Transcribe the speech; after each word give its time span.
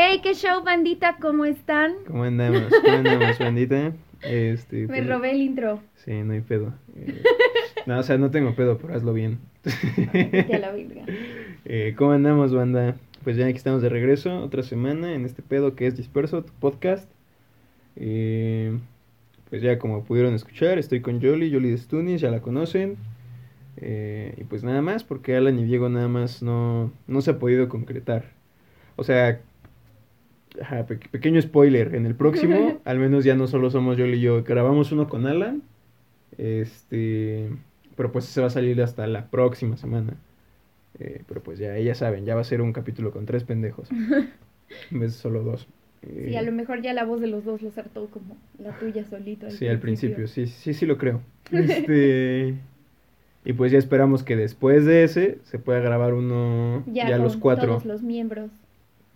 Hey, 0.00 0.20
qué 0.22 0.32
show, 0.34 0.62
bandita, 0.62 1.16
¿cómo 1.20 1.44
están? 1.44 1.96
¿Cómo 2.06 2.22
andamos? 2.22 2.72
¿Cómo 2.84 2.98
andamos, 2.98 3.36
bandita? 3.40 3.94
Este, 4.22 4.82
Me 4.82 4.86
pues, 4.86 5.08
robé 5.08 5.32
el 5.32 5.42
intro. 5.42 5.82
Sí, 5.96 6.12
no 6.22 6.34
hay 6.34 6.40
pedo. 6.40 6.72
Eh, 6.94 7.20
no, 7.84 7.98
o 7.98 8.02
sea, 8.04 8.16
no 8.16 8.30
tengo 8.30 8.54
pedo, 8.54 8.78
pero 8.78 8.94
hazlo 8.94 9.12
bien. 9.12 9.40
Ya 10.48 10.60
la 10.60 10.70
verga. 10.70 11.02
Eh, 11.64 11.94
¿Cómo 11.98 12.12
andamos, 12.12 12.54
banda? 12.54 12.94
Pues 13.24 13.36
ya 13.36 13.46
aquí 13.46 13.56
estamos 13.56 13.82
de 13.82 13.88
regreso, 13.88 14.40
otra 14.40 14.62
semana 14.62 15.14
en 15.14 15.24
este 15.24 15.42
pedo 15.42 15.74
que 15.74 15.88
es 15.88 15.96
Disperso, 15.96 16.44
tu 16.44 16.52
podcast. 16.52 17.10
Eh, 17.96 18.78
pues 19.50 19.62
ya 19.62 19.80
como 19.80 20.04
pudieron 20.04 20.32
escuchar, 20.32 20.78
estoy 20.78 21.00
con 21.00 21.20
Jolly, 21.20 21.52
Jolly 21.52 21.72
de 21.72 21.78
Stunis, 21.78 22.20
ya 22.20 22.30
la 22.30 22.40
conocen. 22.40 22.98
Eh, 23.78 24.32
y 24.36 24.44
pues 24.44 24.62
nada 24.62 24.80
más, 24.80 25.02
porque 25.02 25.34
Alan 25.34 25.58
y 25.58 25.64
Diego 25.64 25.88
nada 25.88 26.06
más 26.06 26.40
no, 26.40 26.92
no 27.08 27.20
se 27.20 27.32
ha 27.32 27.38
podido 27.40 27.68
concretar. 27.68 28.26
O 28.94 29.02
sea, 29.02 29.40
ajá, 30.60 30.86
pe- 30.86 30.96
pequeño 31.10 31.40
spoiler, 31.42 31.94
en 31.94 32.06
el 32.06 32.14
próximo, 32.14 32.80
al 32.84 32.98
menos 32.98 33.24
ya 33.24 33.34
no 33.34 33.46
solo 33.46 33.70
somos 33.70 33.96
Jolly 33.96 34.18
y 34.18 34.20
yo, 34.20 34.42
grabamos 34.44 34.92
uno 34.92 35.08
con 35.08 35.26
Alan. 35.26 35.62
Este, 36.36 37.48
pero 37.96 38.12
pues 38.12 38.24
se 38.26 38.40
va 38.40 38.46
a 38.46 38.50
salir 38.50 38.80
hasta 38.82 39.06
la 39.06 39.26
próxima 39.30 39.76
semana. 39.76 40.14
Eh, 40.98 41.22
pero 41.28 41.42
pues 41.42 41.58
ya, 41.58 41.78
ya 41.78 41.94
saben, 41.94 42.24
ya 42.24 42.34
va 42.34 42.40
a 42.42 42.44
ser 42.44 42.60
un 42.60 42.72
capítulo 42.72 43.10
con 43.10 43.26
tres 43.26 43.44
pendejos. 43.44 43.88
En 44.90 45.00
vez 45.00 45.14
de 45.14 45.18
solo 45.18 45.42
dos. 45.42 45.66
Sí, 46.02 46.34
Eh, 46.34 46.38
a 46.38 46.42
lo 46.42 46.52
mejor 46.52 46.82
ya 46.82 46.92
la 46.92 47.04
voz 47.04 47.20
de 47.22 47.26
los 47.26 47.44
dos 47.46 47.62
lo 47.62 47.70
hartó 47.76 48.06
como 48.06 48.36
la 48.62 48.70
tuya 48.78 49.04
solito. 49.04 49.50
Sí, 49.50 49.66
al 49.66 49.78
principio, 49.80 50.26
sí, 50.28 50.46
sí, 50.46 50.74
sí 50.74 50.84
lo 50.86 50.98
creo. 50.98 51.20
Este, 51.52 52.54
y 53.46 53.52
pues 53.54 53.72
ya 53.72 53.78
esperamos 53.78 54.22
que 54.24 54.36
después 54.36 54.84
de 54.84 55.04
ese 55.04 55.38
se 55.44 55.58
pueda 55.58 55.80
grabar 55.80 56.12
uno 56.12 56.84
Ya, 56.86 57.08
ya, 57.08 57.16
con 57.16 57.24
los 57.24 57.36
cuatro. 57.38 57.68
todos 57.68 57.86
los 57.86 58.02
miembros. 58.02 58.50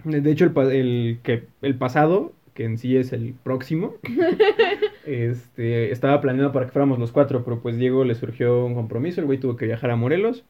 De 0.04 0.30
hecho, 0.30 0.44
el, 0.44 0.70
el, 0.70 1.18
que, 1.22 1.44
el 1.62 1.74
pasado, 1.76 2.32
que 2.54 2.64
en 2.64 2.78
sí 2.78 2.96
es 2.96 3.12
el 3.12 3.34
próximo, 3.42 3.94
este, 5.06 5.92
estaba 5.92 6.20
planeado 6.20 6.52
para 6.52 6.66
que 6.66 6.72
fuéramos 6.72 6.98
los 6.98 7.12
cuatro, 7.12 7.44
pero 7.44 7.60
pues 7.60 7.76
Diego 7.76 8.04
le 8.04 8.14
surgió 8.14 8.64
un 8.64 8.74
compromiso, 8.74 9.20
el 9.20 9.26
güey 9.26 9.38
tuvo 9.38 9.56
que 9.56 9.66
viajar 9.66 9.90
a 9.90 9.96
Morelos. 9.96 10.44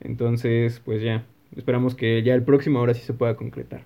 Entonces, 0.00 0.80
pues 0.84 1.02
ya, 1.02 1.24
esperamos 1.56 1.94
que 1.94 2.22
ya 2.22 2.34
el 2.34 2.42
próximo 2.42 2.78
ahora 2.78 2.94
sí 2.94 3.02
se 3.02 3.14
pueda 3.14 3.36
concretar. 3.36 3.84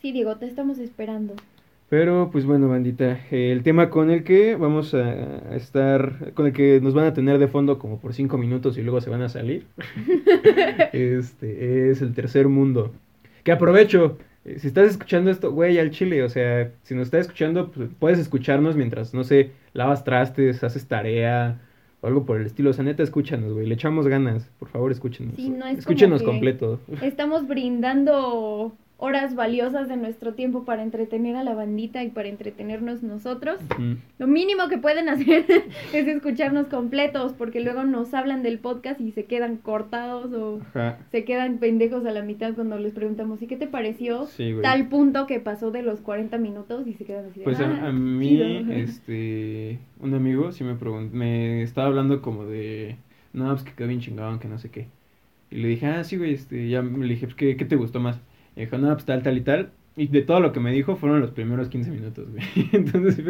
Sí, 0.00 0.12
Diego, 0.12 0.36
te 0.36 0.46
estamos 0.46 0.78
esperando. 0.78 1.34
Pero 1.90 2.30
pues 2.30 2.46
bueno, 2.46 2.68
bandita, 2.68 3.18
eh, 3.32 3.50
el 3.50 3.64
tema 3.64 3.90
con 3.90 4.12
el 4.12 4.22
que 4.22 4.54
vamos 4.54 4.94
a 4.94 5.56
estar, 5.56 6.32
con 6.34 6.46
el 6.46 6.52
que 6.52 6.80
nos 6.80 6.94
van 6.94 7.06
a 7.06 7.14
tener 7.14 7.38
de 7.38 7.48
fondo 7.48 7.80
como 7.80 7.98
por 7.98 8.14
cinco 8.14 8.38
minutos 8.38 8.78
y 8.78 8.82
luego 8.82 9.00
se 9.00 9.10
van 9.10 9.22
a 9.22 9.28
salir, 9.28 9.66
este, 10.92 11.90
es 11.90 12.00
el 12.00 12.14
tercer 12.14 12.46
mundo. 12.46 12.92
Que 13.42 13.50
aprovecho, 13.50 14.18
si 14.44 14.66
estás 14.66 14.90
escuchando 14.90 15.30
esto, 15.30 15.52
güey, 15.52 15.78
al 15.78 15.90
chile, 15.90 16.22
o 16.22 16.28
sea, 16.28 16.70
si 16.82 16.94
nos 16.94 17.04
estás 17.08 17.22
escuchando, 17.22 17.70
pues, 17.70 17.90
puedes 17.98 18.18
escucharnos 18.18 18.76
mientras, 18.76 19.12
no 19.12 19.24
sé, 19.24 19.52
lavas 19.72 20.04
trastes, 20.04 20.64
haces 20.64 20.86
tarea 20.86 21.60
o 22.00 22.06
algo 22.06 22.24
por 22.24 22.40
el 22.40 22.46
estilo. 22.46 22.70
O 22.70 22.72
sea, 22.72 22.84
neta, 22.84 23.02
escúchanos, 23.02 23.52
güey, 23.52 23.66
le 23.66 23.74
echamos 23.74 24.06
ganas, 24.08 24.50
por 24.58 24.68
favor, 24.68 24.90
escúchenos. 24.92 25.34
Sí, 25.36 25.50
no 25.50 25.66
es 25.66 25.80
Escúchenos 25.80 26.22
completo. 26.22 26.80
Estamos 27.02 27.46
brindando 27.46 28.72
horas 29.02 29.34
valiosas 29.34 29.88
de 29.88 29.96
nuestro 29.96 30.34
tiempo 30.34 30.64
para 30.66 30.82
entretener 30.82 31.34
a 31.34 31.42
la 31.42 31.54
bandita 31.54 32.04
y 32.04 32.10
para 32.10 32.28
entretenernos 32.28 33.02
nosotros. 33.02 33.58
Lo 34.18 34.26
mínimo 34.26 34.68
que 34.68 34.76
pueden 34.76 35.08
hacer 35.08 35.44
es 35.94 36.06
escucharnos 36.06 36.66
completos, 36.66 37.32
porque 37.32 37.60
luego 37.60 37.84
nos 37.84 38.12
hablan 38.12 38.42
del 38.42 38.58
podcast 38.58 39.00
y 39.00 39.10
se 39.12 39.24
quedan 39.24 39.56
cortados 39.56 40.32
o 40.34 40.60
Ajá. 40.70 40.98
se 41.10 41.24
quedan 41.24 41.58
pendejos 41.58 42.04
a 42.04 42.10
la 42.12 42.22
mitad 42.22 42.52
cuando 42.54 42.78
les 42.78 42.92
preguntamos, 42.92 43.40
¿y 43.40 43.46
qué 43.46 43.56
te 43.56 43.66
pareció? 43.66 44.26
Sí. 44.26 44.54
Tal 44.62 44.88
punto 44.88 45.26
que 45.26 45.40
pasó 45.40 45.70
de 45.70 45.82
los 45.82 46.00
40 46.00 46.36
minutos 46.38 46.86
y 46.86 46.92
se 46.92 47.04
quedan 47.06 47.24
así 47.26 47.38
de, 47.40 47.44
Pues 47.44 47.58
"Ah, 47.60 47.80
a, 47.84 47.88
a 47.88 47.92
mí, 47.92 48.28
chido". 48.28 48.44
este, 48.72 49.78
un 50.00 50.12
amigo 50.14 50.52
sí 50.52 50.62
me 50.62 50.74
preguntó, 50.74 51.16
me 51.16 51.62
estaba 51.62 51.86
hablando 51.88 52.20
como 52.20 52.44
de, 52.44 52.96
no, 53.32 53.48
pues 53.50 53.62
que 53.62 53.72
quedó 53.72 53.88
bien 53.88 54.00
chingón, 54.00 54.38
que 54.38 54.48
no 54.48 54.58
sé 54.58 54.70
qué. 54.70 54.88
Y 55.50 55.56
le 55.56 55.68
dije, 55.68 55.86
ah, 55.86 56.04
sí, 56.04 56.16
güey, 56.16 56.34
este, 56.34 56.68
ya 56.68 56.82
le 56.82 57.08
dije, 57.08 57.26
pues, 57.26 57.34
¿qué, 57.34 57.56
qué 57.56 57.64
te 57.64 57.76
gustó 57.76 57.98
más? 57.98 58.20
Y 58.56 58.60
dijo, 58.60 58.78
no, 58.78 58.92
pues 58.94 59.04
tal, 59.04 59.22
tal 59.22 59.36
y 59.36 59.40
tal. 59.42 59.70
Y 59.96 60.06
de 60.06 60.22
todo 60.22 60.40
lo 60.40 60.52
que 60.52 60.60
me 60.60 60.72
dijo 60.72 60.96
fueron 60.96 61.20
los 61.20 61.30
primeros 61.30 61.68
15 61.68 61.90
minutos, 61.90 62.26
güey. 62.30 62.42
Entonces, 62.72 63.22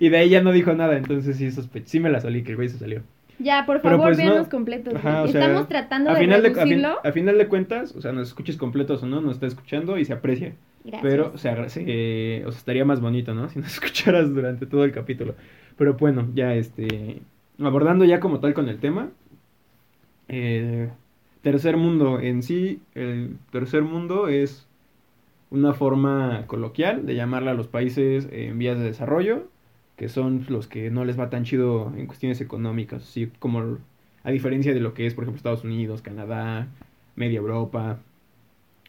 y 0.00 0.08
de 0.08 0.16
ahí 0.16 0.28
ya 0.30 0.42
no 0.42 0.52
dijo 0.52 0.72
nada, 0.74 0.96
entonces 0.96 1.36
sí 1.36 1.50
sospeché, 1.50 1.86
sí 1.86 2.00
me 2.00 2.10
la 2.10 2.20
salí, 2.20 2.42
que 2.42 2.50
el 2.50 2.56
güey 2.56 2.68
se 2.68 2.78
salió. 2.78 3.02
Ya, 3.38 3.64
por 3.66 3.80
favor, 3.80 4.14
pues, 4.14 4.18
no. 4.24 4.48
completos. 4.48 4.94
Ajá, 4.96 5.22
o 5.22 5.28
sea, 5.28 5.40
Estamos 5.42 5.68
tratando 5.68 6.10
a 6.10 6.14
de 6.14 6.20
final 6.20 6.42
de, 6.42 6.48
a, 6.48 6.50
fin- 6.50 6.58
reducirlo. 6.60 6.98
a 7.04 7.12
final 7.12 7.38
de 7.38 7.46
cuentas, 7.46 7.94
o 7.94 8.00
sea, 8.00 8.10
nos 8.12 8.28
escuches 8.28 8.56
completos 8.56 9.00
o 9.04 9.06
no, 9.06 9.20
nos 9.20 9.34
está 9.34 9.46
escuchando 9.46 9.96
y 9.96 10.04
se 10.04 10.12
aprecia. 10.12 10.54
Gracias. 10.84 11.02
Pero 11.02 11.38
se, 11.38 11.48
agra- 11.48 11.68
se- 11.68 12.42
o 12.46 12.50
sea, 12.50 12.58
estaría 12.58 12.84
más 12.84 13.00
bonito, 13.00 13.34
¿no? 13.34 13.48
Si 13.50 13.60
nos 13.60 13.72
escucharas 13.72 14.34
durante 14.34 14.66
todo 14.66 14.84
el 14.84 14.90
capítulo. 14.92 15.36
Pero 15.76 15.94
bueno, 15.94 16.28
ya 16.34 16.54
este. 16.54 17.20
Abordando 17.60 18.04
ya 18.04 18.18
como 18.20 18.40
tal 18.40 18.54
con 18.54 18.68
el 18.68 18.78
tema. 18.80 19.08
eh, 20.28 20.88
tercer 21.52 21.78
mundo 21.78 22.20
en 22.20 22.42
sí. 22.42 22.80
El 22.94 23.38
tercer 23.50 23.82
mundo 23.82 24.28
es 24.28 24.66
una 25.50 25.72
forma 25.72 26.44
coloquial 26.46 27.06
de 27.06 27.14
llamarle 27.14 27.50
a 27.50 27.54
los 27.54 27.68
países 27.68 28.28
en 28.30 28.58
vías 28.58 28.78
de 28.78 28.84
desarrollo. 28.84 29.48
Que 29.96 30.08
son 30.08 30.44
los 30.48 30.68
que 30.68 30.90
no 30.90 31.04
les 31.04 31.18
va 31.18 31.30
tan 31.30 31.44
chido 31.44 31.92
en 31.96 32.06
cuestiones 32.06 32.40
económicas. 32.40 33.02
Así 33.02 33.30
como 33.38 33.78
a 34.22 34.30
diferencia 34.30 34.74
de 34.74 34.80
lo 34.80 34.92
que 34.92 35.06
es, 35.06 35.14
por 35.14 35.24
ejemplo, 35.24 35.38
Estados 35.38 35.64
Unidos, 35.64 36.02
Canadá, 36.02 36.68
Media 37.16 37.38
Europa. 37.38 37.98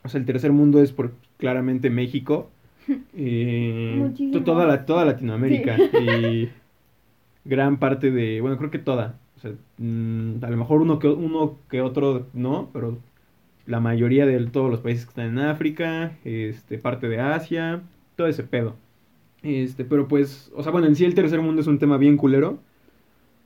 O 0.03 0.09
sea, 0.09 0.19
el 0.19 0.25
tercer 0.25 0.51
mundo 0.51 0.81
es 0.81 0.91
por 0.91 1.13
claramente 1.37 1.89
México. 1.89 2.49
eh, 3.15 4.11
toda, 4.43 4.67
la, 4.67 4.85
toda 4.85 5.05
Latinoamérica. 5.05 5.77
Y 5.77 6.49
gran 7.45 7.77
parte 7.77 8.11
de. 8.11 8.41
Bueno, 8.41 8.57
creo 8.57 8.69
que 8.69 8.79
toda. 8.79 9.17
O 9.39 9.41
sea, 9.41 9.51
mm, 9.77 10.43
a 10.43 10.49
lo 10.49 10.57
mejor 10.57 10.81
uno 10.81 10.99
que, 10.99 11.07
uno 11.07 11.55
que 11.69 11.81
otro 11.81 12.27
no, 12.33 12.69
pero 12.73 12.97
la 13.65 13.79
mayoría 13.79 14.25
de 14.25 14.37
todos 14.47 14.69
los 14.69 14.81
países 14.81 15.05
que 15.05 15.09
están 15.11 15.27
en 15.27 15.39
África, 15.39 16.11
este, 16.25 16.77
parte 16.77 17.07
de 17.07 17.19
Asia, 17.21 17.81
todo 18.17 18.27
ese 18.27 18.43
pedo. 18.43 18.75
Este, 19.41 19.85
pero 19.85 20.09
pues, 20.09 20.51
o 20.53 20.61
sea, 20.63 20.71
bueno, 20.73 20.87
en 20.87 20.95
sí 20.95 21.05
el 21.05 21.15
tercer 21.15 21.41
mundo 21.41 21.61
es 21.61 21.67
un 21.67 21.79
tema 21.79 21.97
bien 21.97 22.17
culero. 22.17 22.59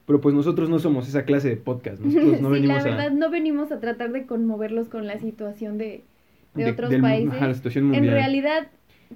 Pero 0.06 0.20
pues 0.20 0.36
nosotros 0.36 0.70
no 0.70 0.80
somos 0.80 1.08
esa 1.08 1.24
clase 1.24 1.48
de 1.48 1.56
podcast. 1.56 2.02
Nosotros 2.02 2.42
no 2.42 2.48
sí, 2.50 2.54
venimos 2.54 2.78
la 2.78 2.84
verdad, 2.84 3.08
a. 3.08 3.10
no 3.12 3.30
venimos 3.30 3.72
a 3.72 3.80
tratar 3.80 4.12
de 4.12 4.26
conmoverlos 4.26 4.90
con 4.90 5.08
la 5.08 5.18
situación 5.20 5.78
de, 5.78 6.04
de, 6.56 6.72
otros 6.72 6.90
del- 6.90 7.02
países. 7.02 7.34
ajá, 7.34 7.48
la 7.48 7.54
situación 7.54 7.94
en 7.96 8.08
realidad, 8.08 8.68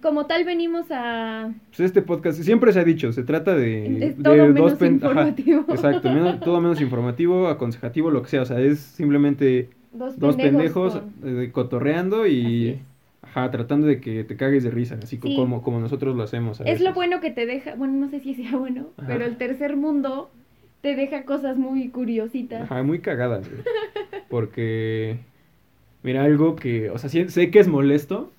como 0.02 0.26
tal, 0.26 0.44
venimos 0.46 0.88
a... 0.92 1.52
Pues 1.70 1.80
este 1.82 2.02
podcast 2.02 2.42
siempre 2.42 2.72
se 2.74 2.80
ha 2.80 2.84
dicho, 2.84 3.12
se 3.14 3.24
trata 3.24 3.56
de, 3.56 4.08
Es 4.08 4.18
de 4.18 4.24
todo 4.24 4.36
menos 4.48 4.74
pen- 4.76 5.00
ajá, 5.04 5.10
informativo. 5.10 5.66
exacto, 5.70 6.10
menos- 6.12 6.40
todo 6.40 6.62
menos 6.62 6.82
informativo, 6.82 7.48
aconsejativo, 7.48 8.12
lo 8.12 8.22
que 8.24 8.30
sea, 8.30 8.42
o 8.42 8.46
sea, 8.46 8.60
es 8.60 8.80
simplemente 8.80 9.70
Dos 9.94 10.20
dos 10.20 10.36
pendejos. 10.36 10.94
pendejos 10.94 11.14
con- 11.22 11.40
eh, 11.44 11.52
cotorreando 11.52 12.28
y 12.28 12.80
ajá, 13.22 13.52
tratando 13.52 13.88
de 13.88 14.00
que 14.00 14.24
te 14.24 14.36
cagues 14.38 14.64
de 14.64 14.72
risa, 14.72 14.98
así 15.02 15.18
co- 15.18 15.28
Sí. 15.28 15.36
como, 15.36 15.62
como 15.62 15.80
nosotros 15.80 16.16
lo 16.16 16.24
hacemos. 16.24 16.62
a 16.62 16.64
Es 16.66 16.82
lo 16.82 16.94
bueno 16.94 17.20
que 17.20 17.32
te 17.32 17.46
deja, 17.46 17.76
bueno, 17.76 17.94
no 17.94 18.10
sé 18.10 18.20
si 18.20 18.34
sea 18.36 18.56
bueno, 18.56 18.88
Ajá. 18.98 19.08
pero 19.08 19.26
el 19.26 19.38
tercer 19.38 19.76
mundo 19.76 20.30
te 20.82 20.96
deja 20.96 21.24
cosas 21.24 21.58
muy 21.58 21.90
curiositas. 21.90 22.62
Ajá, 22.64 22.84
muy 22.84 23.00
cagadas, 23.00 23.50
güey. 23.50 23.62
Porque, 24.30 25.18
mira, 26.04 26.24
algo 26.24 26.56
que, 26.56 26.90
o 26.90 26.98
sea, 26.98 27.10
sí- 27.10 27.30
sé 27.30 27.50
que 27.50 27.60
es 27.60 27.68
molesto, 27.68 28.32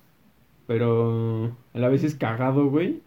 pero 0.69 1.51
a 1.73 1.79
la 1.79 1.89
vez 1.89 2.03
es 2.03 2.13
cagado, 2.13 2.69
güey. 2.69 2.99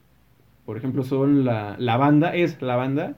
Por 0.67 0.77
ejemplo, 0.77 1.05
son 1.05 1.45
la, 1.45 1.77
la 1.79 1.97
banda, 1.97 2.35
es 2.35 2.61
la 2.61 2.75
banda, 2.75 3.15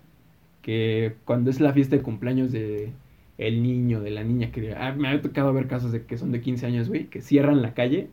que 0.60 1.14
cuando 1.24 1.48
es 1.48 1.60
la 1.60 1.72
fiesta 1.72 1.96
de 1.96 2.02
cumpleaños 2.02 2.52
de 2.52 2.92
el 3.38 3.62
niño, 3.62 4.02
de 4.02 4.10
la 4.10 4.22
niña, 4.22 4.50
que 4.52 4.74
ah, 4.78 4.92
me 4.92 5.08
ha 5.08 5.22
tocado 5.22 5.54
ver 5.54 5.66
casos 5.66 5.92
de 5.92 6.04
que 6.04 6.18
son 6.18 6.30
de 6.30 6.42
15 6.42 6.66
años, 6.66 6.88
güey, 6.90 7.06
que 7.06 7.22
cierran 7.22 7.62
la 7.62 7.72
calle 7.72 8.08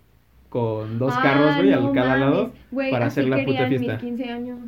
con 0.48 1.00
dos 1.00 1.14
Ah, 1.18 1.22
carros, 1.22 1.56
güey, 1.58 1.70
no 1.72 1.88
al 1.90 1.94
cada 1.94 2.10
mames. 2.12 2.20
lado, 2.22 2.52
Güey, 2.72 2.92
para 2.92 3.08
hacer 3.08 3.28
la 3.28 3.44
puta 3.44 3.68
fiesta. 3.68 3.92
mis 3.94 4.02
15 4.02 4.24
años. 4.32 4.60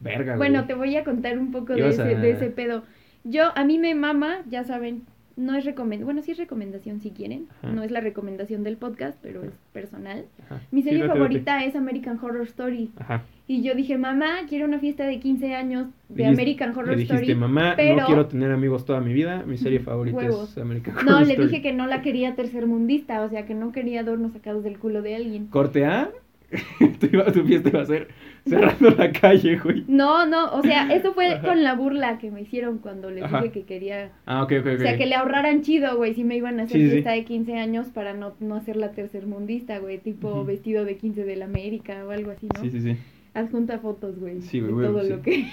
verga, 0.00 0.36
güey. 0.36 0.48
Bueno, 0.50 0.66
te 0.68 0.74
voy 0.74 0.94
a 0.96 1.02
contar 1.02 1.36
un 1.36 1.50
poco 1.50 1.74
de 1.74 1.88
ese, 1.88 2.02
a- 2.02 2.04
de 2.06 2.30
ese 2.30 2.50
pedo. 2.50 2.84
Yo, 3.24 3.50
a 3.56 3.64
mí 3.64 3.78
me 3.80 3.96
mama, 3.96 4.38
ya 4.48 4.62
saben, 4.62 5.02
no 5.38 5.54
es 5.56 5.64
recomendación, 5.64 6.04
bueno, 6.06 6.22
sí 6.22 6.32
es 6.32 6.38
recomendación 6.38 7.00
si 7.00 7.10
quieren, 7.12 7.46
Ajá. 7.62 7.72
no 7.72 7.82
es 7.82 7.90
la 7.90 8.00
recomendación 8.00 8.64
del 8.64 8.76
podcast, 8.76 9.16
pero 9.22 9.44
es 9.44 9.52
personal. 9.72 10.24
Ajá. 10.44 10.60
Mi 10.72 10.82
serie 10.82 10.98
date. 11.00 11.12
favorita 11.12 11.64
es 11.64 11.76
American 11.76 12.18
Horror 12.22 12.42
Story. 12.42 12.90
Ajá. 12.98 13.22
Y 13.46 13.62
yo 13.62 13.74
dije, 13.74 13.96
mamá, 13.96 14.40
quiero 14.48 14.66
una 14.66 14.78
fiesta 14.78 15.04
de 15.04 15.20
15 15.20 15.54
años 15.54 15.86
de 16.08 16.16
Dijiste- 16.24 16.28
American 16.34 16.70
Horror 16.76 16.88
Le 16.88 16.96
dijiste, 16.96 17.14
Story. 17.22 17.34
mamá, 17.34 17.74
pero- 17.76 17.96
no 18.00 18.06
quiero 18.06 18.26
tener 18.26 18.50
amigos 18.50 18.84
toda 18.84 19.00
mi 19.00 19.12
vida, 19.14 19.44
mi 19.46 19.56
serie 19.56 19.80
favorita 19.80 20.16
Huevos. 20.18 20.50
es 20.50 20.58
American 20.58 20.94
No, 20.96 21.00
Horror 21.16 21.26
le 21.26 21.32
Story". 21.34 21.48
dije 21.48 21.62
que 21.62 21.72
no 21.72 21.86
la 21.86 22.02
quería 22.02 22.34
tercermundista, 22.34 23.22
o 23.22 23.28
sea, 23.30 23.46
que 23.46 23.54
no 23.54 23.72
quería 23.72 24.00
adornos 24.00 24.32
sacados 24.32 24.64
del 24.64 24.78
culo 24.78 25.00
de 25.02 25.14
alguien. 25.16 25.46
Corte 25.46 25.86
A, 25.86 26.10
tu, 27.00 27.08
tu 27.32 27.44
fiesta 27.44 27.68
iba 27.68 27.82
a 27.82 27.86
ser 27.86 28.08
cerrando 28.46 28.90
la 28.90 29.12
calle, 29.12 29.58
güey. 29.58 29.84
No, 29.86 30.24
no, 30.26 30.52
o 30.52 30.62
sea, 30.62 30.92
eso 30.94 31.12
fue 31.12 31.34
Ajá. 31.34 31.46
con 31.46 31.62
la 31.62 31.74
burla 31.74 32.18
que 32.18 32.30
me 32.30 32.40
hicieron 32.42 32.78
cuando 32.78 33.10
les 33.10 33.24
Ajá. 33.24 33.42
dije 33.42 33.52
que 33.52 33.62
quería... 33.64 34.12
Ah, 34.24 34.42
ok, 34.42 34.52
ok, 34.60 34.66
ok. 34.66 34.74
O 34.76 34.82
sea, 34.82 34.96
que 34.96 35.06
le 35.06 35.14
ahorraran 35.14 35.62
chido, 35.62 35.96
güey, 35.96 36.14
si 36.14 36.24
me 36.24 36.36
iban 36.36 36.58
a 36.60 36.62
hacer 36.62 36.80
Sí, 36.80 36.88
fiesta 36.88 37.10
de 37.12 37.24
15 37.24 37.58
años 37.58 37.88
para 37.88 38.14
no, 38.14 38.34
no 38.40 38.54
hacer 38.54 38.76
la 38.76 38.92
tercermundista, 38.92 39.78
güey, 39.78 39.98
tipo 39.98 40.44
vestido 40.44 40.84
de 40.84 40.96
15 40.96 41.24
de 41.24 41.36
la 41.36 41.44
América 41.44 42.04
o 42.06 42.10
algo 42.10 42.30
así, 42.30 42.48
¿no? 42.54 42.60
Sí, 42.62 42.70
sí, 42.70 42.80
sí. 42.80 42.96
Adjunta 43.34 43.78
fotos, 43.78 44.18
güey, 44.18 44.40
Sí, 44.40 44.60
güey, 44.60 44.86
todo 44.86 45.02
sí. 45.02 45.10
lo 45.10 45.20
que... 45.22 45.44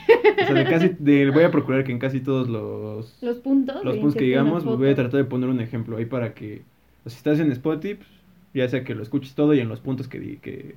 O 0.41 0.45
sea, 0.45 0.53
de 0.55 0.63
casi, 0.65 0.91
de, 0.97 1.29
voy 1.31 1.43
a 1.43 1.51
procurar 1.51 1.83
que 1.83 1.91
en 1.91 1.99
casi 1.99 2.21
todos 2.21 2.47
los, 2.47 3.21
Los 3.21 3.37
puntos. 3.39 3.83
los 3.83 3.97
puntos 3.97 4.15
que 4.15 4.23
digamos, 4.23 4.63
voy 4.63 4.89
a 4.89 4.95
tratar 4.95 5.17
de 5.17 5.25
poner 5.25 5.49
un 5.49 5.59
ejemplo 5.59 5.97
ahí 5.97 6.05
para 6.05 6.33
que, 6.33 6.61
o 7.03 7.09
si 7.09 7.17
estás 7.17 7.39
en 7.39 7.51
Spotify, 7.51 7.95
pues, 7.95 8.09
ya 8.53 8.69
sea 8.69 8.83
que 8.85 8.95
lo 8.95 9.03
escuches 9.03 9.35
todo 9.35 9.53
y 9.53 9.59
en 9.59 9.67
los 9.67 9.81
puntos 9.81 10.07
que, 10.07 10.39
que 10.39 10.75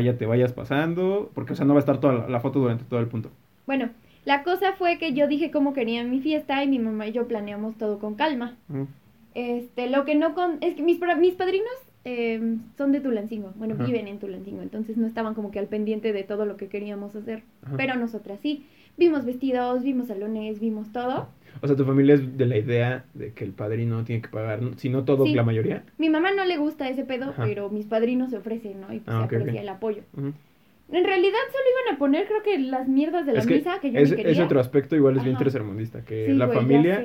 ya 0.00 0.16
te 0.16 0.26
vayas 0.26 0.52
pasando, 0.52 1.30
porque, 1.34 1.52
o 1.52 1.56
sea, 1.56 1.66
no 1.66 1.74
va 1.74 1.78
a 1.78 1.84
estar 1.84 2.00
toda 2.00 2.14
la, 2.14 2.28
la 2.28 2.40
foto 2.40 2.60
durante 2.60 2.84
todo 2.84 3.00
el 3.00 3.08
punto. 3.08 3.30
Bueno, 3.66 3.90
la 4.24 4.42
cosa 4.42 4.72
fue 4.72 4.98
que 4.98 5.12
yo 5.12 5.28
dije 5.28 5.50
cómo 5.50 5.72
quería 5.74 6.04
mi 6.04 6.20
fiesta 6.20 6.62
y 6.64 6.68
mi 6.68 6.78
mamá 6.78 7.08
y 7.08 7.12
yo 7.12 7.28
planeamos 7.28 7.76
todo 7.76 7.98
con 7.98 8.14
calma. 8.14 8.56
Ujú. 8.68 8.86
Este, 9.34 9.88
lo 9.88 10.04
que 10.04 10.14
no 10.14 10.34
con... 10.34 10.58
Es 10.60 10.74
que 10.74 10.82
mis, 10.82 11.00
mis 11.18 11.34
padrinos 11.34 11.72
eh, 12.04 12.56
son 12.76 12.92
de 12.92 13.00
Tulancingo, 13.00 13.52
bueno, 13.56 13.74
Ajá. 13.74 13.84
viven 13.84 14.08
en 14.08 14.18
Tulancingo, 14.18 14.62
entonces 14.62 14.96
no 14.96 15.06
estaban 15.06 15.34
como 15.34 15.50
que 15.50 15.58
al 15.58 15.66
pendiente 15.66 16.12
de 16.12 16.24
todo 16.24 16.46
lo 16.46 16.56
que 16.56 16.68
queríamos 16.68 17.14
hacer, 17.14 17.42
Ajá. 17.62 17.76
pero 17.76 17.94
nosotras 17.96 18.40
sí. 18.42 18.66
Vimos 18.96 19.24
vestidos, 19.24 19.82
vimos 19.82 20.08
salones, 20.08 20.60
vimos 20.60 20.92
todo. 20.92 21.28
O 21.60 21.66
sea, 21.66 21.76
tu 21.76 21.84
familia 21.84 22.14
es 22.14 22.36
de 22.36 22.46
la 22.46 22.56
idea 22.58 23.04
de 23.14 23.32
que 23.32 23.44
el 23.44 23.52
padrino 23.52 24.04
tiene 24.04 24.22
que 24.22 24.28
pagar, 24.28 24.60
si 24.76 24.88
no 24.88 25.04
todo, 25.04 25.24
Sí. 25.26 25.34
la 25.34 25.42
mayoría. 25.42 25.84
Mi 25.98 26.08
mamá 26.10 26.30
no 26.32 26.44
le 26.44 26.56
gusta 26.56 26.88
ese 26.88 27.04
pedo, 27.04 27.30
Ajá. 27.30 27.44
pero 27.44 27.68
mis 27.70 27.86
padrinos 27.86 28.30
se 28.30 28.38
ofrecen, 28.38 28.80
¿no? 28.80 28.92
Y 28.92 29.00
pues 29.00 29.14
Ah, 29.16 29.20
se 29.20 29.24
ok, 29.26 29.32
aprecia 29.40 29.52
ok. 29.52 29.60
el 29.60 29.68
apoyo. 29.68 30.02
En 30.16 31.04
realidad 31.04 31.38
solo 31.50 31.64
iban 31.82 31.94
a 31.94 31.98
poner, 31.98 32.26
creo 32.26 32.42
que 32.42 32.58
las 32.58 32.88
mierdas 32.88 33.24
de 33.26 33.32
la 33.32 33.38
Es 33.40 33.46
que 33.46 33.54
misa 33.56 33.78
que 33.80 33.92
yo 33.92 33.98
es, 33.98 34.10
me 34.10 34.16
quería. 34.16 34.32
ese 34.32 34.42
otro 34.42 34.60
aspecto 34.60 34.94
igual 34.96 35.16
es 35.16 35.22
bien 35.24 35.36
Ajá. 35.36 35.44
tercermundista, 35.44 36.04
que 36.04 36.26
Sí, 36.26 36.32
la 36.32 36.46
güey, 36.46 36.58
familia, 36.58 37.04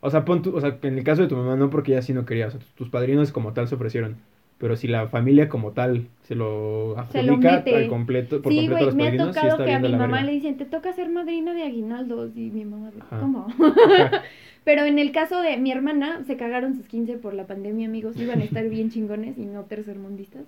o 0.00 0.10
sea, 0.10 0.24
pon 0.24 0.40
tu- 0.42 0.56
o 0.56 0.60
sea, 0.60 0.78
en 0.82 0.98
el 0.98 1.04
caso 1.04 1.22
de 1.22 1.28
tu 1.28 1.36
mamá 1.36 1.56
no 1.56 1.68
porque 1.68 1.92
ella 1.92 2.02
sí 2.02 2.12
no 2.14 2.24
quería, 2.24 2.46
o 2.46 2.50
sea, 2.50 2.60
tus 2.76 2.88
padrinos 2.88 3.32
como 3.32 3.52
tal 3.52 3.68
se 3.68 3.74
ofrecieron, 3.74 4.16
pero 4.58 4.76
si 4.76 4.88
la 4.88 5.08
familia 5.08 5.48
como 5.48 5.72
tal 5.72 6.08
se 6.22 6.34
lo 6.34 6.94
Se 7.10 7.22
lo 7.22 7.34
adjudica 7.34 7.56
al 7.76 7.88
completo, 7.88 8.42
por 8.42 8.52
Sí, 8.52 8.68
completo 8.68 8.84
a 8.84 8.84
güey, 8.84 8.84
los 8.86 8.94
me 8.94 9.08
ha 9.08 9.10
sí 9.10 9.16
tocado 9.16 9.62
que 9.64 9.72
a 9.72 9.78
mi 9.80 9.94
mamá 9.94 10.18
verga. 10.18 10.22
le 10.22 10.32
dicen, 10.32 10.56
te 10.56 10.64
toca 10.64 10.92
ser 10.92 11.08
madrina 11.10 11.52
de 11.54 11.62
aguinaldos. 11.64 12.36
Y 12.36 12.50
mi 12.50 12.64
mamá, 12.64 12.92
Ajá. 12.98 13.18
¿cómo? 13.20 13.46
Ajá. 13.84 14.10
Pero 14.64 14.84
en 14.84 14.98
el 14.98 15.12
caso 15.12 15.40
de 15.42 15.56
mi 15.58 15.70
hermana, 15.72 16.24
se 16.26 16.36
cagaron 16.36 16.74
sus 16.74 16.86
15 16.86 17.18
por 17.18 17.34
la 17.34 17.46
pandemia, 17.46 17.86
amigos. 17.86 18.18
Iban 18.18 18.40
a 18.40 18.44
estar 18.44 18.68
bien 18.68 18.90
chingones 18.90 19.38
y 19.38 19.46
no 19.46 19.64
tercermundistas. 19.64 20.44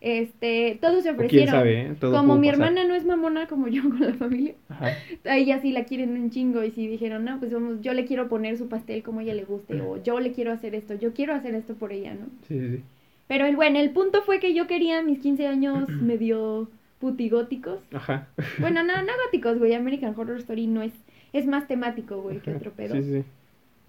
Este, 0.00 0.78
todos 0.80 1.02
se 1.04 1.10
ofrecieron. 1.10 1.54
sabe, 1.54 1.80
¿eh? 1.82 1.96
Todo 1.98 2.12
como 2.18 2.36
mi 2.36 2.48
pasar. 2.48 2.68
hermana 2.68 2.84
no 2.86 2.94
es 2.94 3.04
mamona 3.06 3.48
como 3.48 3.68
yo 3.68 3.82
con 3.88 4.00
la 4.00 4.14
familia, 4.14 4.54
Ajá. 4.68 5.02
a 5.24 5.36
ella 5.38 5.58
sí 5.60 5.72
la 5.72 5.84
quieren 5.84 6.12
un 6.20 6.30
chingo 6.30 6.62
y 6.64 6.70
sí 6.70 6.86
dijeron, 6.86 7.24
no, 7.24 7.38
pues 7.40 7.52
vamos, 7.52 7.80
yo 7.80 7.94
le 7.94 8.04
quiero 8.04 8.28
poner 8.28 8.58
su 8.58 8.68
pastel 8.68 9.02
como 9.02 9.20
a 9.20 9.22
ella 9.22 9.34
le 9.34 9.44
guste 9.44 9.80
o 9.80 9.96
yo 10.02 10.20
le 10.20 10.32
quiero 10.32 10.52
hacer 10.52 10.74
esto, 10.74 10.94
yo 10.94 11.14
quiero 11.14 11.34
hacer 11.34 11.54
esto 11.54 11.74
por 11.76 11.92
ella, 11.92 12.14
¿no? 12.14 12.26
Sí, 12.42 12.58
sí, 12.60 12.76
sí. 12.76 12.84
Pero 13.28 13.46
el, 13.46 13.56
bueno, 13.56 13.78
el 13.78 13.90
punto 13.90 14.22
fue 14.22 14.38
que 14.40 14.54
yo 14.54 14.66
quería 14.66 15.02
mis 15.02 15.18
15 15.20 15.46
años 15.46 15.88
medio 16.02 16.68
putigóticos. 16.98 17.80
Ajá. 17.92 18.28
Bueno, 18.58 18.82
no, 18.82 18.94
no 19.02 19.12
góticos, 19.24 19.58
güey. 19.58 19.74
American 19.74 20.14
Horror 20.16 20.38
Story 20.38 20.66
no 20.66 20.82
es. 20.82 20.92
Es 21.32 21.46
más 21.46 21.66
temático, 21.66 22.22
güey, 22.22 22.38
que 22.38 22.54
otro 22.54 22.70
pedo. 22.70 22.94
Sí, 22.94 23.02
sí. 23.02 23.24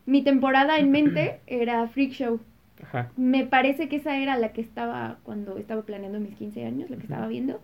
Mi 0.06 0.24
temporada 0.24 0.80
en 0.80 0.92
mente 0.92 1.40
era 1.48 1.88
Freak 1.88 2.12
Show. 2.12 2.40
Ajá. 2.84 3.12
Me 3.16 3.46
parece 3.46 3.90
que 3.90 3.96
esa 3.96 4.18
era 4.18 4.38
la 4.38 4.54
que 4.54 4.62
estaba 4.62 5.18
cuando 5.24 5.58
estaba 5.58 5.82
planeando 5.84 6.20
mis 6.20 6.36
15 6.36 6.66
años, 6.66 6.90
la 6.90 6.98
que 6.98 7.04
estaba 7.04 7.28
viendo. 7.28 7.60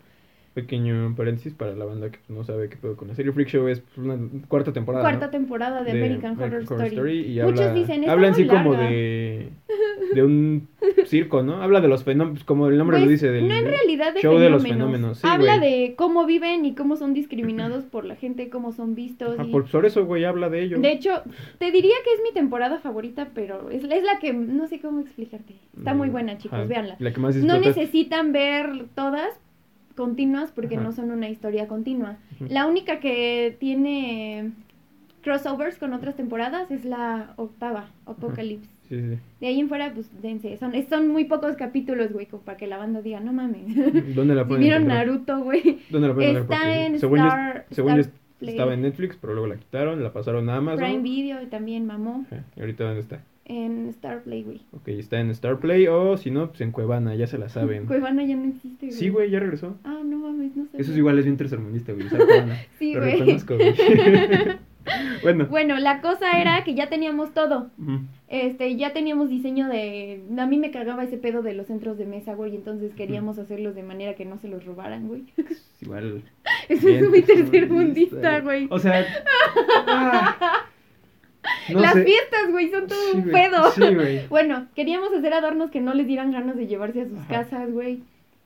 Pequeño 0.53 1.15
paréntesis 1.15 1.53
para 1.53 1.73
la 1.75 1.85
banda 1.85 2.11
que 2.11 2.19
no 2.29 2.43
sabe 2.43 2.69
qué 2.69 2.77
pedo 2.77 2.95
con 2.95 3.07
la 3.07 3.15
serie. 3.15 3.31
Freak 3.31 3.49
Show 3.49 3.67
es 3.67 3.83
una 3.97 4.17
cuarta 4.47 4.71
temporada. 4.71 5.03
Cuarta 5.03 5.25
¿no? 5.25 5.31
temporada 5.31 5.83
de, 5.83 5.91
American, 5.91 6.39
Horror, 6.39 6.61
Story. 6.61 7.39
y 7.39 7.41
Muchos 7.41 7.61
habla, 7.61 7.73
dicen, 7.73 8.01
"Está 8.01 8.11
habla 8.11 8.27
en 8.27 8.35
sí 8.35 8.45
como 8.47 8.73
larga". 8.73 8.89
de, 8.89 9.49
de 10.13 10.23
un 10.23 10.67
circo, 11.07 11.43
¿no? 11.43 11.61
Habla 11.61 11.81
de 11.81 11.87
los 11.87 12.03
fenómenos, 12.03 12.43
como 12.43 12.67
el 12.67 12.77
nombre 12.77 12.97
lo 12.99 13.05
Pues, 13.05 13.21
dice, 13.21 13.31
del 13.31 13.47
no 13.47 13.53
en 13.55 13.65
realidad 13.65 14.13
de 14.13 14.21
show 14.21 14.33
fenómenos. 14.33 14.41
de 14.41 14.49
los 14.49 14.63
fenómenos. 14.63 15.17
Sí, 15.19 15.27
habla 15.27 15.57
güey. 15.57 15.69
de 15.89 15.95
cómo 15.95 16.25
viven 16.25 16.65
y 16.65 16.75
cómo 16.75 16.95
son 16.95 17.13
discriminados 17.13 17.85
por 17.85 18.05
la 18.05 18.15
gente, 18.15 18.49
cómo 18.49 18.71
son 18.71 18.95
vistos. 18.95 19.39
Ajá, 19.39 19.47
y- 19.47 19.51
por, 19.51 19.85
eso, 19.85 20.05
güey, 20.05 20.25
habla 20.25 20.49
de 20.49 20.63
ello. 20.63 20.79
De 20.79 20.91
hecho, 20.91 21.21
te 21.59 21.71
diría 21.71 21.95
que 22.03 22.13
es 22.13 22.21
mi 22.23 22.33
temporada 22.33 22.79
favorita, 22.79 23.29
pero 23.33 23.69
es, 23.69 23.83
es 23.83 24.03
la 24.03 24.19
que 24.19 24.33
no 24.33 24.67
sé 24.67 24.79
cómo 24.79 24.99
explicarte. 24.99 25.55
Está 25.77 25.93
muy 25.93 26.09
Mm, 26.09 26.11
buena, 26.11 26.37
chicos, 26.37 26.59
ajá, 26.59 26.67
véanla. 26.67 26.95
La 26.99 27.13
que 27.13 27.19
más 27.19 27.35
No 27.37 27.59
necesitan 27.59 28.31
ver 28.31 28.85
todas 28.95 29.29
continuas 29.95 30.51
porque 30.51 30.75
Ajá. 30.75 30.83
no 30.83 30.91
son 30.91 31.11
una 31.11 31.29
historia 31.29 31.67
continua. 31.67 32.17
La 32.49 32.65
única 32.65 32.99
que 32.99 33.55
tiene 33.59 34.51
crossovers 35.21 35.77
con 35.77 35.93
otras 35.93 36.15
temporadas 36.15 36.69
es 36.71 36.83
la 36.83 37.33
octava, 37.37 37.87
Apocalypse. 38.05 38.67
Sí, 38.93 39.01
sí, 39.01 39.19
De 39.41 39.47
ahí 39.47 39.59
en 39.59 39.69
fuera, 39.69 39.93
pues 39.93 40.09
dense. 40.21 40.55
Son, 40.57 40.73
son 40.89 41.07
muy 41.07 41.25
pocos 41.25 41.55
capítulos, 41.55 42.11
güey, 42.13 42.25
como 42.27 42.43
para 42.43 42.57
que 42.57 42.67
la 42.67 42.77
banda 42.77 43.01
diga, 43.01 43.19
no 43.19 43.33
mames. 43.33 43.65
¿Dónde 44.15 44.35
la 44.35 44.43
si 44.43 44.47
pueden 44.47 44.63
vieron 44.63 44.83
encontrar? 44.83 45.07
Naruto, 45.07 45.39
güey. 45.43 45.79
¿Dónde 45.89 46.07
la 46.09 46.13
pueden? 46.13 46.37
Está 46.37 46.47
Porque 46.47 46.85
en 46.85 46.99
según 46.99 47.19
Star, 47.19 47.65
según 47.71 47.99
Star 47.99 48.13
estaba 48.41 48.73
en 48.73 48.81
Netflix, 48.81 49.17
pero 49.19 49.33
luego 49.33 49.47
la 49.47 49.55
quitaron, 49.55 50.03
la 50.03 50.11
pasaron 50.13 50.49
a 50.49 50.57
Amazon. 50.57 50.83
Prime 50.85 51.01
Video 51.01 51.41
y 51.41 51.45
también 51.45 51.85
mamó 51.85 52.25
Ajá, 52.29 52.43
¿Y 52.55 52.59
ahorita 52.59 52.83
dónde 52.83 52.99
está? 52.99 53.21
en 53.45 53.89
Star 53.89 54.21
Play, 54.23 54.43
güey. 54.43 54.61
Ok, 54.71 54.87
está 54.87 55.19
en 55.19 55.29
Star 55.31 55.59
Play 55.59 55.87
o 55.87 56.15
si 56.17 56.31
no, 56.31 56.47
pues 56.49 56.61
en 56.61 56.71
Cuevana, 56.71 57.13
ya 57.15 57.27
se 57.27 57.37
la 57.37 57.49
saben. 57.49 57.85
Cuevana 57.87 58.23
ya 58.25 58.35
no 58.37 58.45
existe, 58.45 58.85
güey. 58.87 58.97
Sí, 58.97 59.09
güey, 59.09 59.29
ya 59.31 59.39
regresó. 59.39 59.75
Ah, 59.83 60.01
no 60.05 60.17
mames, 60.19 60.55
no 60.55 60.65
sé. 60.65 60.77
Eso 60.81 60.91
es 60.93 60.97
igual, 60.97 61.19
es 61.19 61.25
bien 61.25 61.35
tercermundista, 61.37 61.91
güey. 61.93 62.07
Sí, 62.79 62.93
Lo 62.93 63.01
güey. 63.01 63.13
reconozco, 63.19 63.55
güey. 63.55 63.73
Bueno. 65.21 65.45
Bueno, 65.47 65.77
la 65.79 66.01
cosa 66.01 66.39
era 66.39 66.63
que 66.63 66.73
ya 66.75 66.89
teníamos 66.89 67.33
todo. 67.33 67.69
Este, 68.27 68.75
ya 68.75 68.93
teníamos 68.93 69.29
diseño 69.29 69.67
de... 69.67 70.23
A 70.37 70.45
mí 70.47 70.57
me 70.57 70.71
cagaba 70.71 71.03
ese 71.03 71.17
pedo 71.17 71.43
de 71.43 71.53
los 71.53 71.67
centros 71.67 71.97
de 71.97 72.05
mesa, 72.07 72.33
güey, 72.33 72.55
entonces 72.55 72.93
queríamos 72.95 73.37
hacerlos 73.37 73.75
de 73.75 73.83
manera 73.83 74.15
que 74.15 74.25
no 74.25 74.39
se 74.39 74.47
los 74.47 74.65
robaran, 74.65 75.07
güey. 75.07 75.23
Igual. 75.81 76.23
Eso 76.69 76.87
bien 76.87 77.03
es 77.03 77.09
muy 77.09 77.21
tercermundista, 77.21 78.39
güey. 78.39 78.67
O 78.71 78.79
sea. 78.79 79.05
ah, 79.87 80.65
no 81.69 81.79
Las 81.79 81.93
sé. 81.93 82.05
fiestas, 82.05 82.51
güey, 82.51 82.71
son 82.71 82.87
todo 82.87 83.11
Sí, 83.11 83.17
un 83.17 83.23
pedo. 83.31 83.71
Sí. 83.71 84.25
Bueno, 84.29 84.67
queríamos 84.75 85.13
hacer 85.13 85.33
adornos 85.33 85.69
que 85.71 85.81
no 85.81 85.93
les 85.93 86.07
dieran 86.07 86.31
ganas 86.31 86.55
de 86.55 86.67
llevarse 86.67 87.01
a 87.01 87.07
sus 87.07 87.19
Ajá. 87.19 87.27
casas, 87.43 87.71
güey. 87.71 88.01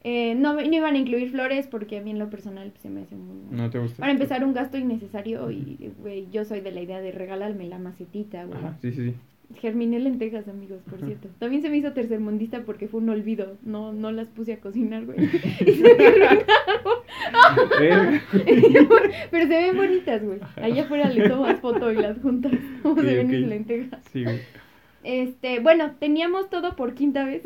Eh, 0.10 0.36
no, 0.36 0.54
no 0.54 0.62
iban 0.62 0.96
a 0.96 0.98
incluir 0.98 1.32
flores 1.32 1.68
porque 1.68 1.98
a 1.98 2.02
mí 2.02 2.12
en 2.12 2.20
lo 2.20 2.30
personal 2.30 2.70
pues, 2.70 2.82
se 2.82 2.90
me 2.90 3.02
hace 3.02 3.18
muy... 3.18 3.36
No 3.52 3.70
te 3.70 3.78
gusta. 3.78 4.00
Para 4.00 4.14
empezar, 4.14 4.46
un 4.46 4.54
gasto 4.54 4.78
innecesario 4.78 5.52
y, 5.52 5.92
güey, 6.00 6.30
yo 6.32 6.46
soy 6.46 6.62
de 6.62 6.72
la 6.72 6.80
idea 6.82 7.02
de 7.02 7.12
regalarme 7.12 7.68
la 7.68 7.78
macetita, 7.78 8.46
güey. 8.46 8.58
Ajá, 8.58 8.78
sí, 8.82 8.94
sí, 8.94 9.10
sí. 9.10 9.14
Germiné 9.60 10.00
lentejas, 10.00 10.48
amigos, 10.48 10.80
por 10.90 11.00
Ajá. 11.00 11.08
cierto. 11.08 11.28
También 11.40 11.62
se 11.62 11.70
me 11.70 11.76
hizo 11.76 11.92
tercermundista 11.92 12.62
porque 12.64 12.88
fue 12.88 13.02
un 13.02 13.10
olvido. 13.10 13.58
No, 13.64 13.92
no 13.92 14.14
las 14.14 14.30
puse 14.30 14.54
a 14.54 14.62
cocinar, 14.62 15.06
güey. 15.06 15.18
Y 15.66 15.72
se 15.74 15.84
me. 15.94 15.98
Pero 19.32 19.48
se 19.48 19.50
ven 19.62 19.76
bonitas, 19.76 20.24
güey. 20.24 20.40
Allá 20.56 20.84
afuera 20.84 21.10
le 21.10 21.28
tomas 21.28 21.60
foto 21.60 21.92
y 21.92 21.96
las 21.96 22.18
juntas. 22.22 22.54
¿Cómo 22.82 22.94
Ok, 22.96 23.02
se 23.02 23.16
ven 23.16 23.26
ok. 23.28 23.32
mis 23.34 23.48
lentejas? 23.48 24.00
Sí, 24.14 24.24
güey. 24.24 24.40
Este, 25.04 25.60
bueno, 25.60 25.92
teníamos 26.00 26.50
todo 26.50 26.76
por 26.76 26.94
quinta 26.94 27.26
vez. 27.26 27.42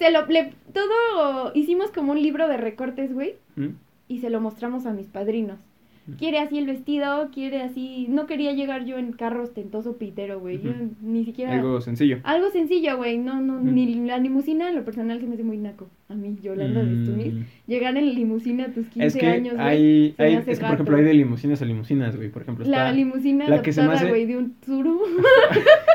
Se 0.00 0.10
lo, 0.10 0.26
le- 0.26 0.52
todo 0.74 1.52
hicimos 1.54 1.90
como 1.92 2.12
un 2.12 2.20
libro 2.22 2.48
de 2.48 2.56
recortes, 2.56 3.12
güey. 3.12 3.34
¿Mm? 3.54 3.68
Y 4.08 4.18
se 4.18 4.30
lo 4.30 4.40
mostramos 4.40 4.86
a 4.86 4.92
mis 4.92 5.06
padrinos. 5.06 5.58
Mm. 6.06 6.12
Quiere 6.14 6.38
así 6.38 6.56
el 6.58 6.66
vestido, 6.66 7.28
quiere 7.32 7.60
así. 7.62 8.06
No 8.08 8.26
quería 8.26 8.52
llegar 8.54 8.86
yo 8.86 8.96
en 8.98 9.12
carro 9.12 9.42
ostentoso 9.44 9.98
pitero, 9.98 10.40
güey. 10.40 10.60
Yo 10.62 10.72
ni 11.02 11.24
siquiera. 11.26 11.52
Algo 11.52 11.80
sencillo. 11.82 12.16
Algo 12.24 12.48
sencillo, 12.50 12.96
güey. 12.96 13.18
No, 13.18 13.40
no, 13.40 13.60
ni 13.60 13.94
la 14.06 14.16
limusina 14.18 14.72
lo 14.72 14.84
personal 14.84 15.20
se 15.20 15.26
me 15.26 15.34
hace 15.34 15.44
muy 15.44 15.58
naco. 15.58 15.86
A 16.08 16.14
mí, 16.14 16.36
Yolanda 16.42 16.82
de 16.82 17.04
Stunis. 17.04 17.34
Mm. 17.34 17.42
Llegar 17.68 17.96
en 17.98 18.14
limusina 18.14 18.64
a 18.64 18.68
tus 18.72 18.86
15 18.88 19.06
Es 19.06 19.14
que 19.16 19.26
años, 19.26 19.54
güey. 19.54 19.66
hay, 19.68 20.14
es 20.18 20.58
que, 20.58 20.64
por 20.64 20.74
ejemplo, 20.74 20.96
hay 20.96 21.04
de 21.04 21.14
limusinas 21.14 21.60
a 21.62 21.66
limusinas, 21.66 22.16
güey. 22.16 22.30
Por 22.30 22.42
ejemplo, 22.42 22.64
La 22.64 22.90
limusina 22.90 23.46
la 23.46 23.60
que 23.62 23.72
se 23.74 23.82
me 23.82 23.88
adoptada, 23.88 24.08
hace- 24.08 24.10
güey, 24.10 24.24
de 24.26 24.38
un 24.38 24.54
suru. 24.64 25.02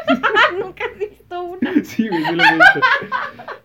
Nunca 0.60 0.84
has 0.86 1.15
visto 1.30 1.44
una. 1.44 1.74
Sí, 1.84 2.08
güey, 2.08 2.24
sí 2.24 2.36
lo 2.36 2.44
he 2.44 2.54
visto. 2.56 2.80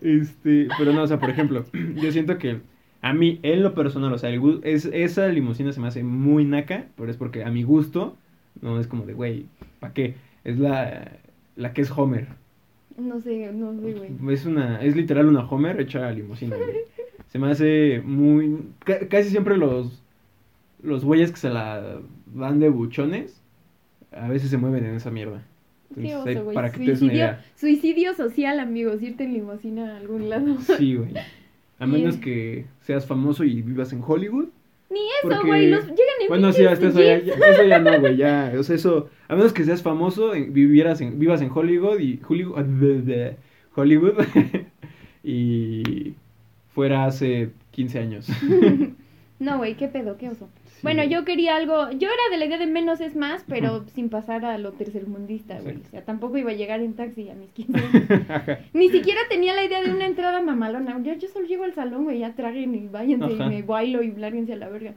Este, 0.01 0.67
pero 0.77 0.93
no, 0.93 1.03
o 1.03 1.07
sea, 1.07 1.19
por 1.19 1.29
ejemplo, 1.29 1.65
yo 1.95 2.11
siento 2.11 2.37
que 2.37 2.59
a 3.01 3.13
mí, 3.13 3.39
en 3.43 3.63
lo 3.63 3.73
personal, 3.73 4.13
o 4.13 4.17
sea, 4.17 4.29
el 4.29 4.59
es, 4.63 4.85
esa 4.85 5.27
limusina 5.27 5.71
se 5.71 5.79
me 5.79 5.87
hace 5.87 6.03
muy 6.03 6.45
naca, 6.45 6.85
pero 6.97 7.09
es 7.09 7.17
porque 7.17 7.43
a 7.43 7.49
mi 7.49 7.63
gusto, 7.63 8.15
no 8.61 8.79
es 8.79 8.87
como 8.87 9.05
de, 9.05 9.13
güey, 9.13 9.45
¿para 9.79 9.93
qué? 9.93 10.15
Es 10.43 10.59
la, 10.59 11.11
la 11.55 11.73
que 11.73 11.81
es 11.81 11.91
Homer. 11.91 12.27
No 12.97 13.19
sé, 13.19 13.51
no 13.53 13.73
sé, 13.73 13.93
güey. 13.93 14.33
Es 14.33 14.45
una, 14.45 14.81
es 14.81 14.95
literal 14.95 15.27
una 15.27 15.41
Homer 15.47 15.79
hecha 15.81 16.07
a 16.07 16.11
limusina, 16.11 16.55
güey. 16.57 16.77
Se 17.27 17.39
me 17.39 17.49
hace 17.49 18.01
muy, 18.03 18.59
ca- 18.83 19.07
casi 19.07 19.29
siempre 19.29 19.57
los, 19.57 20.03
los 20.83 21.03
güeyes 21.05 21.31
que 21.31 21.37
se 21.37 21.49
la 21.49 21.99
dan 22.35 22.59
de 22.59 22.69
buchones, 22.69 23.41
a 24.11 24.27
veces 24.27 24.49
se 24.49 24.57
mueven 24.57 24.83
en 24.85 24.95
esa 24.95 25.09
mierda. 25.09 25.41
Qué 25.95 26.01
Entonces, 26.11 26.15
oso, 26.35 26.39
ahí, 26.39 26.43
güey. 26.45 26.55
para 26.55 26.71
que 26.71 26.77
te 26.79 26.83
des 26.85 26.89
una 26.89 26.97
Suicidio, 26.99 27.15
idea. 27.17 27.45
suicidio 27.55 28.13
social, 28.15 28.59
amigos. 28.59 29.01
Irte 29.01 29.23
en 29.25 29.33
limusina 29.33 29.93
a 29.93 29.97
algún 29.97 30.29
lado. 30.29 30.57
Sí, 30.77 30.95
güey. 30.95 31.11
A 31.79 31.87
menos 31.87 32.15
Yeah. 32.15 32.23
que 32.23 32.65
seas 32.81 33.05
famoso 33.07 33.43
y 33.43 33.61
vivas 33.63 33.91
en 33.91 34.01
Hollywood. 34.05 34.49
Ni 34.91 34.99
eso, 35.23 35.41
güey. 35.47 35.69
Los 35.69 35.83
llegan 35.85 35.97
en 36.21 36.27
Bueno, 36.27 36.51
sí, 36.53 36.65
hasta 36.65 36.89
eso 36.89 36.99
ya, 37.01 37.17
ya- 37.19 37.33
eso 37.33 37.63
ya 37.63 37.79
no, 37.79 37.99
güey, 37.99 38.17
ya, 38.17 38.53
o 38.59 38.61
sea, 38.63 38.75
eso, 38.75 39.09
a 39.27 39.35
menos 39.35 39.51
que 39.53 39.63
seas 39.63 39.81
famoso, 39.81 40.35
en- 40.35 40.53
vivieras 40.53 41.01
en, 41.01 41.17
vivas 41.17 41.41
en 41.41 41.49
Hollywood 41.51 41.99
y 41.99 42.19
Hollywood, 42.27 42.53
Hollywood 43.75 44.13
y 45.23 46.13
fuera 46.73 47.05
hace 47.05 47.49
15 47.71 47.99
años. 47.99 48.27
No, 49.41 49.57
güey, 49.57 49.73
qué 49.73 49.87
pedo, 49.87 50.17
qué 50.17 50.29
oso. 50.29 50.49
Sí. 50.65 50.81
Bueno, 50.83 51.03
yo 51.03 51.25
quería 51.25 51.55
algo, 51.55 51.89
yo 51.89 52.09
era 52.09 52.29
de 52.29 52.37
la 52.37 52.45
idea 52.45 52.59
de 52.59 52.67
menos 52.67 53.01
es 53.01 53.15
más, 53.15 53.43
pero 53.47 53.83
sin 53.87 54.09
pasar 54.09 54.45
a 54.45 54.59
lo 54.59 54.73
tercermundista, 54.73 55.59
güey. 55.59 55.77
O 55.77 55.89
sea, 55.89 56.05
tampoco 56.05 56.37
iba 56.37 56.51
a 56.51 56.53
llegar 56.53 56.79
en 56.79 56.93
taxi 56.93 57.27
a 57.27 57.33
mis 57.33 57.49
15 57.49 57.77
años. 57.79 58.11
Ajá. 58.29 58.59
Ni 58.73 58.89
siquiera 58.89 59.19
tenía 59.29 59.55
la 59.55 59.63
idea 59.63 59.81
de 59.81 59.91
una 59.91 60.05
entrada 60.05 60.43
mamalona. 60.43 61.01
Yo, 61.01 61.15
yo 61.15 61.27
solo 61.27 61.47
llego 61.47 61.63
al 61.63 61.73
salón, 61.73 62.03
güey, 62.03 62.19
ya 62.19 62.35
traguen 62.35 62.75
y 62.75 62.87
váyanse 62.87 63.33
Ajá. 63.33 63.45
y 63.45 63.49
me 63.49 63.61
bailo 63.63 64.03
y 64.03 64.11
lárguense 64.11 64.53
a 64.53 64.57
la 64.57 64.69
verga. 64.69 64.93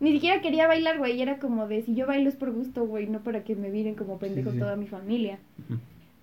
Ni 0.00 0.12
siquiera 0.12 0.40
quería 0.40 0.66
bailar, 0.66 0.96
güey. 0.96 1.20
Era 1.20 1.38
como 1.38 1.68
de 1.68 1.82
si 1.82 1.94
yo 1.94 2.06
bailo 2.06 2.30
es 2.30 2.36
por 2.36 2.50
gusto, 2.50 2.86
güey, 2.86 3.08
no 3.08 3.22
para 3.22 3.44
que 3.44 3.56
me 3.56 3.68
miren 3.68 3.94
como 3.94 4.18
pendejo 4.18 4.52
sí. 4.52 4.58
toda 4.58 4.76
mi 4.76 4.86
familia. 4.86 5.38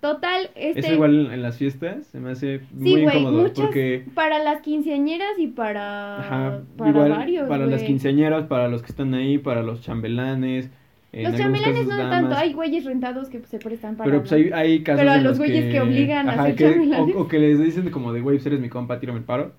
Total, 0.01 0.49
este. 0.55 0.79
Eso 0.79 0.93
igual 0.93 1.29
en 1.33 1.41
las 1.41 1.57
fiestas 1.57 2.07
se 2.07 2.19
me 2.21 2.31
hace 2.31 2.61
muy 2.71 2.85
Sí, 2.89 3.01
güey, 3.03 3.17
incómodo 3.17 3.41
muchas 3.41 3.59
porque 3.65 4.05
para 4.13 4.41
las 4.41 4.61
quinceañeras 4.61 5.37
y 5.37 5.47
para, 5.47 6.19
ajá, 6.19 6.61
para 6.77 6.89
igual 6.91 7.09
varios, 7.11 7.49
para 7.49 7.65
las 7.65 7.83
quinceañeras, 7.83 8.45
para 8.47 8.69
los 8.69 8.81
que 8.81 8.87
están 8.91 9.13
ahí, 9.13 9.37
para 9.39 9.61
los 9.61 9.81
chambelanes, 9.81 10.69
Los 11.11 11.35
chambelanes 11.35 11.85
no 11.87 11.97
tanto, 12.09 12.35
hay 12.35 12.53
güeyes 12.53 12.85
rentados 12.85 13.27
que 13.29 13.39
se 13.41 13.59
prestan 13.59 13.97
para. 13.97 14.09
Pero 14.09 14.21
pues 14.21 14.31
hay, 14.31 14.51
hay 14.53 14.83
casos 14.83 15.01
Pero 15.01 15.11
a 15.11 15.15
en 15.17 15.23
los 15.25 15.37
güeyes 15.37 15.69
que 15.71 15.81
obligan 15.81 16.29
a 16.29 16.45
que- 16.53 16.55
chambelanes. 16.71 17.15
o, 17.15 17.21
o 17.21 17.27
que 17.27 17.39
les 17.39 17.59
dicen 17.61 17.89
como 17.89 18.13
de, 18.13 18.21
güey, 18.21 18.37
pues 18.37 18.45
eres 18.45 18.59
mi 18.61 18.69
compa, 18.69 18.99
tírame 19.01 19.19
el 19.19 19.25
paro. 19.25 19.51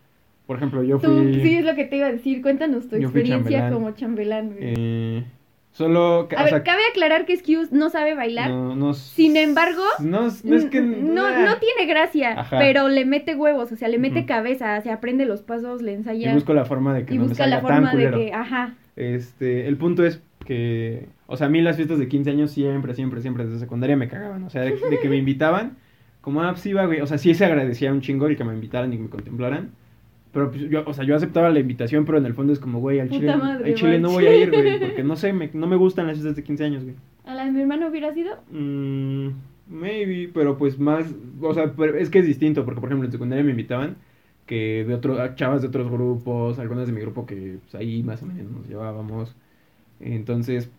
Por 0.47 0.57
ejemplo, 0.57 0.83
yo 0.83 0.99
Tú, 0.99 1.13
fui... 1.13 1.35
sí, 1.43 1.57
es 1.57 1.65
lo 1.65 1.75
que 1.75 1.85
te 1.85 1.97
iba 1.99 2.07
a 2.07 2.13
decir. 2.13 2.41
Cuéntanos 2.43 2.89
tu 2.89 2.97
experiencia 2.97 3.59
chambelán. 3.59 3.73
como 3.73 3.91
chambelán, 3.93 4.47
güey. 4.49 4.59
eh, 4.63 5.25
solo... 5.73 6.29
a 6.37 6.41
o 6.41 6.45
ver, 6.45 6.49
sea, 6.49 6.63
cabe 6.63 6.83
aclarar 6.91 7.27
que 7.27 7.37
Skewes 7.37 7.73
no 7.73 7.91
sabe 7.91 8.15
bailar. 8.15 8.51
no, 8.51 8.75
no, 8.77 8.95
Sin 8.95 9.37
embargo, 9.37 9.83
No, 9.99 10.27
es- 10.27 10.45
no 10.45 10.57
es 10.57 10.67
que... 10.67 10.81
no, 10.81 11.27
ah, 11.27 11.45
no 11.45 11.57
tiene 11.59 11.87
gracia, 11.87 12.39
Ajá. 12.41 12.59
pero 12.59 12.89
le 12.89 13.05
mete 13.05 13.35
huevos, 13.35 13.71
o 13.73 13.77
sea, 13.77 13.89
le 13.89 13.99
mete 13.99 14.27
cabeza, 14.27 14.81
se 14.83 14.91
aprende 14.91 15.25
los 15.27 15.43
pasos, 15.43 15.83
le 15.83 15.93
Y 15.93 15.95
ensaya 15.95 16.35
busco 16.35 16.55
la 16.55 16.65
forma 16.65 16.93
de 16.95 17.05
que 17.05 17.15
y 17.15 17.19
no 17.19 17.23
me 17.25 17.29
busca 17.29 17.45
salga 17.45 17.57
la 17.57 17.63
tan 17.67 17.85
forma 17.85 17.95
de 17.95 18.11
que, 18.11 18.33
ajá, 18.33 18.75
Este, 18.97 19.69
el 19.69 19.77
punto 19.77 20.05
es 20.05 20.23
que, 20.45 21.09
o 21.27 21.37
sea, 21.37 21.47
a 21.47 21.51
mí 21.51 21.61
las 21.63 21.77
fiestas 21.77 21.99
de 21.99 22.09
15 22.09 22.31
años 22.31 22.51
siempre, 22.51 22.95
siempre, 22.95 23.21
siempre 23.23 23.45
desde 23.45 23.59
secundaria 23.61 23.97
me 23.97 24.09
cagaban. 24.09 24.43
O 24.45 24.51
sea, 24.51 24.63
de, 24.63 24.73
de 24.77 24.99
que 25.01 25.09
me 25.09 25.17
invitaban, 25.25 25.77
como, 26.21 26.43
ah, 26.43 26.51
pues 26.53 26.67
iba, 26.67 26.85
güey. 26.87 27.01
O 27.01 27.07
sea, 27.07 27.19
sí 27.19 27.35
se 27.35 27.45
agradecía 27.45 27.93
un 27.93 28.01
chingo 28.01 28.27
el 28.27 28.37
que 28.37 28.45
me 28.45 28.53
invitaran 28.53 28.93
y 28.93 28.97
que 28.97 29.03
me 29.05 29.09
contemplaran. 29.09 29.71
Pero, 30.33 30.51
pues, 30.51 30.63
yo, 30.71 30.85
o 30.87 30.95
sea, 30.95 31.05
yo 31.05 31.17
aceptaba 31.17 31.51
la 31.51 31.59
invitación, 31.59 32.05
pero 32.05 32.19
en 32.19 32.27
el 32.27 32.35
fondo 32.35 32.53
es 32.53 32.59
como, 32.61 32.79
güey, 32.81 33.01
al 33.01 33.09
Puta 33.09 33.21
chile, 33.21 33.37
madre, 33.37 33.69
al 33.71 33.75
chile 33.75 33.99
no 33.99 34.11
voy 34.11 34.27
a 34.27 34.37
ir, 34.37 34.51
güey. 34.51 34.79
Porque 34.87 35.03
no 35.03 35.17
sé, 35.17 35.33
me- 35.33 35.51
no 35.53 35.67
me 35.67 35.77
gustan 35.77 36.07
las 36.07 36.17
fiestas 36.17 36.37
de 36.37 36.45
15 36.45 36.65
años, 36.65 36.85
güey. 36.85 36.95
a 37.25 37.35
la 37.35 37.45
de 37.47 37.51
mi 37.51 37.61
hermano 37.63 37.89
hubiera 37.89 38.13
sido, 38.15 38.37
Mm, 38.51 39.29
maybe, 39.69 40.31
pero 40.33 40.57
pues 40.57 40.79
más, 40.79 41.07
o 41.41 41.55
sea, 41.55 41.73
pero 41.73 41.97
es 41.97 42.11
que 42.11 42.21
es 42.21 42.27
distinto, 42.27 42.65
porque 42.65 42.81
por 42.81 42.89
ejemplo 42.91 43.07
en 43.07 43.13
secundaria 43.13 43.45
me 43.45 43.51
invitaban 43.51 43.97
que 44.47 44.85
de 44.85 44.95
otros, 44.95 45.35
chavas 45.37 45.63
de 45.63 45.69
otros 45.69 45.91
grupos, 45.91 46.59
algunas 46.59 46.87
de 46.87 46.93
mi 46.93 47.01
grupo 47.01 47.25
que 47.27 47.59
pues, 47.63 47.75
ahí 47.77 48.03
más 48.03 48.23
o 48.23 48.27
menos 48.27 48.51
nos 48.53 48.69
llevábamos. 48.69 49.35
Entonces, 50.01 50.71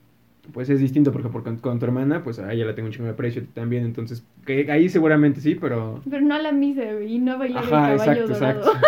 pues 0.53 0.69
es 0.69 0.79
distinto, 0.79 1.11
porque 1.11 1.29
por, 1.29 1.43
con, 1.43 1.57
con 1.57 1.79
tu 1.79 1.85
hermana, 1.85 2.23
pues 2.23 2.39
a 2.39 2.51
ella 2.51 2.65
la 2.65 2.73
tengo 2.75 2.87
un 2.87 2.91
chingo 2.93 3.05
de 3.05 3.11
aprecio 3.11 3.43
también, 3.53 3.85
entonces, 3.85 4.25
que 4.45 4.69
ahí 4.71 4.89
seguramente 4.89 5.39
sí, 5.39 5.55
pero... 5.55 6.01
pero 6.09 6.21
no 6.25 6.33
a 6.35 6.39
la 6.39 6.51
misa, 6.51 6.81
güey, 6.93 7.13
y 7.15 7.19
no 7.19 7.33
a 7.33 7.37
bailar 7.37 7.63
Ajá, 7.63 7.93
el 7.93 7.97
caballo 7.99 8.21
exacto, 8.25 8.33
dorado. 8.33 8.59
exacto. 8.59 8.87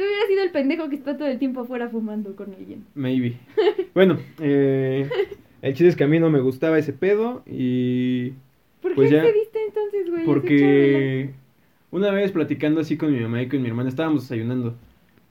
Tú 0.00 0.06
hubieras 0.06 0.28
sido 0.28 0.42
el 0.44 0.50
pendejo 0.50 0.88
que 0.88 0.94
está 0.96 1.18
todo 1.18 1.28
el 1.28 1.38
tiempo 1.38 1.60
afuera 1.60 1.90
fumando 1.90 2.34
con 2.34 2.54
alguien. 2.54 2.84
Maybe. 2.94 3.34
Bueno, 3.94 4.18
eh, 4.40 5.08
el 5.60 5.72
chiste 5.74 5.88
es 5.88 5.96
que 5.96 6.04
a 6.04 6.06
mí 6.06 6.18
no 6.18 6.30
me 6.30 6.40
gustaba 6.40 6.78
ese 6.78 6.92
pedo 6.94 7.42
y... 7.44 8.30
¿Por 8.80 8.94
Pues 8.94 9.10
qué 9.10 9.16
ya, 9.16 9.22
accediste 9.24 9.58
entonces, 9.66 10.10
güey? 10.10 10.24
Porque 10.24 11.30
una 11.90 12.10
vez 12.12 12.32
platicando 12.32 12.80
así 12.80 12.96
con 12.96 13.12
mi 13.12 13.20
mamá 13.20 13.42
y 13.42 13.48
con 13.48 13.60
mi 13.60 13.68
hermana, 13.68 13.90
estábamos 13.90 14.22
desayunando. 14.22 14.74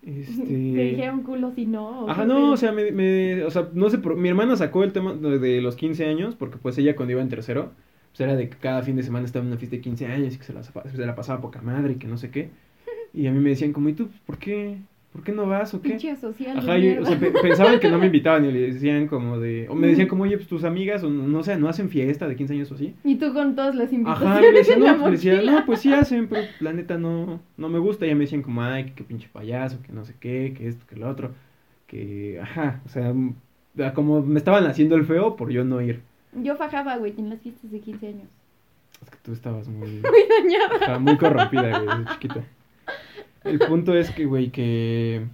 Este... 0.06 0.44
Te 0.46 0.84
dijeron 0.84 1.24
culo 1.24 1.52
si 1.56 1.66
no. 1.66 2.06
¿o 2.06 2.10
Ajá, 2.10 2.26
no, 2.26 2.36
pedo? 2.36 2.52
o 2.52 2.58
sea, 2.58 2.72
me, 2.74 2.92
me- 2.92 3.44
o 3.44 3.50
sea, 3.50 3.70
no 3.74 3.90
sé, 3.90 3.98
por- 3.98 4.18
mi 4.18 4.30
hermana 4.30 4.56
sacó 4.56 4.84
el 4.84 4.94
tema 4.94 5.14
de, 5.16 5.40
de 5.40 5.62
los 5.62 5.76
15 5.76 6.06
años, 6.06 6.36
porque 6.36 6.58
pues 6.58 6.78
ella 6.78 6.96
cuando 6.96 7.14
iba 7.14 7.22
en 7.22 7.30
tercero, 7.30 7.72
pues 8.12 8.20
era 8.22 8.36
de 8.36 8.50
que 8.50 8.58
cada 8.58 8.84
fin 8.84 8.96
de 8.98 9.04
semana 9.04 9.26
estaba 9.26 9.44
en 9.44 9.48
una 9.52 9.58
fiesta 9.58 9.78
de 9.78 9.82
15 9.82 10.06
años 10.06 10.36
y 10.36 10.38
que 10.38 10.44
se 10.44 10.54
la, 10.54 10.62
se 10.64 10.74
la 10.98 11.16
pasaba 11.16 11.42
poca 11.42 11.62
madre 11.62 11.94
y 11.94 11.96
que 11.96 12.08
no 12.08 12.18
sé 12.18 12.30
qué. 12.30 12.50
Y 13.14 13.28
a 13.28 13.32
mí 13.32 13.40
me 13.40 13.50
decían 13.50 13.74
como, 13.74 13.90
¿y 13.90 13.94
tú 13.94 14.10
por 14.26 14.38
qué, 14.38 14.78
por 15.12 15.24
qué 15.24 15.32
no 15.32 15.48
vas 15.48 15.74
o 15.74 15.82
qué? 15.82 15.90
Pinche 15.90 16.16
social. 16.16 16.58
Ajá, 16.60 16.78
yo- 16.78 17.02
o 17.02 17.06
sea, 17.06 17.20
pe- 17.20 17.32
pensaban 17.42 17.80
que 17.80 17.90
no 17.90 17.98
me 17.98 18.06
invitaban 18.08 18.46
y 18.46 18.52
le 18.52 18.72
decían 18.74 19.08
como 19.08 19.40
de, 19.40 19.68
o 19.70 19.76
me 19.76 19.88
decían 19.88 20.08
como, 20.08 20.24
oye, 20.24 20.38
pues 20.38 20.48
tus 20.48 20.64
amigas, 20.64 21.04
o 21.04 21.10
no, 21.10 21.28
no 21.28 21.44
sé, 21.44 21.58
no 21.58 21.68
hacen 21.68 21.90
fiesta 21.90 22.28
de 22.28 22.36
15 22.36 22.54
años 22.54 22.72
o 22.72 22.76
así. 22.76 22.94
Y 23.04 23.16
tú 23.16 23.34
con 23.34 23.56
todas 23.56 23.74
las 23.76 23.92
invitaciones 23.92 24.32
Ajá, 24.38 24.42
y 24.48 24.52
le 24.52 24.58
decía, 24.60 24.76
en 24.76 24.84
la 24.84 24.94
no, 24.94 25.00
pues, 25.04 25.12
decía, 25.24 25.42
no, 25.42 25.66
pues 25.66 25.80
sí 25.80 25.92
hacen, 25.94 26.28
pero 26.28 26.42
la 26.60 26.74
neta 26.74 26.98
no, 26.98 27.40
no 27.58 27.70
me 27.70 27.80
gusta. 27.80 28.06
Y 28.06 28.10
ya 28.10 28.16
me 28.16 28.22
decían 28.26 28.44
como, 28.44 28.62
ay, 28.62 28.92
que 28.96 29.04
pinche 29.04 29.28
payaso, 29.34 29.82
que 29.82 29.92
no 29.92 30.06
sé 30.06 30.14
qué, 30.20 30.54
que 30.56 30.68
esto, 30.68 30.86
que 30.88 30.96
lo 30.96 31.10
otro. 31.10 31.32
Que, 31.88 32.40
ajá, 32.42 32.82
o 32.86 32.90
sea, 32.90 33.10
m- 33.10 33.34
a 33.84 33.94
como 33.94 34.22
me 34.22 34.38
estaban 34.38 34.66
haciendo 34.68 34.96
el 34.96 35.06
feo 35.06 35.36
por 35.36 35.50
yo 35.50 35.64
no 35.64 35.82
ir. 35.82 36.02
Yo 36.34 36.56
fajaba, 36.56 36.98
güey, 36.98 37.16
en 37.18 37.30
las 37.30 37.42
fiestas 37.42 37.72
de 37.72 37.80
15 37.80 38.08
años. 38.08 38.30
Es 39.02 39.10
que 39.10 39.18
tú 39.24 39.32
estabas 39.32 39.68
muy, 39.68 39.88
Muy 39.90 40.02
dañada. 40.30 40.76
ajá, 40.86 41.00
muy 41.00 41.18
corrompida, 41.18 41.80
güey, 41.80 41.98
desde 41.98 42.12
chiquita. 42.14 42.44
El 43.44 43.60
punto 43.60 43.96
es 43.96 44.12
que, 44.12 44.26
güey, 44.26 44.50
que, 44.50 45.26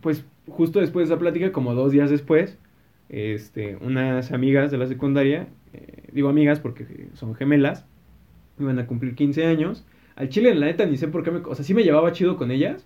pues, 0.00 0.24
justo 0.48 0.80
después 0.80 1.08
de 1.08 1.14
esa 1.14 1.20
plática, 1.20 1.52
como 1.52 1.74
dos 1.74 1.92
días 1.92 2.10
después, 2.10 2.58
este, 3.08 3.76
unas 3.76 4.32
amigas 4.32 4.70
de 4.70 4.78
la 4.78 4.86
secundaria, 4.86 5.48
eh, 5.72 6.08
digo 6.12 6.28
amigas 6.28 6.60
porque 6.60 7.08
son 7.14 7.34
gemelas, 7.34 7.84
iban 8.58 8.78
a 8.78 8.86
cumplir 8.86 9.14
15 9.14 9.46
años. 9.46 9.84
Al 10.16 10.28
chile, 10.28 10.54
la 10.54 10.66
neta, 10.66 10.84
ni 10.84 10.96
sé 10.96 11.08
por 11.08 11.22
qué 11.22 11.30
me... 11.30 11.38
O 11.38 11.54
sea, 11.54 11.64
sí 11.64 11.74
me 11.74 11.84
llevaba 11.84 12.12
chido 12.12 12.36
con 12.36 12.50
ellas, 12.50 12.84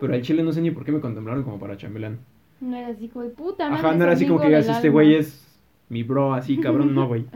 pero 0.00 0.14
al 0.14 0.22
chile 0.22 0.42
no 0.42 0.52
sé 0.52 0.62
ni 0.62 0.70
por 0.70 0.84
qué 0.84 0.92
me 0.92 1.00
contemplaron 1.00 1.42
como 1.42 1.58
para 1.58 1.76
chambelán. 1.76 2.20
No 2.60 2.76
era 2.76 2.88
así, 2.88 3.08
como 3.08 3.24
de 3.24 3.30
puta. 3.30 3.66
Ajá, 3.72 3.94
no 3.94 4.04
era 4.04 4.12
así 4.12 4.26
como 4.26 4.40
que 4.40 4.46
digas, 4.46 4.68
este 4.68 4.88
alma". 4.88 4.92
güey 4.92 5.14
es 5.14 5.60
mi 5.90 6.02
bro, 6.02 6.32
así, 6.32 6.58
cabrón, 6.58 6.94
no, 6.94 7.06
güey. 7.06 7.26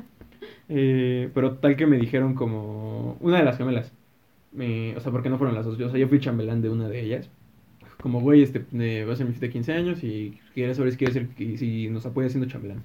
Eh, 0.71 1.31
pero 1.33 1.57
tal 1.57 1.77
que 1.77 1.87
me 1.87 1.97
dijeron 1.97 2.35
como... 2.35 3.17
Una 3.21 3.39
de 3.39 3.45
las 3.45 3.57
gemelas. 3.57 3.91
O 4.57 5.01
sea, 5.01 5.13
porque 5.13 5.29
no 5.29 5.39
fueron 5.39 5.55
las 5.55 5.65
dos. 5.67 5.79
Yo, 5.79 5.87
o 5.87 5.91
sea, 5.91 5.99
yo 5.99 6.09
fui 6.09 6.21
chambelán 6.21 6.63
de 6.63 6.71
una 6.71 6.89
de 6.89 7.01
ellas. 7.01 7.31
Como, 8.01 8.21
güey, 8.21 8.43
este, 8.43 8.65
eh, 8.75 9.05
va 9.05 9.13
a 9.13 9.17
ser 9.17 9.27
mi 9.27 9.33
fiesta 9.33 9.47
de 9.47 9.53
15 9.53 9.73
años 9.73 10.05
y 10.05 10.39
quieres 10.55 10.77
saber 10.77 10.93
si 10.93 10.99
quieres 10.99 11.15
ser, 11.15 11.27
y 11.37 11.57
si 11.57 11.89
nos 11.89 12.07
apoya 12.07 12.29
siendo 12.29 12.49
chambelán. 12.49 12.83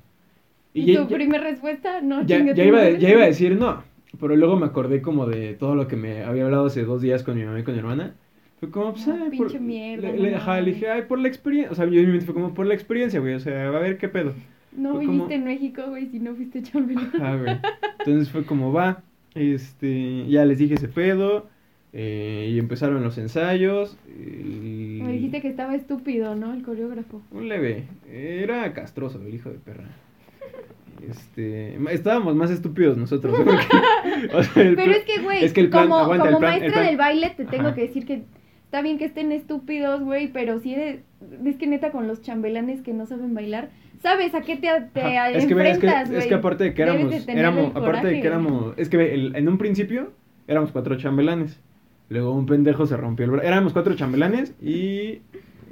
¿Y, 0.74 0.86
ya- 0.92 1.04
tu 1.04 1.10
ya- 1.10 1.16
primera 1.16 1.44
respuesta? 1.44 2.02
No, 2.02 2.26
ya, 2.26 2.44
ya 2.54 2.64
iba, 2.66 2.80
a- 2.80 2.82
madre. 2.82 3.00
ya 3.00 3.10
iba 3.12 3.22
a 3.22 3.28
decir 3.28 3.56
no, 3.56 3.84
pero 4.20 4.36
luego 4.36 4.56
me 4.58 4.66
acordé 4.66 5.04
como 5.04 5.28
de 5.28 5.54
todo 5.54 5.76
lo 5.76 5.88
que 5.88 5.96
me 5.96 6.24
había 6.24 6.46
hablado 6.46 6.66
hace 6.66 6.84
dos 6.84 7.02
días 7.04 7.22
con 7.22 7.38
mi 7.38 7.44
mamá 7.46 7.60
y 7.60 7.64
con 7.64 7.76
mi 7.76 7.80
hermana. 7.80 8.16
Fue 8.60 8.72
como, 8.72 8.94
pues, 8.94 9.08
Ah, 9.08 9.20
ay, 9.26 9.30
pinche 9.38 9.60
mierda, 9.60 10.10
le, 10.12 10.18
le- 10.20 10.36
ajá, 10.36 10.60
le 10.62 10.72
dije, 10.72 10.90
ay, 10.90 11.04
por 11.04 11.20
la 11.20 11.28
experiencia. 11.28 11.72
O 11.72 11.76
sea, 11.76 11.86
yo 11.86 12.00
en 12.00 12.06
mi 12.08 12.12
mente 12.14 12.26
fue 12.26 12.34
como 12.34 12.54
por 12.56 12.66
la 12.66 12.74
experiencia, 12.74 13.20
güey. 13.20 13.36
O 13.36 13.40
sea, 13.40 13.68
a 13.68 13.72
ver 13.72 13.98
qué 14.00 14.08
pedo. 14.10 14.34
No 14.76 14.92
fue 14.94 15.02
viviste 15.02 15.20
como- 15.22 15.32
en 15.32 15.44
México, 15.44 15.82
güey, 15.90 16.08
si 16.08 16.20
no 16.20 16.34
fuiste 16.34 16.64
chambelán. 16.64 17.12
Ajá, 17.16 17.36
güey. 17.36 17.56
Entonces 18.00 18.30
fue 18.32 18.44
como, 18.46 18.74
va. 18.74 19.04
Este, 19.36 20.26
ya 20.28 20.46
les 20.46 20.58
dije 20.58 20.74
ese 20.76 20.88
pedo. 20.88 21.48
Eh, 21.94 22.50
y 22.52 22.60
empezaron 22.60 23.04
los 23.04 23.18
ensayos. 23.18 23.98
y- 24.08 25.00
Me 25.04 25.12
dijiste 25.14 25.42
que 25.42 25.48
estaba 25.48 25.76
estúpido, 25.76 26.36
¿no? 26.36 26.54
El 26.54 26.64
coreógrafo. 26.64 27.22
Un 27.32 27.48
leve. 27.48 27.84
Era 28.12 28.74
castroso 28.74 29.22
el 29.26 29.34
hijo 29.34 29.50
de 29.50 29.60
perra. 29.60 29.86
Este, 31.10 31.76
estábamos 31.94 32.36
más 32.36 32.50
estúpidos 32.50 32.98
nosotros. 32.98 33.36
Porque, 33.46 34.34
o 34.34 34.44
sea, 34.44 34.64
el 34.64 34.76
Pero 34.76 34.92
plan- 34.92 34.98
es 35.00 35.04
que, 35.06 35.22
güey, 35.22 35.44
es 35.44 35.54
que 35.54 35.70
como, 35.70 35.98
aguanta, 35.98 36.26
como 36.26 36.38
el 36.38 36.42
plan- 36.42 36.54
el 36.56 36.60
maestra 36.62 36.84
del 36.84 36.98
baile, 36.98 37.34
te 37.36 37.46
tengo 37.46 37.68
Ajá. 37.68 37.76
que 37.76 37.82
decir 37.82 38.06
que 38.06 38.24
está 38.66 38.82
bien 38.82 38.98
que 38.98 39.06
estén 39.06 39.32
estúpidos, 39.32 40.02
güey, 40.02 40.30
pero 40.32 40.60
si 40.60 40.74
eres, 40.74 41.02
es 41.46 41.58
que 41.58 41.68
neta 41.68 41.92
con 41.92 42.08
los 42.08 42.22
chambelanes 42.22 42.82
que 42.82 42.94
no 42.94 43.06
saben 43.06 43.34
bailar, 43.34 43.70
¿sabes 44.02 44.34
a 44.34 44.42
qué 44.42 44.56
te, 44.56 44.68
te 44.94 45.02
es 45.34 45.34
que, 45.34 45.38
es 45.38 45.46
que, 45.46 45.54
enfrentas, 45.54 46.10
es 46.10 46.26
que 46.26 46.34
aparte 46.34 46.64
de 46.64 46.74
que 46.74 46.82
éramos, 46.82 47.26
de 47.26 47.34
éramos 47.34 47.76
aparte 47.76 48.08
de 48.08 48.22
que 48.22 48.28
éramos, 48.28 48.74
es 48.78 48.90
que 48.90 49.14
el- 49.14 49.36
en 49.36 49.48
un 49.50 49.58
principio 49.58 50.12
éramos 50.48 50.72
cuatro 50.72 50.96
chambelanes. 50.98 51.60
Luego 52.14 52.32
un 52.34 52.46
pendejo 52.46 52.86
se 52.86 52.96
rompió 52.96 53.26
el 53.26 53.32
brazo. 53.32 53.48
Éramos 53.48 53.74
cuatro 53.74 53.96
chambelanes 53.96 54.54
y 54.62 55.20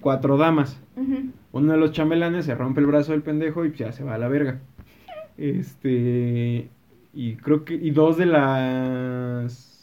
cuatro 0.02 0.38
damas. 0.38 0.82
Uno 1.52 1.72
de 1.72 1.78
los 1.78 1.92
chambelanes 1.92 2.46
se 2.46 2.56
rompe 2.56 2.82
el 2.82 2.88
brazo 2.88 3.12
del 3.12 3.22
pendejo 3.22 3.64
y 3.66 3.72
ya 3.74 3.92
se 3.92 4.04
va 4.04 4.16
a 4.16 4.18
la 4.18 4.28
verga. 4.28 4.60
Este. 5.38 6.70
Y 7.14 7.36
creo 7.36 7.64
que. 7.66 7.76
Y 7.76 7.92
dos 7.92 8.18
de 8.18 8.26
las. 8.26 9.78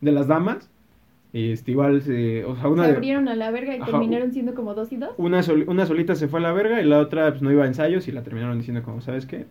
De 0.00 0.12
las 0.12 0.26
damas. 0.28 0.70
Este, 1.32 1.72
igual 1.72 2.00
se. 2.02 2.44
O 2.44 2.56
sea, 2.56 2.68
una 2.68 2.84
Se 2.86 2.92
abrieron 2.92 3.28
a 3.28 3.34
la 3.36 3.50
verga 3.50 3.76
y 3.76 3.80
Ajá, 3.80 3.90
terminaron 3.90 4.32
siendo 4.32 4.54
como 4.54 4.74
dos 4.74 4.92
y 4.92 4.96
dos. 4.96 5.10
Una, 5.18 5.42
sol- 5.42 5.64
una 5.68 5.84
solita 5.86 6.14
se 6.14 6.28
fue 6.28 6.40
a 6.40 6.42
la 6.42 6.52
verga 6.52 6.80
y 6.80 6.86
la 6.86 6.98
otra 7.00 7.30
pues 7.30 7.42
no 7.42 7.52
iba 7.52 7.64
a 7.64 7.66
ensayos 7.66 8.08
y 8.08 8.12
la 8.12 8.22
terminaron 8.22 8.56
diciendo 8.58 8.82
como, 8.82 9.00
¿sabes 9.02 9.26
qué? 9.26 9.46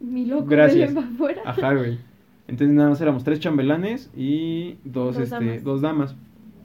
Mi 0.00 0.26
loco, 0.26 0.46
Gracias. 0.46 0.94
afuera. 0.94 1.40
Ajá, 1.46 1.72
güey. 1.74 1.98
Entonces 2.48 2.74
nada 2.76 2.90
más 2.90 3.00
éramos 3.00 3.24
tres 3.24 3.40
chambelanes 3.40 4.10
y 4.16 4.76
dos, 4.84 5.14
Dos 5.16 5.24
este, 5.24 5.34
damas. 5.44 5.64
dos 5.64 5.80
damas. 5.80 6.16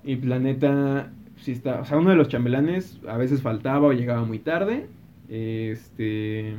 Y 0.04 0.16
pues, 0.18 0.30
la 0.30 0.40
neta, 0.40 1.12
sí 1.38 1.52
está, 1.52 1.82
o 1.82 1.86
sea, 1.86 1.98
uno 1.98 2.10
de 2.12 2.16
los 2.16 2.28
chambelanes 2.28 3.00
a 3.08 3.18
veces 3.18 3.42
faltaba 3.42 3.88
o 3.88 3.94
llegaba 3.94 4.24
muy 4.26 4.40
tarde. 4.40 4.88
Este, 5.30 6.56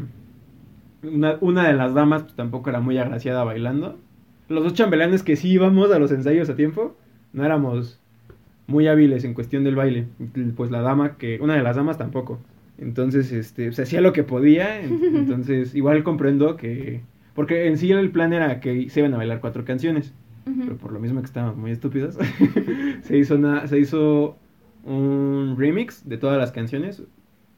una, 1.02 1.36
una 1.40 1.66
de 1.68 1.74
las 1.74 1.94
damas 1.94 2.22
pues, 2.24 2.34
tampoco 2.34 2.70
era 2.70 2.80
muy 2.80 2.98
agraciada 2.98 3.44
bailando. 3.44 3.98
Los 4.48 4.64
dos 4.64 4.74
chambelanes 4.74 5.22
que 5.22 5.36
sí 5.36 5.50
íbamos 5.50 5.90
a 5.92 5.98
los 5.98 6.12
ensayos 6.12 6.48
a 6.50 6.56
tiempo, 6.56 6.96
no 7.32 7.44
éramos 7.44 7.98
muy 8.66 8.86
hábiles 8.88 9.24
en 9.24 9.34
cuestión 9.34 9.64
del 9.64 9.76
baile. 9.76 10.06
Pues 10.56 10.70
la 10.70 10.80
dama 10.82 11.16
que, 11.16 11.38
una 11.40 11.54
de 11.54 11.62
las 11.62 11.76
damas 11.76 11.98
tampoco. 11.98 12.38
Entonces, 12.78 13.32
este, 13.32 13.72
se 13.72 13.82
hacía 13.82 14.00
lo 14.00 14.12
que 14.12 14.24
podía. 14.24 14.80
en- 14.80 15.00
Entonces, 15.16 15.74
igual 15.74 16.02
comprendo 16.04 16.56
que, 16.56 17.00
porque 17.34 17.66
en 17.66 17.78
sí 17.78 17.90
el 17.90 18.10
plan 18.10 18.32
era 18.32 18.60
que 18.60 18.88
se 18.90 19.00
iban 19.00 19.14
a 19.14 19.16
bailar 19.16 19.40
cuatro 19.40 19.64
canciones 19.64 20.14
pero 20.44 20.76
por 20.76 20.92
lo 20.92 21.00
mismo 21.00 21.20
que 21.20 21.26
estaban 21.26 21.58
muy 21.58 21.70
estúpidos, 21.70 22.18
se 23.02 23.16
hizo 23.16 23.36
una, 23.36 23.66
se 23.66 23.78
hizo 23.78 24.36
un 24.84 25.54
remix 25.58 26.08
de 26.08 26.18
todas 26.18 26.38
las 26.38 26.52
canciones. 26.52 27.02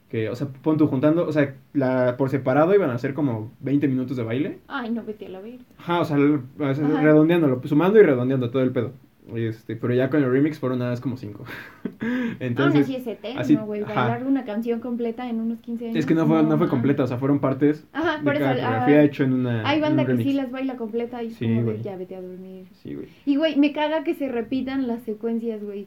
Que, 0.08 0.28
o 0.28 0.36
sea, 0.36 0.46
pon 0.46 0.76
tú 0.76 0.86
juntando, 0.86 1.26
o 1.26 1.32
sea, 1.32 1.56
la, 1.72 2.16
por 2.16 2.30
separado 2.30 2.72
iban 2.72 2.90
a 2.90 2.98
ser 2.98 3.14
como 3.14 3.50
20 3.60 3.88
minutos 3.88 4.16
de 4.16 4.22
baile. 4.22 4.58
Ay, 4.68 4.90
no, 4.90 5.02
vete 5.02 5.26
a 5.26 5.28
la 5.30 5.40
ver. 5.40 5.58
Ajá, 5.78 6.00
o 6.00 6.04
sea, 6.04 6.16
redondeándolo, 6.56 7.60
sumando 7.64 7.98
y 7.98 8.04
redondeando 8.04 8.50
todo 8.50 8.62
el 8.62 8.70
pedo. 8.70 8.92
Este, 9.34 9.74
pero 9.74 9.94
ya 9.94 10.10
con 10.10 10.22
el 10.22 10.30
remix 10.30 10.58
fueron 10.58 10.80
nada 10.80 10.90
más 10.90 11.00
como 11.00 11.16
5. 11.16 11.44
Aún 12.00 12.36
Entonces, 12.40 12.82
así 12.82 12.96
es 12.96 13.06
eterno, 13.06 13.40
así- 13.40 13.56
güey. 13.56 13.82
ajá. 13.82 13.94
Bailar 13.94 14.26
una 14.26 14.44
canción 14.44 14.80
completa 14.80 15.28
en 15.30 15.40
unos 15.40 15.60
15 15.60 15.86
años. 15.86 15.96
es 15.96 16.04
que 16.04 16.14
no 16.14 16.26
fue, 16.26 16.36
no 16.42 16.48
fue 16.48 16.56
mames. 16.56 16.68
completa, 16.70 17.04
o 17.04 17.06
sea, 17.06 17.16
fueron 17.16 17.38
partes 17.38 17.86
Ajá, 17.94 18.18
de 18.18 18.24
por 18.24 18.34
eso. 18.34 18.40
cada 18.44 18.52
ah, 18.52 18.56
coreografía 18.56 19.02
hecho 19.02 19.24
en 19.24 19.32
una. 19.32 19.66
Hay 19.68 19.80
banda 19.80 20.04
que 20.04 20.16
sí 20.18 20.32
las 20.34 20.50
baila 20.50 20.76
completa 20.76 21.22
y 21.22 21.30
Sí, 21.30 21.46
como 21.46 21.56
de, 21.56 21.62
güey. 21.62 21.82
ya 21.82 21.96
vete 21.96 22.16
a 22.16 22.20
dormir. 22.20 22.66
Sí, 22.82 22.94
güey. 22.94 23.08
Y, 23.24 23.36
güey, 23.36 23.56
me 23.56 23.72
caga 23.72 24.04
que 24.04 24.14
se 24.14 24.28
repitan 24.28 24.86
las 24.86 25.02
secuencias, 25.04 25.64
güey. 25.64 25.86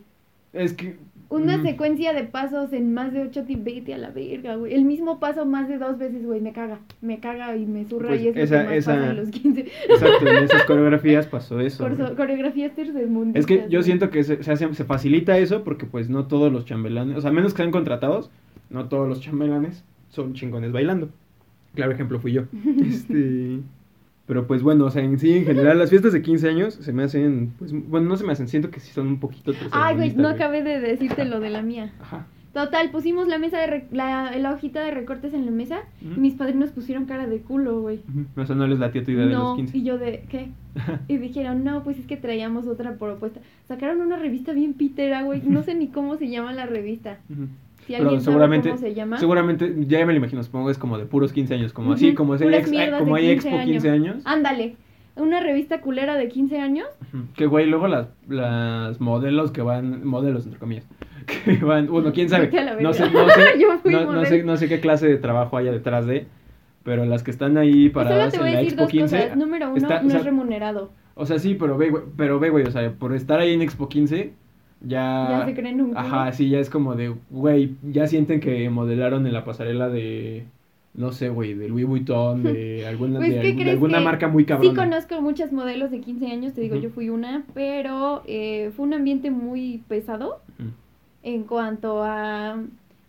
Es 0.54 0.74
que. 0.74 0.96
Una 1.30 1.58
mm, 1.58 1.64
secuencia 1.64 2.14
de 2.14 2.24
pasos 2.24 2.72
en 2.72 2.94
más 2.94 3.12
de 3.12 3.22
ocho 3.24 3.44
vete 3.48 3.94
a 3.94 3.98
la 3.98 4.12
verga, 4.12 4.56
güey. 4.56 4.74
El 4.74 4.86
mismo 4.86 5.20
paso 5.20 5.46
más 5.46 5.68
de 5.68 5.78
dos 5.78 5.98
veces, 5.98 6.26
güey, 6.26 6.40
me 6.40 6.54
caga. 6.54 6.80
Me 7.02 7.20
caga 7.20 7.56
y 7.58 7.66
me 7.66 7.84
zurra 7.86 8.10
Pues 8.10 8.22
y 8.22 8.28
es 8.30 8.38
esa- 8.38 8.56
lo 8.56 8.62
que 8.62 8.68
más 8.70 8.78
esa- 8.78 8.94
pasa 8.96 9.10
en 9.12 9.18
los 9.18 9.30
15. 9.30 9.66
Exacto, 9.90 10.28
en 10.28 10.44
esas 10.44 10.64
coreografías 10.66 11.28
pasó 11.28 11.60
eso. 11.60 11.84
Corso- 11.84 12.16
coreografías 12.16 12.74
tercermundistas. 12.74 13.42
Es 13.42 13.46
que 13.46 13.64
yo 13.70 13.80
güey. 13.80 13.84
siento 13.84 14.10
que 14.10 14.24
se, 14.24 14.42
se, 14.42 14.52
hace- 14.52 14.74
se 14.74 14.84
facilita 14.86 15.38
eso 15.38 15.64
porque 15.66 15.86
pues 15.86 16.10
no 16.10 16.28
todos 16.28 16.52
los 16.52 16.64
chambelanes, 16.66 17.18
o 17.18 17.22
sea, 17.22 17.32
menos 17.32 17.54
que 17.54 17.58
sean 17.58 17.72
contratados, 17.72 18.30
no 18.70 18.88
todos 18.88 19.10
los 19.10 19.20
chambelanes 19.20 19.84
son 20.10 20.34
chingones 20.34 20.72
bailando. 20.72 21.10
Claro 21.76 21.92
ejemplo 21.92 22.20
fui 22.20 22.32
yo. 22.32 22.44
Este, 22.86 23.60
pero 24.28 24.46
pues 24.46 24.62
bueno, 24.62 24.86
o 24.86 24.92
sea, 24.92 25.02
en 25.04 25.18
sí, 25.18 25.32
en 25.38 25.46
general, 25.46 25.80
las 25.80 25.90
fiestas 25.90 26.14
de 26.14 26.22
15 26.22 26.50
años 26.50 26.74
se 26.76 26.94
me 26.94 27.04
hacen, 27.04 27.54
pues, 27.58 27.72
bueno, 27.72 28.08
no 28.10 28.18
se 28.18 28.26
me 28.26 28.34
hacen, 28.34 28.48
siento 28.48 28.70
que 28.70 28.80
sí 28.80 28.92
son 28.94 29.08
un 29.08 29.20
poquito 29.20 29.54
Ay, 29.72 29.96
güey, 29.96 30.14
no 30.16 30.28
acabé 30.28 30.64
de 30.64 30.80
decirte 30.80 31.26
lo 31.26 31.40
de 31.40 31.50
la 31.50 31.62
mía. 31.62 31.94
Ajá. 32.02 32.28
Total, 32.54 32.90
pusimos 32.90 33.28
la 33.28 33.38
mesa 33.38 33.60
de 33.60 33.68
re- 33.68 33.88
la, 33.92 34.36
la 34.36 34.52
hojita 34.52 34.82
de 34.84 34.90
recortes 34.90 35.34
en 35.36 35.46
la 35.46 35.52
mesa 35.52 35.82
y 36.02 36.08
Ujú. 36.12 36.20
mis 36.22 36.34
padrinos 36.34 36.72
pusieron 36.72 37.06
cara 37.06 37.28
de 37.28 37.38
culo, 37.40 37.82
güey. 37.82 38.02
Ujú. 38.10 38.42
O 38.42 38.46
sea, 38.48 38.56
no 38.56 38.66
les 38.66 38.80
latió 38.80 39.04
tu 39.04 39.12
idea 39.12 39.26
de 39.28 39.32
los 39.34 39.38
No, 39.44 39.56
15. 39.56 39.78
y 39.78 39.84
yo 39.84 39.98
de, 40.00 40.24
¿qué? 40.28 40.50
Y 41.08 41.18
dijeron, 41.18 41.64
no, 41.64 41.84
pues 41.84 42.00
es 42.00 42.08
que 42.08 42.18
traíamos 42.18 42.66
otra 42.66 42.96
propuesta. 42.96 43.42
Sacaron 43.68 44.02
una 44.02 44.18
revista 44.18 44.54
bien 44.54 44.74
pitera, 44.74 45.22
güey. 45.22 45.44
No 45.44 45.62
sé 45.62 45.76
ni 45.76 45.88
cómo 45.90 46.18
se 46.18 46.30
llama 46.30 46.52
la 46.52 46.66
revista. 46.66 47.20
Ujú. 47.30 47.48
Si 47.88 47.94
Pero 47.94 48.20
seguramente, 48.20 48.70
cómo 48.70 48.82
se 48.82 48.94
llama. 48.94 49.18
seguramente, 49.18 49.74
ya 49.88 50.06
me 50.06 50.12
lo 50.14 50.18
imagino, 50.18 50.44
supongo 50.44 50.66
que 50.68 50.74
es 50.74 50.78
como 50.78 50.98
de 50.98 51.06
puros 51.06 51.32
15 51.34 51.54
años, 51.56 51.74
como 51.74 51.94
así, 51.94 52.14
como, 52.14 52.36
puras 52.38 52.68
ex- 52.68 52.98
como 53.00 53.16
hay 53.16 53.28
15 53.34 53.48
Expo 53.50 53.64
15 53.66 53.90
años. 53.90 54.16
Ándale. 54.26 54.76
Una 55.16 55.40
revista 55.40 55.82
culera 55.82 56.16
de 56.16 56.28
15 56.28 56.60
años. 56.60 56.88
Ujú. 57.12 57.24
Que 57.36 57.48
güey, 57.48 57.66
luego 57.66 57.88
las, 57.88 58.08
las 58.28 59.02
modelos 59.02 59.52
que 59.52 59.62
van, 59.64 60.06
modelos 60.06 60.46
entre 60.46 60.60
comillas, 60.60 60.86
que 61.46 61.56
van, 61.58 61.88
bueno, 61.88 62.12
quién 62.14 62.30
sabe, 62.30 62.52
no 62.82 62.94
sé, 62.94 63.10
no 63.10 63.28
sé, 63.30 63.56
no, 64.06 64.26
sé, 64.26 64.44
no 64.44 64.58
sé 64.58 64.68
qué 64.70 64.80
clase 64.80 65.08
de 65.08 65.18
trabajo 65.18 65.58
haya 65.58 65.72
detrás 65.72 66.06
de, 66.06 66.28
pero 66.84 67.04
las 67.06 67.24
que 67.24 67.32
están 67.32 67.58
ahí 67.58 67.90
solo 67.90 67.94
paradas 67.94 68.34
en 68.36 68.42
la 68.44 68.62
Expo 68.62 68.82
dos 68.84 68.92
15, 68.92 69.18
cosas. 69.22 69.38
Número 69.38 69.68
uno, 69.70 69.78
está- 69.78 70.02
no 70.02 70.08
o 70.08 70.10
sea, 70.12 70.20
es 70.20 70.26
remunerado. 70.26 70.92
o 71.16 71.26
sea, 71.26 71.40
sí, 71.40 71.56
pero 71.56 71.78
ve, 71.78 71.90
güey, 71.90 72.04
pero 72.16 72.40
ve, 72.40 72.50
güey, 72.52 72.66
o 72.66 72.72
sea, 72.72 72.92
por 72.92 73.16
estar 73.16 73.40
ahí 73.40 73.54
en 73.54 73.62
Expo 73.64 73.90
15, 73.90 74.34
ya... 74.82 75.28
Ya 75.40 75.46
se 75.46 75.54
creen 75.54 75.82
un 75.82 75.88
culo. 75.90 76.00
Ajá, 76.00 76.32
sí, 76.32 76.50
ya 76.50 76.60
es 76.60 76.70
como 76.70 76.96
de, 76.96 77.14
güey, 77.30 77.76
ya 77.84 78.08
sienten 78.08 78.40
que 78.40 78.70
modelaron 78.70 79.26
en 79.28 79.34
la 79.34 79.44
pasarela 79.46 79.90
de, 79.90 80.46
no 80.94 81.12
sé, 81.12 81.30
güey, 81.30 81.54
de 81.54 81.68
Louis 81.70 81.86
Vuitton, 81.86 82.44
de 82.44 82.86
alguna, 82.88 83.20
Pues, 83.20 83.30
de, 83.34 83.36
¿qué 83.36 83.48
algún- 83.48 83.58
de 83.58 83.62
crees 83.64 83.74
alguna 83.76 84.00
marca 84.00 84.28
muy 84.28 84.46
cabrona. 84.46 84.70
Sí 84.70 84.76
conozco 84.76 85.22
muchas 85.22 85.52
modelos 85.52 85.92
de 85.92 86.00
15 86.02 86.28
años, 86.28 86.54
te 86.54 86.62
digo, 86.62 86.76
yo 86.76 86.90
fui 86.90 87.10
una, 87.10 87.44
pero 87.54 88.24
eh, 88.28 88.72
fue 88.76 88.86
un 88.86 88.94
ambiente 88.94 89.32
muy 89.32 89.84
pesado 89.88 90.42
en 91.24 91.44
cuanto 91.44 92.04
a... 92.04 92.62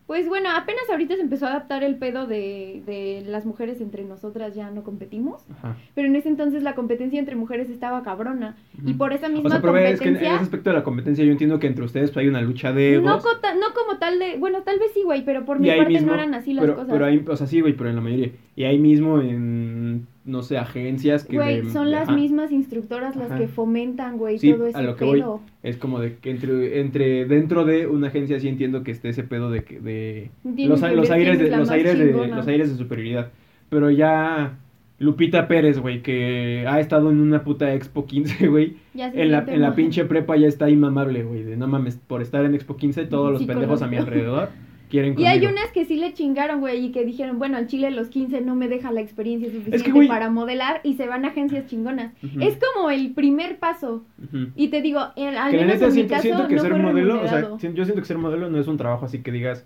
Pues 0.09 0.27
bueno, 0.27 0.49
apenas 0.57 0.85
ahorita 0.90 1.16
se 1.16 1.21
empezó 1.21 1.44
a 1.47 1.51
adaptar 1.51 1.85
el 1.85 1.97
pedo 1.97 2.27
de, 2.27 2.83
de 2.87 3.23
las 3.29 3.44
mujeres 3.44 3.81
entre 3.83 4.05
nosotras, 4.05 4.55
ya 4.55 4.71
no 4.71 4.83
competimos, 4.83 5.44
Ajá. 5.59 5.77
pero 5.94 6.09
en 6.09 6.16
ese 6.16 6.31
entonces 6.31 6.62
la 6.62 6.75
competencia 6.75 7.18
entre 7.21 7.37
mujeres 7.37 7.68
estaba 7.68 8.03
cabrona. 8.03 8.57
Y 8.87 8.94
por 8.94 9.12
esa 9.12 9.29
misma 9.29 9.49
O 9.49 9.51
sea, 9.51 9.61
pero 9.61 9.77
es 9.77 10.01
que 10.01 10.09
en, 10.09 10.16
ese 10.16 10.29
aspecto 10.29 10.71
de 10.71 10.77
la 10.77 10.83
competencia 10.83 11.25
yo 11.27 11.31
entiendo 11.33 11.59
que 11.59 11.66
entre 11.66 11.85
ustedes 11.85 12.16
hay 12.16 12.27
una 12.27 12.40
lucha 12.40 12.73
de 12.73 12.94
egos. 12.94 13.05
no, 13.05 13.18
co- 13.21 13.37
ta- 13.42 13.55
no 13.55 13.66
como 13.75 13.99
tal 13.99 14.18
de... 14.18 14.38
Bueno, 14.38 14.62
tal 14.62 14.79
vez 14.79 14.92
sí, 14.94 15.03
güey, 15.05 15.27
pero 15.27 15.44
por 15.44 15.59
mi 15.61 15.68
ahí 15.68 15.77
parte 15.79 15.92
mismo, 15.92 16.09
no 16.09 16.14
eran 16.14 16.35
así 16.35 16.55
las 16.55 16.62
pero, 16.62 16.75
cosas. 16.77 16.90
pero 16.90 17.05
hay, 17.05 17.23
o 17.29 17.37
sea, 17.37 17.47
sí, 17.47 17.61
güey, 17.61 17.75
pero 17.75 17.90
en 17.90 17.97
la 17.97 18.01
mayoría. 18.03 18.31
Y 18.57 18.64
ahí 18.64 18.79
mismo 18.79 19.21
en, 19.21 20.07
no 20.28 20.42
sé, 20.42 20.58
agencias 20.58 21.24
que... 21.24 21.36
Güey, 21.36 21.62
de- 21.62 21.70
son 21.70 21.90
las 21.90 22.02
ajá, 22.08 22.14
mismas 22.14 22.52
instructoras 22.52 23.16
las 23.16 23.30
Ajá. 23.30 23.38
que 23.40 23.48
fomentan, 23.48 24.18
güey, 24.18 24.38
Sí, 24.38 24.52
todo 24.52 24.66
a 24.66 24.68
ese 24.68 24.82
lo 24.82 24.94
que 24.96 25.04
voy. 25.04 25.20
pedo. 25.20 25.40
Es 25.62 25.76
como 25.78 25.98
de 25.98 26.16
que 26.16 26.30
entre, 26.30 26.80
entre, 26.80 27.24
dentro 27.24 27.64
de 27.64 27.86
una 27.86 28.08
agencia 28.08 28.38
sí 28.38 28.46
entiendo 28.48 28.82
que 28.84 28.90
esté 28.92 29.08
ese 29.08 29.24
pedo 29.24 29.50
de 29.50 29.64
que, 29.64 29.80
de... 29.80 30.30
Los, 30.44 30.80
los 30.80 31.10
aires 31.10 31.40
es 31.40 31.50
de, 31.50 31.56
los 31.56 31.70
aires 31.70 31.98
de, 31.98 32.28
los 32.28 32.46
aires 32.46 32.70
de 32.70 32.76
superioridad. 32.76 33.30
Pero 33.70 33.90
ya... 33.90 34.58
Lupita 35.00 35.46
Pérez, 35.46 35.78
güey, 35.78 36.02
que 36.02 36.64
ha 36.66 36.80
estado 36.80 37.12
en 37.12 37.20
una 37.20 37.44
puta 37.44 37.72
Expo 37.72 38.04
15, 38.04 38.46
güey. 38.48 38.74
En 38.96 39.30
la, 39.30 39.44
en 39.46 39.62
la 39.62 39.74
pinche 39.76 40.04
prepa 40.04 40.36
ya 40.36 40.48
está 40.48 40.68
inmamable, 40.68 41.22
güey. 41.22 41.44
De 41.44 41.56
no 41.56 41.68
mames, 41.68 41.96
por 42.04 42.20
estar 42.20 42.44
en 42.44 42.56
Expo 42.56 42.76
15, 42.76 43.06
todos 43.06 43.32
los 43.32 43.44
pendejos 43.44 43.80
a 43.82 43.86
mi 43.86 43.96
alrededor 43.96 44.48
quieren 44.88 45.14
Y 45.18 45.27
hay 45.27 45.38
conmigo. 45.40 45.53
unas 45.61 45.70
que 45.72 45.85
sí 45.85 45.96
le 45.96 46.12
chingaron, 46.14 46.61
güey, 46.61 46.87
y 46.87 46.90
que 46.92 47.05
dijeron, 47.05 47.38
bueno, 47.38 47.57
al 47.57 47.66
chile 47.66 47.90
los 47.90 48.09
15 48.09 48.40
no 48.40 48.55
me 48.55 48.68
deja 48.68 48.90
la 48.90 49.01
experiencia 49.01 49.51
suficiente 49.51 49.92
güey- 49.92 50.09
para 50.09 50.31
modelar 50.31 50.81
y 50.83 50.94
se 50.94 51.07
van 51.07 51.24
a 51.24 51.29
agencias 51.29 51.66
chingonas. 51.66 52.12
Ujú. 52.22 52.40
Es 52.40 52.59
como 52.74 52.90
el 52.90 53.12
primer 53.12 53.59
paso. 53.59 54.05
Ujú. 54.22 54.48
Y 54.57 54.68
te 54.68 54.83
digo, 54.83 55.01
en- 55.16 55.37
al 55.37 55.51
Que 55.51 55.59
menos 55.59 55.74
neta 55.74 55.85
en 55.87 55.90
mi 55.90 55.94
siento, 55.94 56.11
caso 56.14 56.22
siento 56.22 56.48
que 56.48 56.57
no 56.57 56.62
ser 56.62 56.74
modelo, 56.74 57.22
o 57.22 57.29
sea, 57.29 57.40
yo 57.40 57.85
siento 57.85 57.94
que 58.03 58.05
ser 58.05 58.18
modelo 58.18 58.51
no 58.51 58.59
es 58.59 58.66
un 58.66 58.77
trabajo 58.77 59.05
así 59.05 59.20
que 59.20 59.31
digas, 59.31 59.64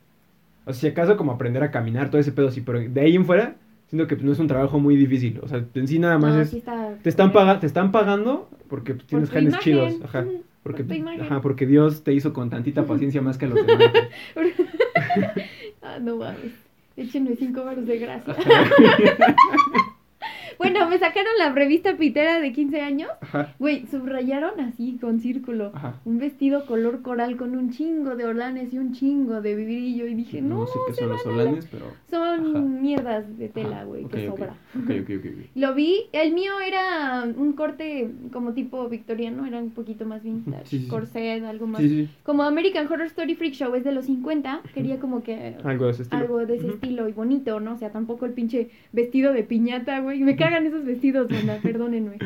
o 0.65 0.73
sea, 0.73 0.81
si 0.81 0.87
acaso 0.89 1.17
como 1.17 1.33
aprender 1.33 1.63
a 1.63 1.71
caminar, 1.71 2.11
todo 2.11 2.21
ese 2.21 2.33
pedo 2.33 2.51
sí, 2.51 2.61
pero 2.61 2.79
de 2.81 3.01
ahí 3.01 3.17
en 3.17 3.25
fuera, 3.25 3.57
siento 3.89 4.07
que 4.07 4.17
no 4.17 4.33
es 4.33 4.39
un 4.39 4.47
trabajo 4.47 4.79
muy 4.79 4.97
difícil, 4.97 5.39
o 5.43 5.49
sea, 5.49 5.65
en 5.75 5.89
sí 5.89 5.99
nada 5.99 6.19
más 6.19 6.35
No, 6.35 6.41
es, 6.41 6.51
sí 6.51 6.59
está- 6.59 6.95
te 7.03 7.09
están, 7.09 7.33
paga, 7.33 7.61
te 7.61 7.67
están 7.67 7.93
pagando 7.93 8.49
porque 8.69 8.95
pues, 8.95 9.05
por 9.05 9.09
tienes 9.09 9.29
tu 9.29 9.35
genes 9.35 9.59
chidos, 9.59 9.95
ajá, 10.05 10.25
porque, 10.63 10.85
por 10.85 10.97
ajá, 11.21 11.41
porque 11.43 11.67
Dios 11.67 12.05
te 12.05 12.15
hizo 12.15 12.33
con 12.33 12.49
tantita 12.49 12.85
paciencia 12.87 13.21
más 13.21 13.37
que 13.39 13.49
los 13.49 13.67
demás. 13.67 13.91
ah, 15.83 15.99
no 16.01 16.17
mames. 16.17 16.53
Échenme 16.97 17.37
cinco 17.37 17.65
baros 17.65 17.87
de 17.87 17.99
gracia. 17.99 18.37
bueno, 20.59 20.89
me 20.89 20.99
sacaron 20.99 21.33
la 21.39 21.53
revista 21.53 21.97
pitera 21.97 22.41
de 22.41 22.53
15 22.53 22.81
años. 22.81 23.11
Ajá, 23.21 23.55
Güey, 23.59 23.87
subrayaron 23.87 24.61
así 24.61 24.99
con 25.01 25.21
círculo. 25.21 25.73
ajá. 25.75 26.01
Un 26.05 26.19
vestido 26.19 26.67
color 26.67 27.03
coral 27.03 27.37
con 27.37 27.57
un 27.57 27.71
chingo 27.71 28.17
de 28.17 28.25
orlanes 28.25 28.73
y 28.73 28.79
un 28.79 28.93
chingo 28.93 29.41
de 29.41 29.55
vibrillo. 29.55 30.07
Y 30.07 30.15
dije, 30.15 30.41
no, 30.43 30.61
No, 30.61 30.67
sé 30.67 30.79
qué 30.89 30.95
son 30.95 31.09
los 31.11 31.19
la- 31.19 31.23
solanes, 31.25 31.69
pero... 31.71 31.87
Son 32.11 32.57
Ajá. 32.57 32.59
mierdas 32.61 33.39
de 33.39 33.49
tela, 33.49 33.85
güey, 33.85 34.05
ok, 34.05 34.11
que 34.13 34.29
ok, 34.29 34.37
sobra. 34.37 34.55
Ok, 34.77 34.91
ok, 35.03 35.11
ok, 35.19 35.27
ok. 35.27 35.47
Lo 35.55 35.75
vi, 35.75 36.07
el 36.13 36.35
mío 36.35 36.53
era 36.67 37.25
un 37.37 37.53
corte 37.55 38.11
como 38.33 38.53
tipo 38.53 38.89
victoriano, 38.89 39.47
era 39.47 39.59
un 39.59 39.71
poquito 39.71 40.05
más 40.07 40.23
vintage, 40.23 40.67
Sí, 40.67 40.89
corset, 40.89 41.43
algo 41.45 41.67
más. 41.67 41.81
Sí, 41.81 42.09
Como 42.23 42.43
American 42.43 42.87
Horror 42.87 43.07
Story 43.07 43.35
Freak 43.35 43.55
Show 43.55 43.75
es 43.75 43.85
de 43.85 43.93
los 43.93 44.07
50, 44.07 44.61
quería 44.75 44.99
como 45.01 45.23
que 45.23 45.57
algo 45.65 45.87
de 45.87 45.93
ese 45.93 46.03
estilo. 46.03 46.23
algo 46.23 46.47
de 46.47 46.57
ese 46.57 46.69
estilo 46.69 47.09
y 47.09 47.13
bonito, 47.13 47.61
¿no? 47.61 47.75
O 47.75 47.77
sea, 47.79 47.91
tampoco 47.91 48.27
el 48.27 48.33
pinche 48.33 48.71
vestido 48.93 49.33
de 49.33 49.43
piñata, 49.45 50.01
güey. 50.01 50.21
Me 50.21 50.37
cagan 50.43 50.67
esos 50.67 50.85
vestidos, 50.85 51.29
banda, 51.29 51.59
perdónenme. 51.63 52.19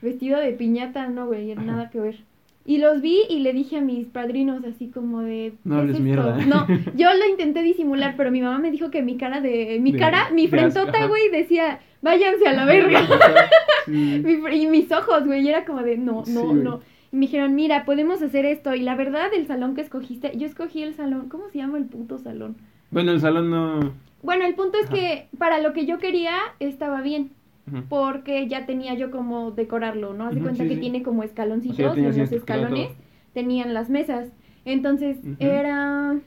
Vestido 0.00 0.40
de 0.40 0.52
piñata, 0.52 1.08
no, 1.08 1.26
güey, 1.26 1.54
nada 1.54 1.90
que 1.90 2.00
ver. 2.00 2.16
Y 2.64 2.78
los 2.78 3.00
vi 3.02 3.22
y 3.28 3.40
le 3.40 3.52
dije 3.52 3.78
a 3.78 3.80
mis 3.80 4.06
padrinos 4.06 4.64
así 4.64 4.86
como 4.88 5.20
de... 5.22 5.52
No 5.64 5.74
¿qué 5.74 5.80
hables 5.80 5.96
es 5.96 6.02
mierda. 6.02 6.40
¿eh? 6.40 6.46
No, 6.46 6.66
yo 6.96 7.12
lo 7.12 7.28
intenté 7.28 7.60
disimular, 7.62 8.14
pero 8.16 8.30
mi 8.30 8.40
mamá 8.40 8.58
me 8.60 8.70
dijo 8.70 8.90
que 8.90 9.02
mi 9.02 9.16
cara 9.16 9.40
de... 9.40 9.78
Mi 9.80 9.90
De- 9.92 9.98
cara, 9.98 10.30
mi 10.32 10.46
frentota, 10.46 11.06
güey, 11.06 11.28
decía, 11.30 11.80
váyanse 12.02 12.46
a 12.46 12.52
la 12.52 12.64
verga. 12.64 13.00
Sí. 13.86 14.22
Y 14.52 14.66
mis 14.68 14.92
ojos, 14.92 15.26
güey, 15.26 15.46
era 15.48 15.64
como 15.64 15.82
de, 15.82 15.96
no, 15.98 16.22
no, 16.28 16.52
no. 16.54 16.80
Y 17.10 17.16
me 17.16 17.22
dijeron, 17.22 17.56
mira, 17.56 17.84
podemos 17.84 18.22
hacer 18.22 18.44
esto. 18.44 18.72
Y 18.76 18.82
la 18.82 18.94
verdad, 18.94 19.34
el 19.34 19.48
salón 19.48 19.74
que 19.74 19.80
escogiste, 19.80 20.30
yo 20.38 20.46
escogí 20.46 20.84
el 20.84 20.94
salón, 20.94 21.28
¿cómo 21.28 21.48
se 21.48 21.58
llama 21.58 21.78
el 21.78 21.86
puto 21.86 22.20
salón? 22.20 22.54
Bueno, 22.92 23.10
el 23.10 23.20
salón 23.20 23.50
no... 23.50 23.92
Bueno, 24.22 24.44
el 24.46 24.54
punto 24.54 24.78
es 24.78 24.84
Ajá. 24.86 24.94
que 24.94 25.26
para 25.36 25.58
lo 25.60 25.72
que 25.72 25.84
yo 25.84 25.98
quería 25.98 26.36
estaba 26.60 27.00
bien. 27.02 27.30
Porque 27.88 28.48
ya 28.48 28.66
tenía 28.66 28.94
yo 28.94 29.10
como 29.10 29.50
decorarlo, 29.52 30.14
¿no? 30.14 30.26
Haz 30.26 30.34
de 30.34 30.40
cuenta 30.42 30.64
sí, 30.64 30.68
que 30.68 30.74
sí. 30.74 30.80
tiene 30.80 31.02
como 31.02 31.22
escaloncitos 31.22 31.78
O 31.92 31.94
sea, 31.94 32.02
y 32.02 32.06
en 32.06 32.18
los 32.18 32.32
escalones 32.32 32.90
tenían 33.34 33.74
las 33.74 33.90
mesas. 33.90 34.28
Entonces 34.64 35.18
era, 35.38 36.20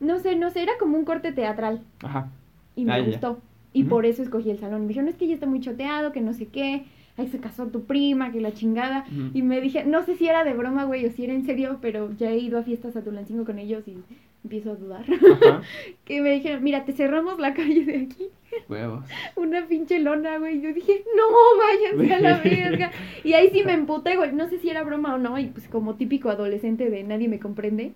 no 0.00 0.18
sé, 0.18 0.36
no 0.36 0.50
sé, 0.50 0.62
era 0.62 0.72
como 0.78 0.96
un 0.98 1.04
corte 1.04 1.32
teatral 1.32 1.82
Ajá. 2.02 2.28
y 2.76 2.84
me 2.84 2.92
Ah, 2.94 2.98
ya. 2.98 3.06
gustó. 3.06 3.40
Y 3.72 3.84
por 3.84 4.06
eso 4.06 4.22
escogí 4.22 4.50
el 4.50 4.58
salón. 4.58 4.82
Me 4.82 4.88
dijeron, 4.88 5.08
es 5.08 5.16
que 5.16 5.28
ya 5.28 5.34
está 5.34 5.46
muy 5.46 5.60
choteado, 5.60 6.12
que 6.12 6.20
no 6.20 6.32
sé 6.32 6.46
qué, 6.48 6.86
ahí 7.16 7.28
se 7.28 7.38
casó 7.38 7.66
tu 7.68 7.84
prima, 7.84 8.32
que 8.32 8.40
la 8.40 8.52
chingada. 8.52 9.04
Y 9.32 9.42
me 9.42 9.60
dije, 9.60 9.84
no 9.84 10.02
sé 10.02 10.16
si 10.16 10.26
era 10.28 10.42
de 10.44 10.54
broma, 10.54 10.84
güey, 10.84 11.06
o 11.06 11.10
si 11.10 11.24
era 11.24 11.34
en 11.34 11.44
serio, 11.46 11.78
pero 11.80 12.12
ya 12.16 12.30
he 12.30 12.38
ido 12.38 12.58
a 12.58 12.62
fiestas 12.64 12.96
a 12.96 13.02
Tulancingo 13.04 13.44
con 13.44 13.58
ellos 13.58 13.86
y 13.86 13.98
empiezo 14.42 14.72
a 14.72 14.74
dudar. 14.74 15.04
Ajá. 15.04 15.62
que 16.04 16.20
me 16.20 16.32
dijeron, 16.32 16.62
mira, 16.62 16.84
te 16.84 16.92
cerramos 16.92 17.38
la 17.38 17.54
calle 17.54 17.84
de 17.84 17.96
aquí. 17.98 18.28
Huevos. 18.68 19.04
Una 19.36 19.66
pinche 19.66 19.98
lona, 20.00 20.38
güey. 20.38 20.60
Yo 20.60 20.72
dije, 20.72 21.04
no, 21.16 21.24
váyanse 21.58 22.14
a 22.14 22.20
la 22.20 22.38
verga. 22.44 22.90
Y 23.22 23.34
ahí 23.34 23.50
sí 23.50 23.62
me 23.64 23.72
emputé, 23.72 24.16
güey. 24.16 24.32
No 24.32 24.48
sé 24.48 24.58
si 24.58 24.70
era 24.70 24.82
broma 24.82 25.14
o 25.14 25.18
no. 25.18 25.38
Y 25.38 25.46
pues 25.46 25.68
como 25.68 25.94
típico 25.94 26.30
adolescente 26.30 26.90
de 26.90 27.04
nadie 27.04 27.28
me 27.28 27.38
comprende. 27.38 27.92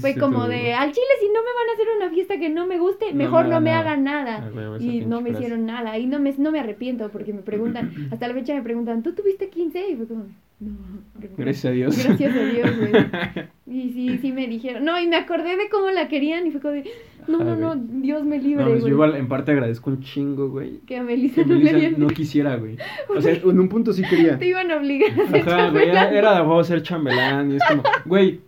Fue 0.00 0.16
como 0.16 0.48
de, 0.48 0.74
al 0.74 0.90
chile, 0.92 1.06
si 1.20 1.26
no 1.28 1.40
me 1.40 1.54
van 1.54 1.68
a 1.68 1.72
hacer 1.72 1.86
una 1.96 2.10
fiesta 2.10 2.38
que 2.38 2.50
no 2.50 2.66
me 2.66 2.78
guste, 2.78 3.14
mejor 3.14 3.44
me 3.44 3.50
no 3.50 3.60
me 3.60 3.70
hagan 3.70 4.04
nada. 4.04 4.50
Y 4.80 5.02
no 5.02 5.20
me 5.20 5.30
frase. 5.30 5.44
hicieron 5.44 5.66
nada. 5.66 5.98
Y 5.98 6.06
no 6.06 6.18
me, 6.18 6.34
no 6.36 6.50
me 6.50 6.60
arrepiento 6.60 7.08
porque 7.10 7.32
me 7.32 7.42
preguntan, 7.42 7.92
hasta 8.12 8.28
la 8.28 8.34
fecha 8.34 8.54
me 8.54 8.62
preguntan, 8.62 9.02
¿tú 9.02 9.14
tuviste 9.14 9.48
15? 9.48 9.90
Y 9.90 9.96
fue 9.96 10.06
como, 10.06 10.26
no. 10.60 10.72
Gracias 11.36 11.64
a 11.66 11.70
Dios. 11.70 12.04
Gracias 12.04 12.34
a 12.36 12.44
Dios, 12.44 12.76
güey. 12.78 12.92
Y 13.70 13.90
sí, 13.90 14.16
sí 14.22 14.32
me 14.32 14.48
dijeron. 14.48 14.82
No, 14.86 14.98
y 14.98 15.06
me 15.06 15.16
acordé 15.16 15.56
de 15.58 15.68
cómo 15.70 15.90
la 15.90 16.08
querían 16.08 16.46
y 16.46 16.50
fue 16.50 16.60
como 16.62 16.72
de, 16.72 16.84
no, 17.28 17.36
Ajá, 17.42 17.54
no, 17.54 17.74
no. 17.74 17.82
Dios 18.00 18.24
me 18.24 18.38
No, 18.38 18.42
libre, 18.42 18.64
pues, 18.64 18.80
güey. 18.80 18.90
yo 18.90 18.94
igual 18.96 19.14
en 19.14 19.28
parte 19.28 19.52
agradezco 19.52 19.90
un 19.90 20.00
chingo, 20.00 20.48
güey. 20.48 20.78
Que 20.86 20.96
a 20.96 21.02
Melissa 21.02 21.42
Que 21.42 21.48
no 21.48 21.54
le 21.56 21.64
Melissa 21.64 21.76
hayan 21.76 22.00
no 22.00 22.06
quisiera, 22.08 22.56
güey. 22.56 22.78
O 23.14 23.20
sea, 23.20 23.34
en 23.34 23.60
un 23.60 23.68
punto 23.68 23.92
sí 23.92 24.02
quería. 24.08 24.38
Te 24.38 24.46
iban 24.46 24.70
a 24.70 24.76
obligar 24.78 25.10
a 25.20 25.22
hacer 25.22 25.48
Ajá, 25.48 25.68
güey, 25.70 25.90
era, 25.90 26.10
era 26.10 26.34
de 26.36 26.40
huevo 26.40 26.64
ser 26.64 26.82
chambelán 26.82 27.52
y 27.52 27.56
es 27.56 27.62
como, 27.68 27.82
güey, 28.06 28.40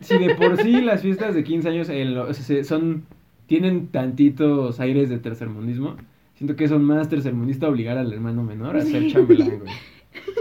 si 0.00 0.18
de 0.18 0.34
por 0.34 0.56
sí 0.56 0.80
las 0.80 1.02
fiestas 1.02 1.34
de 1.34 1.44
15 1.44 1.68
años 1.68 1.88
en 1.88 2.14
lo- 2.14 2.28
o 2.28 2.34
sea, 2.34 2.44
se- 2.44 2.64
son, 2.64 3.04
tienen 3.46 3.88
tantitos 3.88 4.80
aires 4.80 5.08
de 5.10 5.18
tercermundismo, 5.18 5.96
siento 6.34 6.56
que 6.56 6.66
son 6.68 6.82
más 6.84 7.08
tercermundista 7.08 7.68
obligar 7.68 7.98
al 7.98 8.12
hermano 8.12 8.42
menor 8.42 8.76
a 8.76 8.80
ser 8.82 9.06
chambelán, 9.08 9.60
güey. 9.60 9.72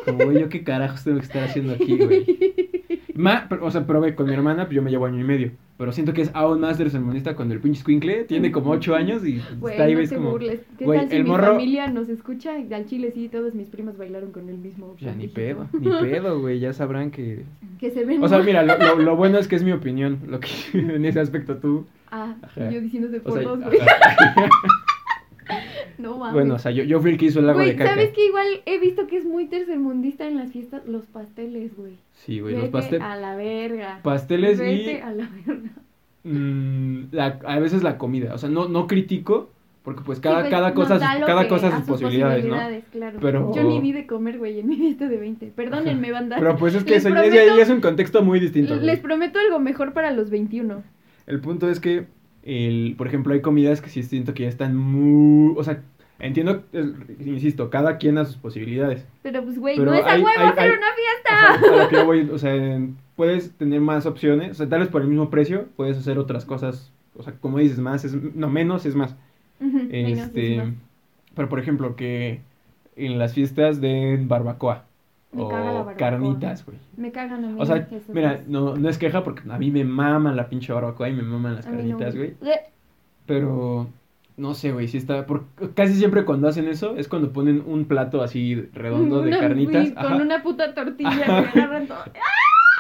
Como, 0.06 0.26
güey, 0.26 0.40
yo 0.40 0.50
qué 0.50 0.64
carajos 0.64 1.04
tengo 1.04 1.18
que 1.20 1.26
estar 1.26 1.44
haciendo 1.44 1.74
aquí, 1.74 1.98
güey. 1.98 2.26
Ma- 3.16 3.48
o 3.62 3.72
sea, 3.72 3.86
probé 3.88 4.14
con 4.14 4.28
mi 4.28 4.34
hermana, 4.34 4.66
pues 4.66 4.76
yo 4.76 4.82
me 4.84 4.92
llevo 4.92 5.08
año 5.08 5.20
y 5.20 5.24
medio. 5.24 5.52
Pero 5.78 5.92
siento 5.92 6.14
que 6.14 6.22
es 6.24 6.32
aún 6.34 6.60
más 6.60 6.78
tercermundista 6.78 7.36
cuando 7.36 7.54
el 7.56 7.60
pinche 7.60 7.82
squinkle 7.82 8.24
tiene 8.26 8.52
como 8.52 8.72
8 8.72 8.96
años 8.96 9.26
y 9.26 9.42
Güey, 9.60 9.74
está 9.74 9.84
ahí, 9.86 9.94
no 9.94 10.00
ves 10.00 10.10
te 10.10 10.16
como. 10.16 10.32
burles. 10.32 10.62
¿Qué 10.78 10.86
güey, 10.86 11.00
tal 11.00 11.10
si 11.10 11.16
el 11.18 11.24
mi 11.24 11.30
morro- 11.30 11.48
familia 11.54 11.88
nos 11.88 12.10
escucha? 12.10 12.58
Y 12.60 12.72
al 12.74 12.86
chile 12.86 13.12
sí, 13.14 13.28
todos 13.28 13.54
mis 13.56 13.70
primos 13.70 13.98
bailaron 13.98 14.32
con 14.32 14.50
el 14.50 14.58
mismo. 14.58 14.96
Ya 15.00 15.14
ni 15.16 15.28
pedo, 15.28 15.68
ni 15.80 15.90
pedo, 15.90 16.40
güey, 16.40 16.60
ya 16.60 16.74
sabrán 16.74 17.10
que 17.12 17.44
Que 17.80 17.92
se 17.92 18.06
ven 18.06 18.24
O 18.24 18.28
sea, 18.28 18.40
mira, 18.40 18.64
lo, 18.64 18.78
lo, 18.78 18.96
lo 18.98 19.16
bueno 19.16 19.38
es 19.40 19.48
que 19.48 19.56
es 19.56 19.64
mi 19.64 19.72
opinión, 19.72 20.20
lo 20.28 20.40
que 20.40 20.50
en 20.74 21.04
ese 21.06 21.20
aspecto 21.20 21.58
tú. 21.58 21.86
Ah, 22.12 22.36
Ajá. 22.42 22.70
yo 22.72 22.82
diciéndose 22.82 23.18
O 23.18 23.24
por 23.24 23.34
sea, 23.34 23.44
dos, 23.44 23.60
güey. 23.64 23.78
No 26.04 26.18
mames. 26.18 26.34
bueno, 26.34 26.56
o 26.56 26.60
sea, 26.60 26.72
yo, 26.72 26.84
yo 26.84 27.00
fui 27.00 27.12
el 27.12 27.18
que 27.18 27.26
hizo 27.26 27.40
el 27.40 27.52
Güey, 27.54 27.70
de 27.72 27.76
caca. 27.76 27.92
¿sabes 27.92 28.10
que 28.12 28.26
igual 28.28 28.48
he 28.66 28.80
visto 28.80 29.08
que 29.08 29.18
es 29.18 29.26
muy 29.26 29.46
tercermundista 29.48 30.28
en 30.28 30.38
las 30.38 30.52
fiestas? 30.52 30.86
Los 30.88 31.06
pasteles, 31.06 31.76
güey. 31.76 31.94
Sí, 32.14 32.40
güey, 32.40 32.56
los 32.56 32.70
pasteles. 32.70 33.02
a 33.02 33.16
la 33.16 33.36
verga. 33.36 34.00
Pasteles 34.04 34.60
Vete 34.60 34.94
y 34.94 34.96
a 35.02 35.12
la 35.12 35.28
verga. 35.46 35.70
mm, 36.24 37.04
la- 37.12 37.40
a 37.46 37.60
veces 37.60 37.84
la 37.84 37.98
comida. 37.98 38.34
O 38.34 38.38
sea, 38.38 38.50
no, 38.50 38.68
no 38.68 38.88
critico, 38.88 39.50
porque 39.84 40.02
pues 40.06 40.18
Sí, 40.18 40.22
cada, 40.24 40.40
pues, 40.42 40.50
cada 40.52 40.74
cosa, 40.74 41.00
cada 41.26 41.48
cosa 41.48 41.68
a 41.68 41.78
sus 41.78 41.88
posibilidades, 41.88 42.46
¿no? 42.46 42.58
claro. 42.92 43.18
Pero- 43.22 43.54
Yo 43.56 43.64
ni 43.64 43.80
vi 43.80 43.92
de 43.94 44.06
comer, 44.06 44.38
güey, 44.38 44.60
en 44.60 44.68
mi 44.68 44.76
fiesta 44.76 45.08
de 45.08 45.18
20. 45.18 45.48
Perdónenme, 45.56 46.12
banda. 46.12 46.36
Pero 46.40 46.58
pues 46.58 46.76
es 46.76 46.84
que 46.84 46.96
eso 46.96 47.10
prometo- 47.10 47.62
es 47.62 47.70
un 47.70 47.82
contexto 47.82 48.22
muy 48.22 48.40
distinto. 48.40 48.74
güey. 48.76 48.86
Les 48.86 49.00
prometo 49.00 49.40
algo 49.40 49.60
mejor 49.60 49.94
para 49.94 50.12
los 50.12 50.30
21. 50.30 50.84
El 51.26 51.40
punto 51.42 51.70
es 51.70 51.80
que, 51.80 52.08
el, 52.48 52.96
por 52.98 53.08
ejemplo, 53.08 53.34
hay 53.34 53.42
comidas 53.42 53.82
que 53.82 53.90
sí 53.90 54.02
siento 54.04 54.34
que 54.34 54.44
ya 54.44 54.50
están 54.50 54.76
muy... 54.76 55.54
O 55.58 55.64
sea, 55.66 55.84
entiendo, 56.20 56.64
insisto, 57.20 57.70
cada 57.70 57.98
quien 57.98 58.18
a 58.18 58.24
sus 58.24 58.38
posibilidades. 58.38 59.06
Pero 59.22 59.44
pues, 59.44 59.60
güey, 59.60 59.78
no 59.78 59.94
es 59.94 60.06
a 60.06 60.16
huevo 60.16 60.28
hacer 60.28 60.72
una 60.72 60.88
fiesta. 60.96 61.74
a 61.74 61.84
lo 61.84 61.90
que 61.90 61.96
yo 61.96 62.06
voy, 62.06 62.30
o 62.34 62.38
sea, 62.38 62.82
puedes 63.18 63.52
tener 63.58 63.82
más 63.82 64.06
opciones, 64.06 64.52
o 64.52 64.54
sea, 64.56 64.70
tal 64.70 64.80
vez 64.80 64.88
por 64.90 65.02
el 65.02 65.10
mismo 65.10 65.30
precio 65.30 65.68
puedes 65.76 65.98
hacer 65.98 66.18
otras 66.18 66.46
cosas, 66.46 66.92
o 67.18 67.24
sea, 67.24 67.34
como 67.34 67.60
dices, 67.60 67.80
más 67.80 68.06
es, 68.06 68.14
no, 68.14 68.50
menos 68.50 68.86
es 68.86 68.96
más. 68.96 69.16
Ujú, 69.60 69.84
menos, 69.84 70.20
Este, 70.20 70.52
es 70.54 70.64
más. 70.64 70.74
pero 71.36 71.50
por 71.50 71.60
ejemplo, 71.60 71.96
que 71.98 72.40
en 72.96 73.20
las 73.20 73.34
fiestas 73.34 73.82
de 73.82 74.18
barbacoa 74.22 74.86
Me 75.38 75.44
o 75.44 75.50
caga 75.50 75.66
la 75.66 75.72
barbacoa. 75.84 75.96
carnitas, 75.98 76.66
güey. 76.66 76.78
Me 76.98 77.12
cagan 77.12 77.46
a 77.46 77.48
mí. 77.48 77.56
O 77.60 77.66
sea, 77.66 77.88
mira, 78.10 78.42
no, 78.48 78.76
no 78.76 78.90
es 78.90 78.98
queja 78.98 79.24
porque 79.24 79.44
a 79.50 79.58
mí 79.58 79.72
me 79.72 79.84
maman 79.84 80.36
la 80.36 80.50
pinche 80.50 80.74
barbacoa 80.74 81.10
y 81.10 81.14
me 81.14 81.24
maman 81.24 81.56
las 81.56 81.68
A 81.68 81.72
carnitas, 81.72 82.16
güey. 82.16 82.36
Pero 83.26 83.88
no 84.38 84.54
sé, 84.54 84.72
güey, 84.72 84.88
si 84.88 84.98
está. 84.98 85.26
Por, 85.26 85.46
casi 85.74 85.94
siempre 85.94 86.26
cuando 86.26 86.48
hacen 86.48 86.68
eso 86.68 86.96
es 86.96 87.08
cuando 87.08 87.34
ponen 87.34 87.64
un 87.66 87.86
plato 87.86 88.22
así 88.22 88.56
redondo 88.74 89.22
de 89.22 89.32
carnitas. 89.32 89.94
ajá, 89.96 90.10
Con 90.10 90.22
una 90.22 90.42
puta 90.44 90.74
tortilla 90.74 91.26
que 91.26 91.60
agarran 91.60 91.88
todo. 91.88 91.98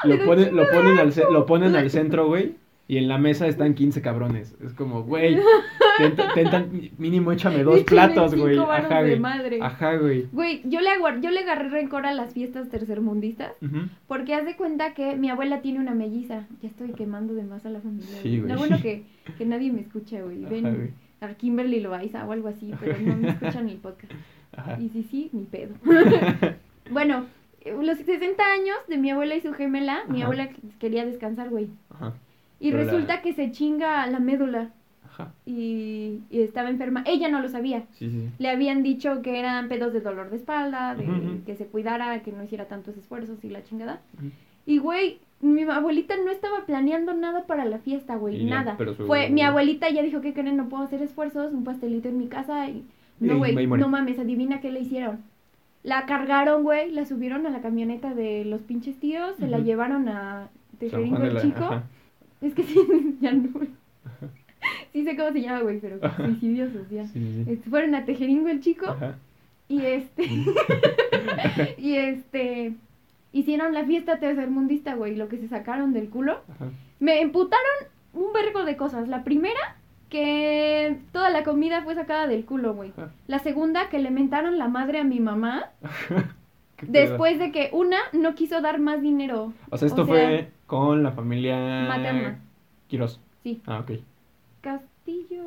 lo, 0.03 0.15
pero 0.15 0.25
ponen, 0.25 0.55
lo, 0.55 0.67
ponen 0.69 0.99
al, 0.99 1.13
lo 1.31 1.45
ponen 1.45 1.75
al 1.75 1.89
centro, 1.89 2.27
güey. 2.27 2.55
Y 2.89 2.97
en 2.97 3.09
la 3.09 3.17
mesa 3.17 3.47
están 3.47 3.73
15 3.73 4.01
cabrones. 4.01 4.55
Es 4.63 4.73
como, 4.73 5.03
güey, 5.03 5.37
tentan- 6.35 6.69
mínimo 6.97 7.31
échame 7.33 7.63
dos 7.63 7.83
platos, 7.83 8.33
güey. 8.33 8.57
Ajá, 8.57 9.01
güey. 9.01 9.19
madre. 9.19 9.59
Ajá, 9.61 9.95
güey. 9.97 10.27
Güey, 10.31 10.61
yo 10.63 10.79
le, 10.79 10.89
yo 11.21 11.29
le 11.31 11.39
agarré 11.41 11.67
rencor 11.69 12.05
a 12.05 12.13
las 12.13 12.33
fiestas 12.33 12.69
tercermundistas 12.69 13.51
porque 14.07 14.33
haz 14.33 14.45
de 14.45 14.55
cuenta 14.55 14.93
que 14.93 15.15
mi 15.17 15.29
abuela 15.29 15.61
tiene 15.61 15.79
una 15.79 15.93
melliza. 15.93 16.45
Ya 16.61 16.69
estoy 16.69 16.93
quemando 16.93 17.33
de 17.33 17.43
más 17.43 17.65
a 17.65 17.69
la 17.69 17.81
familia. 17.81 18.07
Sí, 18.21 18.39
güey. 18.39 18.51
Lo 18.51 18.57
bueno 18.57 18.77
que, 18.81 19.03
que 19.37 19.45
nadie 19.45 19.71
me 19.73 19.81
escucha, 19.81 20.21
güey. 20.21 20.45
Ajá, 20.45 20.49
Ven 20.53 20.75
güey. 20.75 20.89
a 21.19 21.33
Kimberly 21.33 21.81
Loaiza 21.81 22.25
o 22.25 22.31
algo 22.31 22.47
así, 22.47 22.71
pero 22.79 22.97
no 22.99 23.17
me 23.17 23.29
escuchan 23.29 23.67
el 23.67 23.77
podcast. 23.77 24.13
Ajá. 24.55 24.77
Y 24.79 24.87
sí, 24.89 25.05
sí, 25.11 25.29
ni 25.33 25.43
pedo. 25.43 25.75
bueno, 26.91 27.25
eh, 27.61 27.75
los 27.81 27.97
60 27.97 28.41
años 28.43 28.77
de 28.87 28.97
mi 28.97 29.09
abuela 29.11 29.35
y 29.35 29.41
su 29.41 29.53
gemela, 29.53 30.03
mi 30.07 30.21
abuela 30.21 30.49
quería 30.79 31.05
descansar, 31.05 31.49
güey. 31.49 31.67
Ajá. 31.89 32.13
Y 32.59 32.71
Pero 32.71 32.83
la- 32.83 32.91
resulta 32.91 33.21
que 33.21 33.33
se 33.33 33.51
chinga 33.51 34.07
la 34.07 34.19
médula 34.19 34.71
Ajá. 35.05 35.31
y, 35.45 36.21
y 36.29 36.41
estaba 36.41 36.69
enferma. 36.69 37.03
Ella 37.05 37.29
no 37.29 37.41
lo 37.41 37.49
sabía. 37.49 37.83
Sí, 37.93 38.09
sí. 38.09 38.29
Le 38.39 38.49
habían 38.49 38.83
dicho 38.83 39.21
que 39.21 39.39
eran 39.39 39.67
pedos 39.67 39.93
de 39.93 40.01
dolor 40.01 40.29
de 40.29 40.37
espalda, 40.37 40.95
de 40.95 41.05
que 41.45 41.55
se 41.55 41.65
cuidara, 41.67 42.21
que 42.23 42.31
no 42.31 42.43
hiciera 42.43 42.65
tantos 42.65 42.97
esfuerzos 42.97 43.43
y 43.43 43.49
la 43.49 43.63
chingada. 43.63 44.01
Y 44.65 44.79
güey, 44.79 45.19
mi 45.39 45.61
abuelita 45.63 46.15
no 46.17 46.31
estaba 46.31 46.65
planeando 46.65 47.13
nada 47.13 47.45
para 47.45 47.63
la 47.65 47.77
fiesta, 47.79 48.15
güey, 48.15 48.43
nada. 48.45 48.75
pero 48.77 48.93
su- 48.95 49.05
Fue 49.05 49.29
mi 49.29 49.41
abuelita 49.41 49.89
ya 49.89 50.01
dijo 50.01 50.19
que 50.21 50.33
creen, 50.33 50.57
no 50.57 50.67
puedo 50.67 50.83
hacer 50.83 51.01
esfuerzos, 51.01 51.53
un 51.53 51.63
pastelito 51.63 52.09
en 52.09 52.17
mi 52.17 52.27
casa 52.27 52.67
y 52.69 52.83
no 53.19 53.37
güey, 53.37 53.65
no 53.67 53.87
mames, 53.87 54.19
adivina 54.19 54.59
qué 54.61 54.71
le 54.71 54.81
hicieron. 54.81 55.19
La 55.83 56.05
cargaron, 56.05 56.63
güey, 56.63 56.91
la 56.91 57.05
subieron 57.05 57.45
a 57.45 57.49
la 57.49 57.61
camioneta 57.61 58.13
de 58.13 58.43
los 58.45 58.61
pinches 58.61 58.99
tíos, 58.99 59.35
se 59.37 59.47
la 59.47 59.59
llevaron 59.59 60.09
a 60.09 60.49
Tejeringo 60.79 61.17
el 61.23 61.39
Chico. 61.41 61.63
ajá. 61.63 61.83
Es 62.41 62.53
que 62.53 62.63
sí, 62.63 63.17
ya 63.21 63.31
no. 63.31 63.49
Sí 64.91 65.03
sé 65.03 65.15
cómo 65.15 65.31
se 65.31 65.41
llama, 65.41 65.61
güey, 65.61 65.79
pero 65.79 65.99
suicidio 66.15 66.71
social. 66.71 67.07
Sí, 67.07 67.19
sí, 67.19 67.43
sí. 67.45 67.51
Este, 67.51 67.69
fueron 67.69 67.95
a 67.95 68.05
Tejeringo 68.05 68.49
el 68.49 68.59
Chico 68.59 68.87
Ajá. 68.87 69.15
y 69.69 69.81
este 69.81 70.23
y 71.77 71.95
este 71.95 72.73
hicieron 73.31 73.73
la 73.73 73.85
fiesta 73.85 74.19
tercermundista, 74.19 74.95
güey, 74.95 75.15
lo 75.15 75.27
que 75.27 75.37
se 75.37 75.47
sacaron 75.47 75.93
del 75.93 76.09
culo. 76.09 76.41
Ajá. 76.49 76.71
Me 76.99 77.21
emputaron 77.21 77.87
un 78.13 78.33
vergo 78.33 78.63
de 78.65 78.75
cosas. 78.75 79.07
La 79.07 79.23
primera, 79.23 79.75
que 80.09 80.97
toda 81.11 81.29
la 81.29 81.43
comida 81.43 81.83
fue 81.83 81.95
sacada 81.95 82.27
del 82.27 82.45
culo, 82.45 82.73
güey. 82.73 82.91
La 83.27 83.39
segunda, 83.39 83.89
que 83.89 83.99
le 83.99 84.09
mentaron 84.09 84.57
la 84.57 84.67
madre 84.67 84.99
a 84.99 85.03
mi 85.03 85.19
mamá 85.19 85.69
después 86.81 87.39
de 87.39 87.51
que 87.51 87.69
una 87.73 87.97
no 88.13 88.35
quiso 88.35 88.61
dar 88.61 88.79
más 88.79 89.01
dinero. 89.01 89.53
O 89.69 89.77
sea, 89.77 89.87
esto 89.87 90.03
o 90.03 90.05
sea, 90.05 90.13
fue 90.15 90.51
con 90.67 91.01
la 91.01 91.11
familia 91.11 91.85
Materna. 91.87 92.39
Quirós. 92.87 93.19
Sí, 93.43 93.61
Ah, 93.65 93.79
ok. 93.79 93.91
Castillo, 94.61 95.43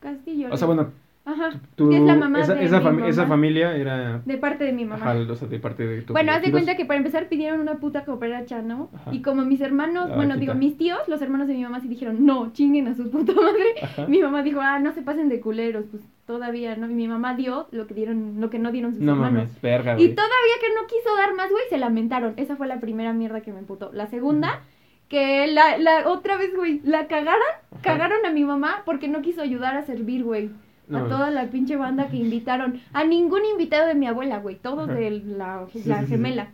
Castillo. 0.00 0.48
O 0.52 0.56
sea, 0.56 0.66
bueno, 0.66 0.90
Ajá. 1.24 1.52
tú, 1.76 1.92
es 1.92 2.02
la 2.02 2.16
mamá 2.16 2.40
esa, 2.40 2.54
de 2.54 2.64
esa, 2.64 2.80
mi 2.80 2.86
fami- 2.86 3.06
esa 3.08 3.22
mamá. 3.22 3.34
familia 3.34 3.76
era 3.76 4.18
De 4.24 4.36
parte 4.36 4.64
de 4.64 4.72
mi 4.72 4.84
mamá. 4.84 5.10
ajá, 5.12 5.18
o 5.30 5.34
sea, 5.36 5.48
de 5.48 5.58
parte 5.58 5.86
de 5.86 6.02
tu 6.02 6.12
Bueno, 6.12 6.32
haz 6.32 6.42
de 6.42 6.50
cuenta 6.50 6.76
que 6.76 6.84
para 6.84 6.98
empezar 6.98 7.28
pidieron 7.28 7.60
una 7.60 7.76
puta 7.76 8.04
cooperacha, 8.04 8.60
¿no? 8.62 8.90
Ajá. 8.94 9.14
Y 9.14 9.22
como 9.22 9.44
mis 9.44 9.60
hermanos, 9.60 10.08
Ah, 10.10 10.16
bueno, 10.16 10.34
quita. 10.34 10.40
digo, 10.40 10.54
mis 10.54 10.76
tíos, 10.76 10.98
los 11.08 11.22
hermanos 11.22 11.48
de 11.48 11.54
mi 11.54 11.62
mamá 11.62 11.80
sí 11.80 11.88
dijeron, 11.88 12.26
no, 12.26 12.52
chinguen 12.52 12.88
a 12.88 12.94
su 12.94 13.10
puta 13.10 13.32
madre. 13.32 13.64
Ajá. 13.82 14.06
Mi 14.06 14.20
mamá 14.20 14.42
dijo, 14.42 14.60
ah, 14.60 14.78
no 14.80 14.92
se 14.92 15.02
pasen 15.02 15.28
de 15.28 15.40
culeros, 15.40 15.84
pues 15.90 16.02
todavía, 16.26 16.76
¿no? 16.76 16.90
Y 16.90 16.94
mi 16.94 17.08
mamá 17.08 17.34
dio 17.34 17.68
lo 17.70 17.86
que 17.86 17.94
dieron, 17.94 18.40
lo 18.40 18.50
que 18.50 18.58
no 18.58 18.72
dieron 18.72 18.94
sus 18.94 19.02
No 19.02 19.12
hermanos. 19.12 19.44
mames, 19.48 19.60
verga, 19.62 19.92
Y 20.00 20.08
todavía 20.08 20.56
que 20.60 20.74
no 20.74 20.86
quiso 20.86 21.14
dar 21.16 21.34
más, 21.34 21.50
güey, 21.50 21.62
se 21.68 21.78
lamentaron. 21.78 22.34
Esa 22.36 22.56
fue 22.56 22.66
la 22.66 22.80
primera 22.80 23.12
mierda 23.12 23.40
que 23.42 23.52
me 23.52 23.58
emputó. 23.58 23.90
La 23.92 24.06
segunda, 24.06 24.62
que 25.08 25.46
la, 25.48 25.76
la 25.78 26.08
otra 26.08 26.36
vez, 26.36 26.54
güey, 26.56 26.80
la 26.84 27.06
cagaron, 27.06 27.42
Ajá. 27.72 27.82
cagaron 27.82 28.24
a 28.26 28.30
mi 28.30 28.44
mamá 28.44 28.82
porque 28.84 29.08
no 29.08 29.20
quiso 29.22 29.42
ayudar 29.42 29.76
a 29.76 29.84
servir, 29.84 30.24
güey. 30.24 30.50
No 30.88 30.98
a 30.98 31.00
mames. 31.02 31.16
toda 31.16 31.30
la 31.30 31.44
pinche 31.46 31.76
banda 31.76 32.08
que 32.08 32.16
invitaron. 32.16 32.80
A 32.92 33.04
ningún 33.04 33.44
invitado 33.44 33.86
de 33.86 33.94
mi 33.94 34.06
abuela, 34.06 34.38
güey. 34.38 34.56
Todos 34.56 34.88
Ajá. 34.88 34.98
de 34.98 35.10
la, 35.10 35.66
Sí, 35.72 35.82
la 35.86 36.00
sí, 36.00 36.04
sí, 36.06 36.10
gemela. 36.12 36.48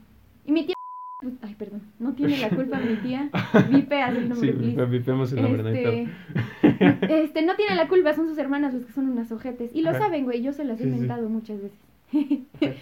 Y 0.46 0.52
mi 0.52 0.64
tía 0.66 0.74
ay, 1.42 1.54
perdón, 1.59 1.83
no 1.98 2.12
tiene 2.14 2.38
la 2.38 2.48
culpa 2.50 2.78
mi 2.78 2.96
tía. 2.96 3.30
Vipea 3.70 4.09
el 4.09 4.28
nombre, 4.28 4.52
Sí, 4.52 4.56
please. 4.59 4.85
vipeamos 4.87 5.33
el 5.33 5.42
nombre, 5.42 5.62
no 5.62 5.68
hay 5.68 5.74
pedo. 5.74 5.92
Este, 6.62 7.22
este, 7.24 7.42
no 7.42 7.56
tiene 7.56 7.74
la 7.76 7.88
culpa, 7.88 8.14
son 8.14 8.28
sus 8.28 8.38
hermanas 8.38 8.74
los 8.74 8.85
que 8.87 8.92
son 8.92 9.09
unas 9.09 9.30
ojetes. 9.33 9.70
Y 9.74 9.83
lo 9.83 9.90
Ajá. 9.90 9.98
saben, 10.00 10.24
güey, 10.24 10.42
yo 10.42 10.52
se 10.52 10.64
las 10.64 10.80
he 10.80 10.85
Sí, 10.85 10.90
sí. 10.90 10.96
mentado 10.98 11.28
muchas 11.28 11.59
veces. 11.61 11.78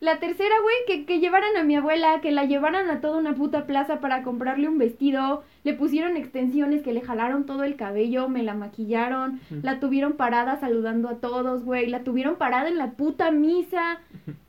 La 0.00 0.18
tercera, 0.18 0.52
güey, 0.62 0.74
que, 0.88 1.06
que 1.06 1.20
llevaran 1.20 1.56
a 1.56 1.62
mi 1.62 1.76
abuela, 1.76 2.20
que 2.20 2.32
la 2.32 2.44
llevaran 2.44 2.90
a 2.90 3.00
toda 3.00 3.18
una 3.18 3.36
puta 3.36 3.68
plaza 3.68 4.00
para 4.00 4.24
comprarle 4.24 4.68
un 4.68 4.76
vestido, 4.76 5.44
le 5.62 5.74
pusieron 5.74 6.16
extensiones, 6.16 6.82
que 6.82 6.92
le 6.92 7.02
jalaron 7.02 7.46
todo 7.46 7.62
el 7.62 7.76
cabello, 7.76 8.28
me 8.28 8.42
la 8.42 8.54
maquillaron, 8.54 9.38
la 9.62 9.78
tuvieron 9.78 10.14
parada 10.14 10.56
saludando 10.58 11.08
a 11.08 11.18
todos, 11.18 11.62
güey, 11.62 11.86
la 11.86 12.02
tuvieron 12.02 12.34
parada 12.34 12.68
en 12.68 12.78
la 12.78 12.90
puta 12.94 13.30
misa. 13.30 14.00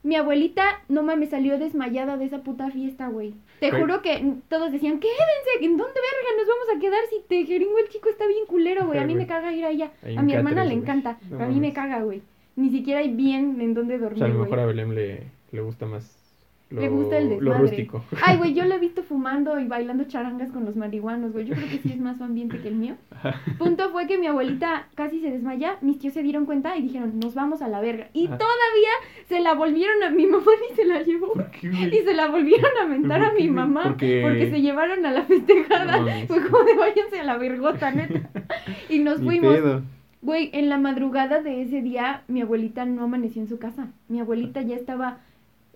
Mi 0.03 0.15
abuelita, 0.15 0.63
no 0.89 1.01
mames, 1.01 1.29
salió 1.29 1.57
desmayada 1.57 2.17
de 2.17 2.25
esa 2.25 2.43
puta 2.43 2.69
fiesta, 2.71 3.07
güey. 3.07 3.33
Te 3.59 3.71
juro 3.71 4.01
que 4.01 4.35
todos 4.49 4.71
decían, 4.71 4.99
quédense, 4.99 5.65
¿en 5.65 5.77
dónde 5.77 5.93
verga 5.93 6.37
nos 6.37 6.47
vamos 6.47 6.67
a 6.75 6.79
quedar 6.79 6.99
si 7.09 7.21
te 7.27 7.45
jeringo 7.45 7.77
el 7.79 7.87
chico 7.87 8.09
está 8.09 8.27
bien 8.27 8.45
culero, 8.45 8.85
güey? 8.85 8.99
A 8.99 9.05
mí 9.05 9.15
me 9.15 9.27
caga 9.27 9.53
ir 9.53 9.65
allá. 9.65 9.91
A 10.17 10.21
mi 10.21 10.33
hermana 10.33 10.65
le 10.65 10.73
encanta, 10.73 11.17
No 11.29 11.43
a 11.43 11.47
mí 11.47 11.59
me 11.59 11.71
caga, 11.71 12.03
güey. 12.03 12.21
Ni 12.55 12.69
siquiera 12.69 12.99
hay 12.99 13.13
bien 13.13 13.59
en 13.61 13.73
dónde 13.73 13.95
O 13.95 13.99
sea, 13.99 14.07
a 14.07 14.09
dormir, 14.09 14.29
lo 14.29 14.43
mejor 14.43 14.59
a 14.59 14.65
Belém 14.65 14.91
le, 14.91 15.23
le 15.51 15.61
gusta 15.61 15.87
más 15.87 16.22
lo, 16.73 16.81
Le 16.81 16.89
gusta 16.89 17.17
el 17.17 17.25
lo 17.29 17.35
desmadre. 17.35 17.59
rústico. 17.61 18.03
Ay, 18.21 18.37
güey, 18.37 18.53
yo 18.55 18.65
lo 18.65 18.73
he 18.75 18.79
visto 18.79 19.03
fumando 19.03 19.59
y 19.59 19.67
bailando 19.67 20.03
charangas 20.05 20.51
con 20.51 20.65
los 20.65 20.75
marihuanos, 20.75 21.31
güey. 21.31 21.45
Yo 21.45 21.55
creo 21.55 21.69
que 21.69 21.77
sí 21.77 21.91
es 21.93 21.99
más 21.99 22.17
su 22.17 22.23
ambiente 22.23 22.59
que 22.59 22.67
el 22.67 22.75
mío. 22.75 22.95
Punto 23.57 23.89
fue 23.91 24.07
que 24.07 24.17
mi 24.17 24.27
abuelita 24.27 24.87
casi 24.95 25.21
se 25.21 25.31
desmaya, 25.31 25.77
mis 25.81 25.99
tíos 25.99 26.13
se 26.13 26.23
dieron 26.23 26.45
cuenta 26.45 26.75
y 26.77 26.81
dijeron, 26.81 27.19
nos 27.19 27.35
vamos 27.35 27.61
a 27.61 27.67
la 27.67 27.79
verga. 27.79 28.07
Y 28.13 28.25
todavía 28.27 28.91
se 29.27 29.39
la 29.39 29.53
volvieron 29.53 30.01
a 30.03 30.09
mi 30.09 30.25
mamá 30.25 30.51
y 30.71 30.75
se 30.75 30.85
la 30.85 31.01
llevó. 31.03 31.33
¿Por 31.33 31.51
qué? 31.51 31.67
Y 31.67 32.03
se 32.03 32.13
la 32.13 32.27
volvieron 32.29 32.71
a 32.81 32.85
mentar 32.87 33.19
¿Pero 33.21 33.31
a 33.31 33.33
mi 33.35 33.47
mamá 33.49 33.83
Porque- 33.83 34.21
porque 34.23 34.49
se 34.49 34.61
llevaron 34.61 35.05
a 35.05 35.11
la 35.11 35.23
festejada. 35.23 35.99
No. 35.99 36.07
Fue 36.27 36.41
como 36.49 36.63
de 36.63 36.75
váyanse 36.75 37.19
a 37.19 37.23
la 37.23 37.37
vergota, 37.37 37.91
neta. 37.95 38.29
Y 38.89 38.99
nos 38.99 39.19
Ni 39.19 39.25
fuimos. 39.25 39.55
pedo. 39.55 39.81
Güey, 40.21 40.49
en 40.53 40.69
la 40.69 40.77
madrugada 40.77 41.41
de 41.41 41.61
ese 41.61 41.81
día, 41.81 42.23
mi 42.29 42.41
abuelita 42.41 42.85
no 42.85 43.03
amaneció 43.03 43.41
en 43.41 43.49
su 43.49 43.59
casa. 43.59 43.89
Mi 44.07 44.21
abuelita 44.21 44.61
ya 44.61 44.75
estaba, 44.77 45.17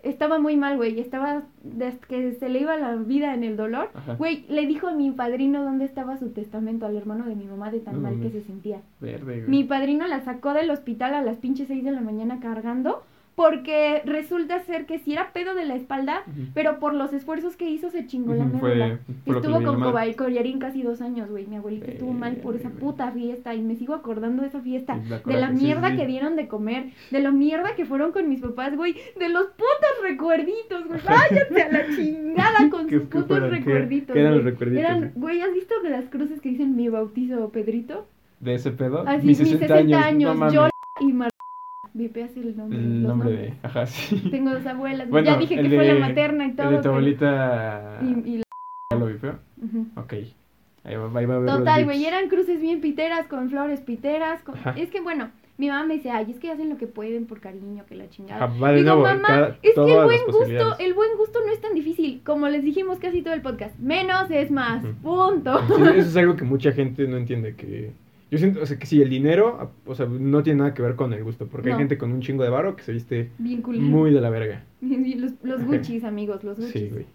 estaba 0.04 0.40
muy 0.40 0.58
mal, 0.58 0.78
güey. 0.78 1.00
Estaba, 1.00 1.44
desde 1.64 2.00
que 2.00 2.32
se 2.34 2.50
le 2.50 2.60
iba 2.60 2.78
la 2.78 2.96
vida 2.96 3.34
en 3.34 3.44
el 3.44 3.58
dolor. 3.58 3.90
Güey, 4.18 4.46
le 4.50 4.66
dijo 4.66 4.88
a 4.88 4.94
mi 4.94 5.12
padrino 5.12 5.64
dónde 5.64 5.86
estaba 5.86 6.18
su 6.18 6.30
testamento 6.30 6.86
al 6.86 6.96
hermano 6.96 7.26
de 7.26 7.36
mi 7.36 7.46
mamá 7.46 7.72
de 7.72 7.80
tan 7.80 8.02
mal 8.02 8.20
que 8.20 8.30
se 8.30 8.42
sentía. 8.42 8.82
Verde. 9.00 9.46
Mi 9.48 9.64
padrino 9.64 10.08
la 10.08 10.22
sacó 10.22 10.54
del 10.54 10.70
hospital 10.70 11.14
a 11.14 11.22
las 11.22 11.38
pinches 11.38 11.68
6 11.68 11.84
de 11.84 11.92
la 11.92 12.02
mañana 12.02 12.40
cargando. 12.40 13.04
Porque 13.38 14.02
resulta 14.04 14.60
ser 14.62 14.88
que 14.88 14.98
si 14.98 15.14
era 15.14 15.32
pedo 15.32 15.54
de 15.54 15.64
la 15.64 15.76
espalda, 15.76 16.24
pero 16.56 16.80
por 16.80 16.96
los 16.96 17.14
esfuerzos 17.14 17.56
que 17.56 17.70
hizo 17.70 17.92
se 17.92 18.08
chingó 18.08 18.34
la 18.34 18.46
médula. 18.46 18.98
fue- 19.26 19.36
Estuvo 19.36 19.62
con 19.64 19.80
cobay- 19.80 20.16
collarín 20.16 20.58
casi 20.58 20.82
dos 20.82 21.02
años, 21.02 21.30
güey. 21.30 21.46
Mi 21.46 21.58
abuelita 21.58 21.92
estuvo 21.92 22.14
mal 22.14 22.38
por 22.38 22.56
esa 22.56 22.72
puta 22.72 23.12
fiesta 23.12 23.54
y 23.54 23.62
me 23.62 23.76
sigo 23.76 23.94
acordando 23.94 24.42
de 24.42 24.48
esa 24.48 24.60
fiesta. 24.62 25.00
Sí, 25.04 25.14
De 25.32 25.40
la 25.40 25.50
sí, 25.56 25.64
mierda 25.66 25.92
sí. 25.92 25.98
que 25.98 26.08
dieron 26.08 26.36
de 26.36 26.48
comer, 26.48 26.86
de 27.12 27.20
la 27.20 27.30
mierda 27.30 27.76
que 27.76 27.86
fueron 27.86 28.12
con 28.12 28.28
mis 28.28 28.42
papás, 28.42 28.76
güey, 28.76 28.96
de 29.20 29.30
los 29.30 29.46
putos 29.50 30.02
recuerditos, 30.02 30.88
güey. 30.88 31.00
Váyanse 31.08 31.62
a 31.62 31.72
la 31.72 31.96
chingada 31.96 32.70
con 32.72 32.88
¿Qué- 32.88 32.98
sus 33.02 33.08
putos 33.08 33.40
recuerditos. 33.52 34.14
qué 34.16 34.20
eran 34.20 34.34
los 34.34 34.46
recuerditos, 34.46 34.84
Eran, 34.84 35.00
güey? 35.00 35.38
güey, 35.38 35.42
¿has 35.42 35.54
visto 35.54 35.76
que 35.84 35.90
las 35.92 36.06
cruces 36.06 36.42
que 36.42 36.50
dicen 36.50 36.76
mi 36.76 36.90
bautizo 36.90 37.50
Pedrito? 37.52 38.08
¿De 38.40 38.56
ese 38.56 38.72
pedo? 38.72 39.04
Así, 39.08 39.28
Mis 39.28 39.40
mis 39.40 39.50
60 39.50 39.76
años, 39.76 40.04
años. 40.04 40.36
no 40.36 40.52
yo 40.52 40.70
y 41.02 41.14
Mar... 41.14 41.30
Vipeas 41.98 42.36
el 42.38 42.56
nombre. 42.56 42.78
El 42.80 43.04
nombre 43.04 43.30
de. 43.32 43.54
Ajá, 43.64 43.86
sí. 43.88 44.18
Tengo 44.30 44.52
dos 44.54 44.66
abuelas. 44.66 45.10
Bueno, 45.10 45.32
ya 45.32 45.38
dije 45.38 45.56
que 45.62 45.68
fue 45.70 45.86
la 45.94 45.96
materna 46.08 46.46
y 46.48 46.52
todo. 46.54 46.68
El 46.68 46.72
de 46.74 46.78
tu 46.78 46.82
pero- 46.84 46.92
abuelita. 46.94 48.00
Y, 48.04 48.30
y 48.30 48.38
la- 48.38 48.44
¿Ya 48.94 48.98
lo 49.00 49.06
vipeo? 49.08 49.40
Ujú. 49.64 49.88
Ok. 49.96 50.14
Ahí 50.84 50.96
va, 50.96 51.20
ahí 51.20 51.26
va 51.26 51.36
a 51.36 51.40
ver 51.40 51.50
Total, 51.50 51.84
güey, 51.86 52.06
eran 52.06 52.30
cruces 52.30 52.62
bien 52.62 52.80
piteras, 52.80 53.28
con 53.28 53.50
flores 53.50 53.82
piteras. 53.82 54.42
con-. 54.44 54.56
Es 54.78 54.90
que 54.90 55.02
bueno, 55.02 55.32
mi 55.58 55.68
mamá 55.70 55.86
me 55.86 55.96
dice, 55.96 56.12
ay, 56.12 56.28
es 56.30 56.40
que 56.40 56.50
hacen 56.52 56.70
lo 56.70 56.78
que 56.78 56.88
pueden 56.88 57.26
por 57.26 57.42
cariño, 57.42 57.84
que 57.90 57.96
la 57.96 58.08
chingada. 58.10 58.48
Digo, 58.48 58.68
nuevo, 58.84 59.02
mamá, 59.02 59.28
cada- 59.28 59.58
es 59.64 59.74
que 59.74 59.82
el 59.82 60.04
buen 60.06 60.26
gusto, 60.28 60.78
el 60.80 60.94
buen 60.94 61.18
gusto 61.18 61.40
no 61.46 61.52
es 61.52 61.60
tan 61.60 61.74
difícil, 61.74 62.22
como 62.24 62.48
les 62.48 62.64
dijimos 62.64 63.00
casi 63.00 63.22
todo 63.24 63.34
el 63.34 63.42
podcast. 63.42 63.78
Menos 63.80 64.30
es 64.32 64.50
más, 64.52 64.86
punto. 65.04 65.60
Sí, 65.68 65.74
eso 65.96 66.10
es 66.10 66.16
algo 66.18 66.36
que 66.38 66.46
mucha 66.46 66.72
gente 66.72 67.08
no 67.08 67.18
entiende. 67.18 67.56
que 67.56 67.92
Yo 68.30 68.38
siento, 68.38 68.62
o 68.62 68.66
sea, 68.66 68.78
que 68.78 68.86
si 68.86 69.02
el 69.02 69.10
dinero, 69.10 69.72
o 69.86 69.96
sea, 69.96 70.06
no 70.06 70.44
tiene 70.44 70.60
nada 70.60 70.74
que 70.74 70.82
ver 70.82 70.96
con 70.96 71.14
el 71.14 71.24
gusto. 71.24 71.48
Porque 71.48 71.70
No. 71.70 71.76
hay 71.76 71.80
gente 71.80 71.98
con 71.98 72.12
un 72.12 72.22
chingo 72.22 72.44
de 72.44 72.50
varo 72.50 72.76
que 72.76 72.84
se 72.84 72.92
viste 72.92 73.30
muy 73.40 74.12
de 74.14 74.20
la 74.22 74.30
verga. 74.30 74.64
Los, 74.82 75.34
los 75.44 75.64
Gucci's, 75.66 76.04
amigos, 76.04 76.44
los 76.44 76.58
Gucci's. 76.58 76.74
Sí, 76.74 76.90
güey. 76.92 77.06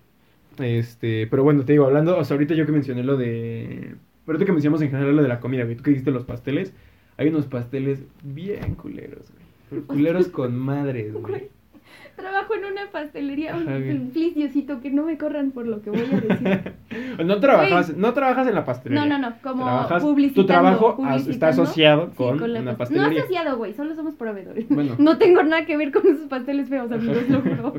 Este, 0.58 1.26
pero 1.28 1.42
bueno, 1.44 1.64
te 1.64 1.72
digo, 1.72 1.86
hablando, 1.86 2.18
o 2.18 2.24
sea, 2.24 2.34
ahorita 2.34 2.54
yo 2.54 2.66
que 2.66 2.72
mencioné 2.72 3.02
lo 3.04 3.16
de. 3.16 3.94
Pero 4.24 4.36
ahorita 4.36 4.46
que 4.46 4.52
mencionamos 4.52 4.82
en 4.82 4.90
general 4.90 5.16
lo 5.16 5.22
de 5.22 5.28
la 5.28 5.40
comida, 5.40 5.64
güey. 5.64 5.76
Tú 5.76 5.82
que 5.82 5.90
dijiste 5.90 6.10
los 6.10 6.24
pasteles. 6.24 6.72
Hay 7.18 7.28
unos 7.28 7.46
pasteles 7.46 8.04
bien 8.22 8.74
culeros, 8.74 9.30
güey. 9.70 9.82
Culeros 9.84 10.28
con 10.28 10.56
madres, 10.56 11.12
güey. 11.12 11.48
Trabajo 12.16 12.54
en 12.54 12.64
una 12.66 12.90
pastelería. 12.90 13.54
Ajá. 13.54 13.64
Please, 14.12 14.34
Diosito, 14.34 14.80
que 14.80 14.90
no 14.90 15.04
me 15.04 15.16
corran 15.18 15.50
por 15.50 15.66
lo 15.66 15.80
que 15.82 15.90
voy 15.90 16.00
a 16.00 16.20
decir. 16.20 16.72
No 17.24 17.40
trabajas, 17.40 17.96
no 17.96 18.12
trabajas 18.12 18.46
en 18.48 18.54
la 18.54 18.64
pastelería. 18.66 19.06
No, 19.06 19.18
no, 19.18 19.30
no, 19.30 19.36
como 19.42 19.64
Trabajas- 19.64 20.02
publicitando. 20.02 20.42
Tu 20.42 20.46
trabajo 20.46 21.06
está 21.30 21.48
asociado 21.48 22.08
Sí, 22.10 22.16
con, 22.16 22.52
la 22.52 22.60
una 22.60 22.72
pas- 22.72 22.74
No 22.74 22.78
pastelería. 22.78 23.20
asociado, 23.22 23.56
güey, 23.56 23.72
solo 23.72 23.94
somos 23.94 24.14
proveedores. 24.14 24.68
Bueno. 24.68 24.94
No 24.98 25.16
tengo 25.18 25.42
nada 25.42 25.64
que 25.64 25.76
ver 25.78 25.90
con 25.90 26.06
esos 26.06 26.26
pasteles 26.28 26.68
feos, 26.68 26.92
amigos, 26.92 27.28
lo 27.30 27.40
juro. 27.40 27.74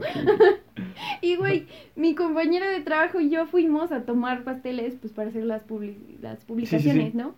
Y, 1.21 1.36
güey, 1.36 1.67
mi 1.95 2.15
compañera 2.15 2.69
de 2.69 2.82
trabajo 2.82 3.19
y 3.19 3.30
yo 3.30 3.45
fuimos 3.45 3.91
a 3.91 4.02
tomar 4.04 4.43
pasteles, 4.43 4.95
pues, 4.99 5.13
para 5.13 5.30
hacer 5.30 5.43
las, 5.43 5.65
publi- 5.67 6.19
las 6.21 6.43
publicaciones, 6.45 7.13
¿no? 7.13 7.36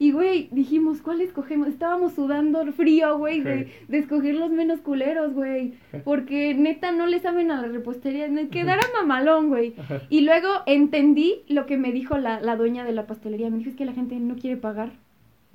Y, 0.00 0.12
güey, 0.12 0.48
dijimos, 0.52 1.02
¿cuál 1.02 1.20
escogemos? 1.20 1.66
Estábamos 1.68 2.12
sudando 2.14 2.64
frío, 2.72 3.18
güey, 3.18 3.40
de, 3.40 3.68
de 3.88 3.98
escoger 3.98 4.36
los 4.36 4.50
menos 4.52 4.80
culeros, 4.80 5.32
güey. 5.34 5.74
Porque, 6.04 6.54
neta, 6.54 6.92
no 6.92 7.06
le 7.08 7.18
saben 7.18 7.50
a 7.50 7.60
la 7.60 7.66
repostería. 7.66 8.28
Me 8.28 8.48
quedara 8.48 8.82
mamalón, 8.94 9.48
güey. 9.48 9.74
Y 10.08 10.20
luego 10.20 10.48
entendí 10.66 11.42
lo 11.48 11.66
que 11.66 11.76
me 11.76 11.90
dijo 11.90 12.16
la, 12.16 12.40
la 12.40 12.54
dueña 12.54 12.84
de 12.84 12.92
la 12.92 13.06
pastelería. 13.08 13.50
Me 13.50 13.58
dijo, 13.58 13.70
es 13.70 13.76
que 13.76 13.84
la 13.86 13.92
gente 13.92 14.14
no 14.20 14.36
quiere 14.36 14.56
pagar. 14.56 14.90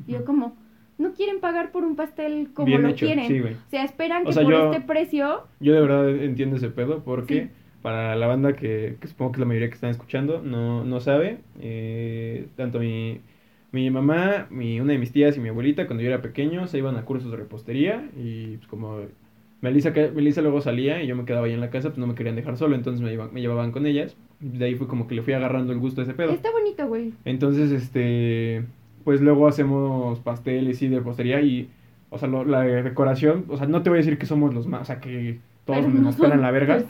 Y 0.07 0.11
yo 0.11 0.25
como, 0.25 0.57
no 0.97 1.13
quieren 1.13 1.39
pagar 1.39 1.71
por 1.71 1.85
un 1.85 1.95
pastel 1.95 2.49
como 2.53 2.65
Bien 2.67 2.81
lo 2.83 2.89
hecho, 2.89 3.05
quieren. 3.05 3.27
sí, 3.27 3.39
o 3.39 3.69
sea, 3.69 3.85
esperan 3.85 4.23
O 4.23 4.25
que 4.25 4.33
sea, 4.33 4.43
por 4.43 4.51
yo- 4.51 4.73
este 4.73 4.85
precio... 4.85 5.43
Yo 5.61 5.73
de 5.73 5.79
verdad 5.81 6.09
entiendo 6.09 6.57
ese 6.57 6.69
pedo 6.69 7.01
porque 7.05 7.43
Sí. 7.43 7.49
para 7.81 8.15
la 8.17 8.27
banda 8.27 8.53
que, 8.57 8.97
que 8.99 9.07
supongo 9.07 9.31
que 9.31 9.35
es 9.37 9.39
la 9.39 9.45
mayoría 9.45 9.69
que 9.69 9.75
están 9.75 9.89
escuchando 9.91 10.41
no, 10.43 10.83
no 10.83 10.99
sabe, 10.99 11.37
eh, 11.61 12.47
tanto 12.57 12.79
mi, 12.79 13.21
mi 13.73 13.89
mamá, 13.89 14.47
mi, 14.49 14.79
una 14.79 14.93
de 14.93 14.99
mis 14.99 15.11
tías 15.11 15.35
y 15.35 15.41
mi 15.41 15.49
abuelita 15.49 15.85
cuando 15.87 16.01
yo 16.03 16.09
era 16.09 16.21
pequeño 16.21 16.67
se 16.67 16.77
iban 16.77 16.95
a 16.95 17.03
cursos 17.03 17.29
de 17.31 17.37
repostería 17.37 18.07
y 18.15 18.55
pues 18.57 18.67
como 18.67 18.99
Melissa, 19.61 19.91
Melissa 20.15 20.41
luego 20.41 20.61
salía 20.61 21.01
y 21.03 21.07
yo 21.07 21.15
me 21.15 21.25
quedaba 21.25 21.47
ahí 21.47 21.53
en 21.53 21.59
la 21.61 21.69
casa, 21.69 21.89
pues 21.89 21.97
no 21.97 22.05
me 22.07 22.15
querían 22.15 22.35
dejar 22.35 22.55
solo, 22.57 22.75
entonces 22.75 23.01
me, 23.01 23.13
iba- 23.13 23.29
me 23.29 23.41
llevaban 23.41 23.71
con 23.71 23.85
ellas. 23.85 24.15
Y 24.41 24.57
de 24.57 24.65
ahí 24.65 24.75
fue 24.75 24.87
como 24.87 25.07
que 25.07 25.15
le 25.15 25.21
fui 25.21 25.33
agarrando 25.33 25.71
el 25.73 25.79
gusto 25.79 26.01
a 26.01 26.03
ese 26.03 26.13
pedo. 26.13 26.31
Está 26.31 26.51
bonito, 26.51 26.85
güey. 26.87 27.13
Entonces, 27.25 27.71
este, 27.71 28.63
pues 29.05 29.21
luego 29.21 29.47
hacemos 29.47 30.19
pasteles 30.19 30.81
y 30.81 30.89
de 30.89 30.97
repostería 30.97 31.39
y, 31.41 31.69
o 32.09 32.17
sea, 32.19 32.27
lo- 32.27 32.43
la 32.45 32.61
decoración, 32.61 33.45
o 33.47 33.57
sea, 33.57 33.65
no 33.65 33.81
te 33.83 33.89
voy 33.89 33.97
a 33.97 34.01
decir 34.01 34.17
que 34.17 34.25
somos 34.25 34.53
los 34.53 34.67
más, 34.67 34.81
o 34.81 34.85
sea, 34.85 34.99
que 34.99 35.39
todos 35.65 35.79
Pero 35.79 35.93
no 35.93 36.01
nos 36.01 36.15
pelan 36.17 36.31
son 36.33 36.41
la 36.41 36.51
verga. 36.51 36.83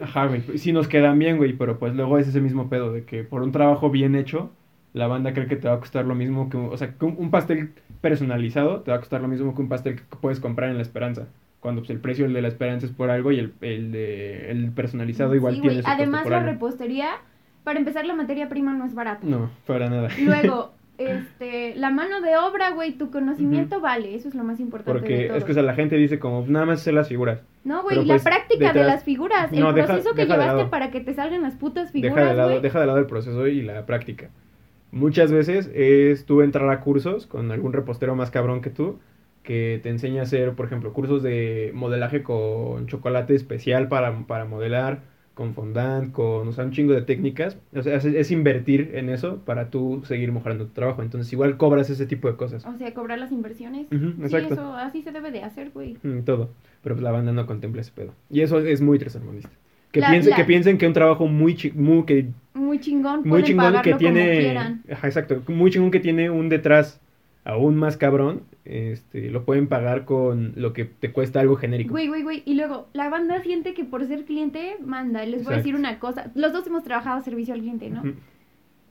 Ajá, 0.00 0.26
güey, 0.28 0.40
sí 0.56 0.72
nos 0.72 0.86
quedan 0.86 1.18
bien, 1.18 1.36
güey, 1.36 1.52
pero 1.54 1.78
pues 1.80 1.94
luego 1.96 2.16
es 2.18 2.28
ese 2.28 2.40
mismo 2.40 2.68
pedo 2.70 2.92
de 2.92 3.02
que 3.04 3.24
por 3.24 3.42
un 3.42 3.50
trabajo 3.50 3.90
bien 3.90 4.14
hecho, 4.14 4.50
la 4.94 5.06
banda 5.08 5.34
cree 5.34 5.46
que 5.46 5.56
te 5.56 5.68
va 5.68 5.74
a 5.74 5.78
costar 5.80 6.06
lo 6.06 6.14
mismo 6.14 6.48
que, 6.48 6.56
un- 6.56 6.72
o 6.72 6.76
sea, 6.78 6.94
que 6.94 7.04
un, 7.04 7.30
pastel 7.30 7.72
personalizado 8.00 8.80
te 8.80 8.90
va 8.90 8.96
a 8.96 9.00
costar 9.00 9.20
lo 9.20 9.28
mismo 9.28 9.54
que 9.54 9.60
un 9.60 9.68
pastel 9.68 9.96
que 9.96 10.02
puedes 10.20 10.40
comprar 10.40 10.70
en 10.70 10.76
La 10.76 10.82
Esperanza. 10.82 11.26
Cuando 11.60 11.80
pues 11.82 11.90
el 11.90 11.98
precio 11.98 12.24
del 12.24 12.32
de 12.34 12.42
La 12.42 12.48
Esperanza 12.48 12.86
es 12.86 12.92
por 12.92 13.10
algo 13.10 13.32
y 13.32 13.38
el, 13.40 13.52
el 13.60 13.90
de 13.92 14.50
el 14.50 14.70
personalizado 14.72 15.34
igual 15.34 15.54
Sí, 15.56 15.60
tiene 15.62 15.76
costo 15.76 15.90
Además, 15.90 16.26
la 16.28 16.38
algo. 16.38 16.50
repostería, 16.50 17.08
para 17.64 17.78
empezar, 17.78 18.04
la 18.06 18.14
materia 18.14 18.48
prima 18.48 18.72
no 18.74 18.84
es 18.86 18.94
barata. 18.94 19.26
No, 19.26 19.50
para 19.66 19.88
nada. 19.90 20.08
Luego, 20.22 20.72
este, 20.98 21.74
la 21.74 21.90
mano 21.90 22.20
de 22.20 22.36
obra, 22.36 22.70
güey, 22.70 22.92
tu 22.92 23.10
conocimiento 23.10 23.80
vale. 23.80 24.14
Eso 24.14 24.28
es 24.28 24.34
lo 24.34 24.44
más 24.44 24.60
importante 24.60 24.92
de 24.92 24.98
Porque 25.00 25.26
todo. 25.28 25.36
es 25.38 25.44
que 25.44 25.50
o 25.52 25.54
sea, 25.54 25.62
la 25.64 25.74
gente 25.74 25.96
dice 25.96 26.18
como 26.20 26.44
nada 26.46 26.66
más 26.66 26.80
hacer 26.82 26.94
las 26.94 27.08
figuras. 27.08 27.42
No, 27.64 27.82
güey, 27.82 27.96
la 28.04 28.14
pues, 28.14 28.22
práctica 28.22 28.72
de 28.72 28.80
detrás- 28.80 28.86
las 28.86 29.04
figuras, 29.04 29.52
el 29.52 29.58
No, 29.60 29.72
deja- 29.72 29.86
proceso 29.88 30.14
que 30.14 30.22
deja 30.26 30.36
de 30.36 30.44
llevaste 30.44 30.70
para 30.70 30.90
que 30.90 31.00
te 31.00 31.14
salgan 31.14 31.42
las 31.42 31.54
putas 31.56 31.92
Deja 31.92 32.06
de, 32.08 32.10
figuras, 32.14 32.36
lado, 32.36 32.60
deja 32.60 32.78
de 32.80 32.86
lado 32.86 32.98
el 32.98 33.06
proceso 33.06 33.46
y 33.48 33.62
la 33.62 33.86
práctica. 33.86 34.28
Muchas 34.94 35.32
veces 35.32 35.68
es 35.74 36.24
tú 36.24 36.40
entrar 36.40 36.70
a 36.70 36.80
cursos 36.80 37.26
con 37.26 37.50
algún 37.50 37.72
repostero 37.72 38.14
más 38.14 38.30
cabrón 38.30 38.60
que 38.60 38.70
tú, 38.70 39.00
que 39.42 39.80
te 39.82 39.88
enseña 39.88 40.20
a 40.20 40.22
hacer, 40.22 40.52
por 40.52 40.66
ejemplo, 40.66 40.92
cursos 40.92 41.20
de 41.20 41.72
modelaje 41.74 42.22
con 42.22 42.86
chocolate 42.86 43.34
especial 43.34 43.88
para, 43.88 44.26
para 44.28 44.44
modelar, 44.44 45.02
con 45.34 45.52
fondant, 45.52 46.12
con, 46.12 46.46
o 46.46 46.52
sea, 46.52 46.64
un 46.64 46.70
chingo 46.70 46.92
de 46.92 47.02
técnicas. 47.02 47.58
O 47.74 47.82
sea, 47.82 47.96
es, 47.96 48.04
es 48.04 48.30
invertir 48.30 48.92
en 48.94 49.08
eso 49.08 49.38
para 49.44 49.68
tú 49.68 50.02
seguir 50.04 50.30
mejorando 50.30 50.66
tu 50.66 50.72
trabajo. 50.72 51.02
Entonces, 51.02 51.32
igual 51.32 51.56
cobras 51.56 51.90
ese 51.90 52.06
tipo 52.06 52.28
de 52.28 52.36
cosas. 52.36 52.64
O 52.64 52.78
sea, 52.78 52.94
cobrar 52.94 53.18
las 53.18 53.32
inversiones. 53.32 53.88
Sí, 53.90 53.96
exacto. 54.22 54.54
eso 54.54 54.74
así 54.74 55.02
se 55.02 55.10
debe 55.10 55.32
de 55.32 55.42
hacer, 55.42 55.70
güey. 55.72 55.98
Mm, 56.04 56.20
todo. 56.20 56.50
Pero 56.84 56.94
pues 56.94 57.02
la 57.02 57.10
banda 57.10 57.32
no 57.32 57.46
contempla 57.46 57.80
ese 57.80 57.90
pedo. 57.90 58.14
Y 58.30 58.42
eso 58.42 58.60
es 58.60 58.80
muy 58.80 59.00
tercermundista. 59.00 59.50
Que, 59.94 60.00
La- 60.00 60.10
piensen, 60.10 60.30
la- 60.30 60.36
que 60.36 60.44
piensen 60.44 60.76
que 60.78 60.86
un 60.86 60.92
trabajo 60.92 61.26
muy, 61.28 61.54
chi- 61.54 61.70
muy, 61.72 62.04
que, 62.04 62.26
Muy 62.52 62.80
chingón, 62.80 63.22
muy 63.24 63.42
chingón 63.44 63.80
que 63.82 63.94
tiene... 63.94 64.80
Ajá, 64.90 65.06
exacto. 65.06 65.40
Muy 65.48 65.70
chingón 65.70 65.90
que 65.92 66.00
tiene 66.00 66.28
un 66.30 66.48
detrás 66.48 67.00
aún 67.44 67.76
más 67.76 67.96
cabrón, 67.96 68.42
este, 68.64 69.30
lo 69.30 69.44
pueden 69.44 69.66
pagar 69.68 70.04
con 70.04 70.52
lo 70.56 70.72
que 70.72 70.84
te 70.84 71.12
cuesta 71.12 71.40
algo 71.40 71.56
genérico. 71.56 71.92
Güey, 71.92 72.08
güey, 72.08 72.22
güey. 72.22 72.42
Y 72.46 72.54
luego, 72.54 72.88
la 72.94 73.08
banda 73.10 73.40
siente 73.42 73.72
que 73.74 73.84
por 73.84 74.04
ser 74.06 74.24
cliente, 74.24 74.76
manda. 74.84 75.24
Les 75.26 75.44
voy 75.44 75.54
a 75.54 75.56
decir 75.58 75.74
una 75.76 75.98
cosa. 76.00 76.30
Los 76.34 76.52
dos 76.52 76.66
hemos 76.66 76.82
trabajado 76.84 77.20
servicio 77.22 77.54
al 77.54 77.60
cliente, 77.60 77.88
¿no? 77.90 78.00
Ujú. 78.00 78.14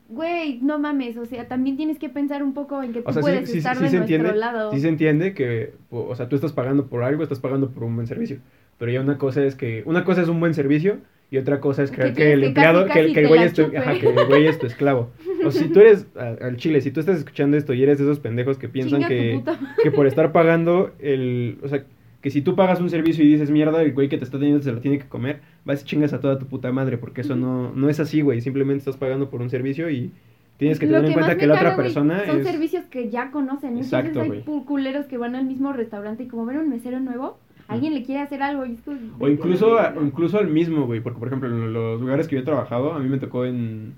Güey, 0.10 0.60
no 0.62 0.78
mames. 0.80 1.18
O 1.18 1.26
sea, 1.26 1.48
también 1.48 1.76
tienes 1.78 1.98
que 1.98 2.10
pensar 2.10 2.44
un 2.44 2.54
poco 2.54 2.84
en 2.84 2.94
que 2.94 3.02
tú 3.02 3.10
O 3.10 3.14
sea, 3.14 3.22
sí, 3.24 3.30
puedes 3.30 3.50
sí- 3.50 3.58
estar 3.58 3.76
sí 3.78 3.84
de 3.84 3.90
se 3.90 3.98
nuestro 3.98 4.16
entiende, 4.18 4.40
lado. 4.40 4.72
sí 4.72 4.80
se 4.80 4.88
entiende 4.90 5.34
que, 5.34 5.74
o 5.90 6.02
o 6.10 6.16
sea, 6.16 6.30
tú 6.30 6.36
estás 6.36 6.54
pagando 6.54 6.86
por 6.88 7.04
algo, 7.04 7.24
estás 7.24 7.40
pagando 7.40 7.72
por 7.72 7.84
un 7.84 7.96
buen 7.96 8.08
servicio. 8.08 8.38
Pero 8.78 8.92
ya 8.92 9.02
una 9.02 9.18
cosa 9.18 9.44
es 9.44 9.56
que, 9.56 9.84
una 9.86 10.04
cosa 10.04 10.22
es 10.22 10.28
un 10.28 10.40
buen 10.40 10.54
servicio 10.54 10.98
y 11.32 11.38
otra 11.38 11.60
cosa 11.60 11.84
es 11.84 11.90
Que 11.92 11.98
creer 11.98 12.14
que, 12.14 12.34
el 12.34 12.44
empleado, 12.44 12.86
casi, 12.86 12.94
que, 12.94 13.00
el- 13.00 13.06
casi 13.06 13.14
que 13.14 13.20
el 13.22 13.26
te 13.26 13.30
güey 13.30 13.44
es 13.44 13.54
tu, 13.54 13.64
chupe. 13.64 13.78
ajá, 13.78 13.94
que 14.00 14.08
el 14.10 14.26
güey 14.28 14.48
es 14.48 14.60
tu 14.60 14.66
esclavo. 14.68 15.10
O 15.46 15.52
si 15.52 15.68
tú 15.70 15.80
eres, 15.80 16.06
a- 16.16 16.46
al 16.46 16.58
chile, 16.58 16.82
si 16.82 16.92
tú 16.92 17.00
estás 17.00 17.18
escuchando 17.18 17.58
esto 17.58 17.74
y 17.74 17.82
eres 17.84 17.98
de 17.98 18.04
esos 18.04 18.20
pendejos 18.20 18.58
que 18.58 18.70
piensan 18.70 19.04
que, 19.08 19.42
que 19.84 19.92
por 19.92 20.06
estar 20.08 20.32
pagando 20.32 20.92
el, 21.00 21.58
o 21.64 21.68
sea, 21.68 21.84
que 22.22 22.30
si 22.30 22.42
tú 22.42 22.56
pagas 22.56 22.80
un 22.80 22.90
servicio 22.90 23.24
y 23.26 23.28
dices 23.28 23.50
mierda, 23.52 23.82
el 23.82 23.94
güey 23.94 24.08
que 24.10 24.18
te 24.18 24.24
está 24.24 24.38
teniendo 24.38 24.62
se 24.64 24.72
lo 24.72 24.80
tiene 24.80 24.98
que 25.00 25.08
comer, 25.08 25.40
vas 25.66 25.82
y 25.82 25.86
chingas 25.86 26.14
a 26.14 26.22
toda 26.22 26.40
tu 26.40 26.46
puta 26.46 26.72
madre, 26.72 26.98
porque 26.98 27.22
eso 27.22 27.36
no, 27.36 27.74
no 27.74 27.90
es 27.90 28.00
así, 28.00 28.22
güey. 28.22 28.40
Simplemente 28.40 28.80
estás 28.80 28.96
pagando 28.98 29.30
por 29.30 29.42
un 29.42 29.50
servicio 29.50 29.90
y 29.90 30.12
tienes 30.58 30.80
que 30.80 30.86
Lo 30.86 30.94
tener 30.98 31.08
en 31.08 31.14
cuenta 31.14 31.36
que 31.36 31.48
la 31.48 31.56
otra 31.56 31.74
güey, 31.74 31.84
persona 31.84 32.26
Son 32.26 32.40
es... 32.40 32.48
servicios 32.48 32.86
que 32.86 33.10
ya 33.10 33.32
conocen. 33.32 33.78
Exacto, 33.78 34.22
Entonces 34.22 34.28
güey. 34.30 34.40
hay 34.40 34.46
pu- 34.62 34.66
culeros 34.66 35.08
que 35.08 35.18
van 35.18 35.36
al 35.36 35.46
mismo 35.46 35.74
restaurante 35.74 36.24
y 36.24 36.28
como 36.28 36.46
ven 36.46 36.58
un 36.60 36.70
mesero 36.70 37.00
nuevo, 37.02 37.38
alguien 37.68 37.94
le 37.94 38.04
quiere 38.04 38.22
hacer 38.22 38.42
algo. 38.44 38.66
Y 38.66 38.78
O 39.20 39.28
incluso, 39.30 39.78
a- 39.80 39.94
incluso 40.02 40.38
al 40.40 40.48
mismo, 40.50 40.86
güey, 40.86 41.02
porque 41.02 41.20
por 41.20 41.28
ejemplo 41.28 41.50
en 41.50 41.74
los 41.74 42.00
lugares 42.02 42.28
que 42.28 42.36
yo 42.36 42.42
he 42.42 42.46
trabajado, 42.46 42.94
a 42.94 43.00
mí 43.00 43.10
me 43.10 43.18
tocó 43.20 43.46
en... 43.46 43.94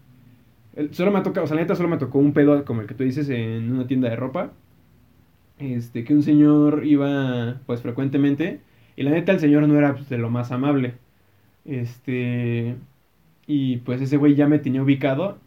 el- 0.75 0.93
Solo 0.93 1.12
me 1.12 1.19
ha 1.19 1.23
tocado, 1.23 1.45
o 1.45 1.47
sea, 1.47 1.56
la 1.56 1.62
neta 1.63 1.75
solo 1.75 1.89
me 1.89 1.97
tocó 1.97 2.19
un 2.19 2.34
pedo 2.34 2.65
como 2.65 2.82
el 2.82 2.88
que 2.88 2.93
tú 2.95 3.04
dices 3.04 3.30
en 3.30 3.71
una 3.71 3.88
tienda 3.88 4.10
de 4.10 4.15
ropa. 4.15 4.51
Este, 5.60 6.04
que 6.04 6.13
un 6.13 6.23
señor 6.23 6.86
iba, 6.86 7.62
pues, 7.65 7.82
frecuentemente. 7.82 8.60
Y 8.97 9.04
la 9.04 9.12
neta 9.12 9.32
el 9.32 9.39
señor 9.39 9.67
no 9.67 9.78
era 9.78 9.93
pues, 9.93 10.10
de 10.10 10.17
lo 10.17 10.30
más 10.30 10.51
amable. 10.51 10.95
Este... 11.65 12.75
Y 13.47 13.78
pues 13.78 14.01
ese 14.01 14.17
güey 14.17 14.36
ya 14.36 14.47
me 14.47 14.60
tenía 14.60 14.84
ubicado. 14.84 15.38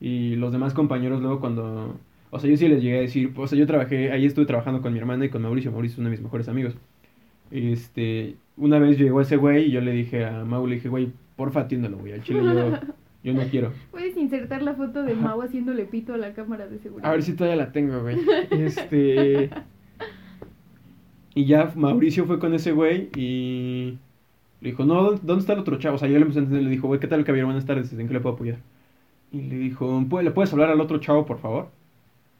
Y 0.00 0.36
los 0.36 0.52
demás 0.52 0.74
compañeros 0.74 1.20
luego 1.22 1.40
cuando... 1.40 1.98
O 2.30 2.38
sea, 2.38 2.50
yo 2.50 2.56
sí 2.56 2.68
les 2.68 2.82
llegué 2.82 2.98
a 2.98 3.00
decir, 3.02 3.32
o 3.36 3.46
sea, 3.46 3.58
yo 3.58 3.66
trabajé, 3.66 4.12
ahí 4.12 4.26
estuve 4.26 4.46
trabajando 4.46 4.82
con 4.82 4.92
mi 4.92 4.98
hermana 4.98 5.24
y 5.24 5.30
con 5.30 5.42
Mauricio. 5.42 5.72
Mauricio 5.72 5.94
es 5.94 5.98
uno 5.98 6.08
de 6.08 6.16
mis 6.16 6.22
mejores 6.22 6.48
amigos. 6.48 6.76
Este, 7.50 8.36
una 8.56 8.78
vez 8.78 8.98
llegó 8.98 9.20
ese 9.20 9.36
güey 9.36 9.66
y 9.66 9.70
yo 9.70 9.80
le 9.80 9.92
dije 9.92 10.24
a 10.26 10.44
Mau, 10.44 10.66
le 10.66 10.76
dije, 10.76 10.88
güey, 10.88 11.10
porfa 11.36 11.60
atiéndalo, 11.60 11.98
güey, 11.98 12.12
al 12.12 12.22
chile 12.22 12.40
yo, 12.42 12.78
yo 13.24 13.32
no 13.34 13.42
quiero. 13.48 13.72
Puedes 13.90 14.16
insertar 14.16 14.62
la 14.62 14.74
foto 14.74 15.02
de 15.02 15.12
Ajá. 15.12 15.20
Mau 15.22 15.42
haciéndole 15.42 15.84
pito 15.84 16.14
a 16.14 16.18
la 16.18 16.32
cámara 16.34 16.66
de 16.66 16.78
seguridad. 16.78 17.08
A 17.08 17.12
ver 17.12 17.22
si 17.22 17.32
todavía 17.34 17.56
la 17.64 17.72
tengo, 17.72 18.00
güey. 18.02 18.16
Este. 18.50 19.50
Y 21.34 21.44
ya 21.44 21.72
Mauricio 21.76 22.24
fue 22.26 22.38
con 22.38 22.52
ese 22.54 22.72
güey 22.72 23.10
y 23.16 23.98
le 24.60 24.70
dijo, 24.70 24.84
no, 24.84 25.12
¿dónde, 25.12 25.40
está 25.40 25.52
el 25.52 25.60
otro 25.60 25.78
chavo? 25.78 25.94
O 25.94 25.98
sea, 25.98 26.08
yo 26.08 26.14
le 26.16 26.22
empecé 26.22 26.40
a 26.40 26.42
entender, 26.42 26.64
le 26.64 26.70
dijo, 26.70 26.88
güey, 26.88 26.98
¿qué 26.98 27.06
tal, 27.06 27.24
caballero? 27.24 27.46
Buenas 27.46 27.64
tardes, 27.66 27.92
¿en 27.92 28.08
qué 28.08 28.14
le 28.14 28.20
puedo 28.20 28.34
apoyar? 28.34 28.56
Y 29.30 29.42
le 29.42 29.56
dijo, 29.56 30.00
"¿Pu- 30.08 30.22
¿le 30.22 30.30
puedes 30.32 30.52
hablar 30.52 30.70
al 30.70 30.80
otro 30.80 30.98
chavo, 30.98 31.26
por 31.26 31.38
favor? 31.38 31.68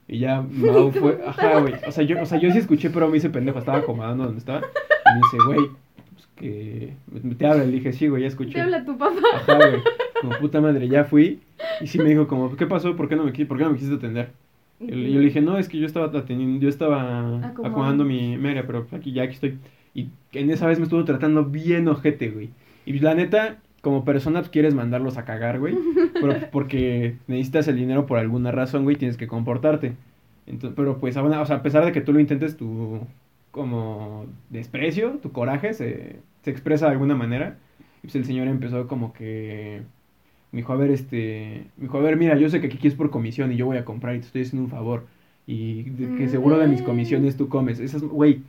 Y 0.09 0.18
ya 0.18 0.40
Mau 0.42 0.90
fue, 0.90 1.21
ajá, 1.27 1.61
güey. 1.61 1.75
O 1.87 1.92
sea, 1.92 2.03
yo, 2.03 2.21
o 2.21 2.27
sea, 2.27 2.40
yo 2.40 2.51
sí 2.51 2.59
escuché, 2.59 2.90
pero 2.90 3.09
me 3.09 3.18
hice 3.18 3.31
pendejo, 3.31 3.59
estaba 3.61 3.79
acomodando 3.79 4.25
donde 4.25 4.38
estaba. 4.40 4.62
Y 5.11 5.14
me 5.14 5.21
dice, 5.23 5.37
güey, 5.47 5.71
pues 6.12 6.29
que 6.37 7.35
te 7.37 7.47
habla. 7.47 7.64
Le 7.64 7.73
dije, 7.73 7.92
sí, 7.92 8.09
güey, 8.09 8.23
ya 8.23 8.29
escuché. 8.29 8.53
Te 8.55 8.61
habla 8.61 8.85
tu 8.85 8.97
papá. 8.99 9.16
Ajá, 9.35 9.57
güey. 9.57 9.81
Como 10.21 10.38
puta 10.38 10.61
madre, 10.61 10.88
ya 10.88 11.05
fui. 11.05 11.40
Y 11.81 11.87
sí 11.87 11.99
me 11.99 12.09
dijo 12.11 12.27
como, 12.27 12.55
¿qué 12.57 12.66
pasó? 12.66 12.97
¿Por 12.97 13.09
qué 13.09 13.16
no 13.16 13.25
me, 13.25 13.33
qui- 13.33 13.47
por 13.47 13.57
qué 13.59 13.64
no 13.64 13.71
me 13.71 13.77
quisiste 13.77 13.97
atender? 13.97 14.31
Y 14.81 14.90
le- 14.90 15.12
yo 15.12 15.18
le 15.21 15.27
dije, 15.27 15.40
no, 15.40 15.59
es 15.59 15.68
que 15.68 15.79
yo 15.79 15.87
estaba 15.87 16.07
atendiendo, 16.07 16.61
yo 16.61 16.68
estaba 16.68 17.21
Acomodando. 17.21 17.66
acomodando 17.66 18.05
mi 18.05 18.37
media, 18.37 18.66
pero 18.66 18.87
aquí 18.92 19.12
ya 19.12 19.25
aquí 19.25 19.35
estoy. 19.35 19.59
Y 19.94 20.09
en 20.33 20.51
esa 20.51 20.66
vez 20.66 20.79
me 20.79 20.85
estuvo 20.85 21.05
tratando 21.05 21.44
bien 21.44 21.88
ojete, 21.88 22.31
güey. 22.31 22.51
Y 22.87 22.99
la 23.01 23.14
neta, 23.14 23.57
como 23.81 24.05
persona 24.05 24.40
pues, 24.40 24.51
quieres 24.51 24.75
mandarlos 24.75 25.16
a 25.18 25.25
cagar, 25.25 25.59
güey. 25.59 25.77
Pero 26.14 26.35
porque 26.53 27.16
necesitas 27.27 27.66
el 27.68 27.77
dinero 27.77 28.07
por 28.07 28.18
alguna 28.18 28.51
razón, 28.53 28.85
güey, 28.85 28.97
tienes 28.97 29.16
que 29.16 29.27
comportarte. 29.29 29.94
Entonces, 30.47 30.75
pero 30.77 30.99
pues, 30.99 31.16
o 31.16 31.47
sea, 31.47 31.57
a 31.57 31.62
pesar 31.62 31.85
de 31.85 31.92
que 31.92 32.01
tú 32.01 32.12
lo 32.12 32.21
intentes, 32.21 32.57
tu 32.57 33.01
como 33.50 34.26
desprecio, 34.50 35.18
tu 35.22 35.32
coraje 35.32 35.72
se, 35.74 36.16
se 36.42 36.50
expresa 36.50 36.87
de 36.87 36.92
alguna 36.92 37.14
manera. 37.16 37.56
Y 37.98 38.06
pues 38.08 38.16
el 38.16 38.24
señor 38.24 38.46
empezó 38.48 38.87
como 38.87 39.12
que 39.12 39.82
me 40.52 40.58
dijo, 40.58 40.72
a 40.72 40.76
ver, 40.76 40.90
este, 40.90 41.64
me 41.76 41.82
dijo, 41.84 41.98
a 41.98 42.02
ver, 42.02 42.16
mira, 42.16 42.37
yo 42.37 42.48
sé 42.48 42.61
que 42.61 42.68
aquí 42.68 42.87
es 42.88 42.94
por 42.94 43.11
comisión 43.11 43.52
y 43.52 43.56
yo 43.56 43.66
voy 43.66 43.76
a 43.76 43.84
comprar 43.84 44.14
y 44.14 44.20
te 44.20 44.26
estoy 44.26 44.42
haciendo 44.42 44.64
un 44.64 44.70
favor. 44.70 45.06
Y 45.46 45.84
de- 45.84 46.16
que 46.16 46.28
seguro 46.28 46.58
de 46.58 46.68
mis 46.68 46.82
comisiones 46.82 47.37
tú 47.37 47.48
comes. 47.48 47.80
Esas, 47.80 48.02
güey, 48.02 48.42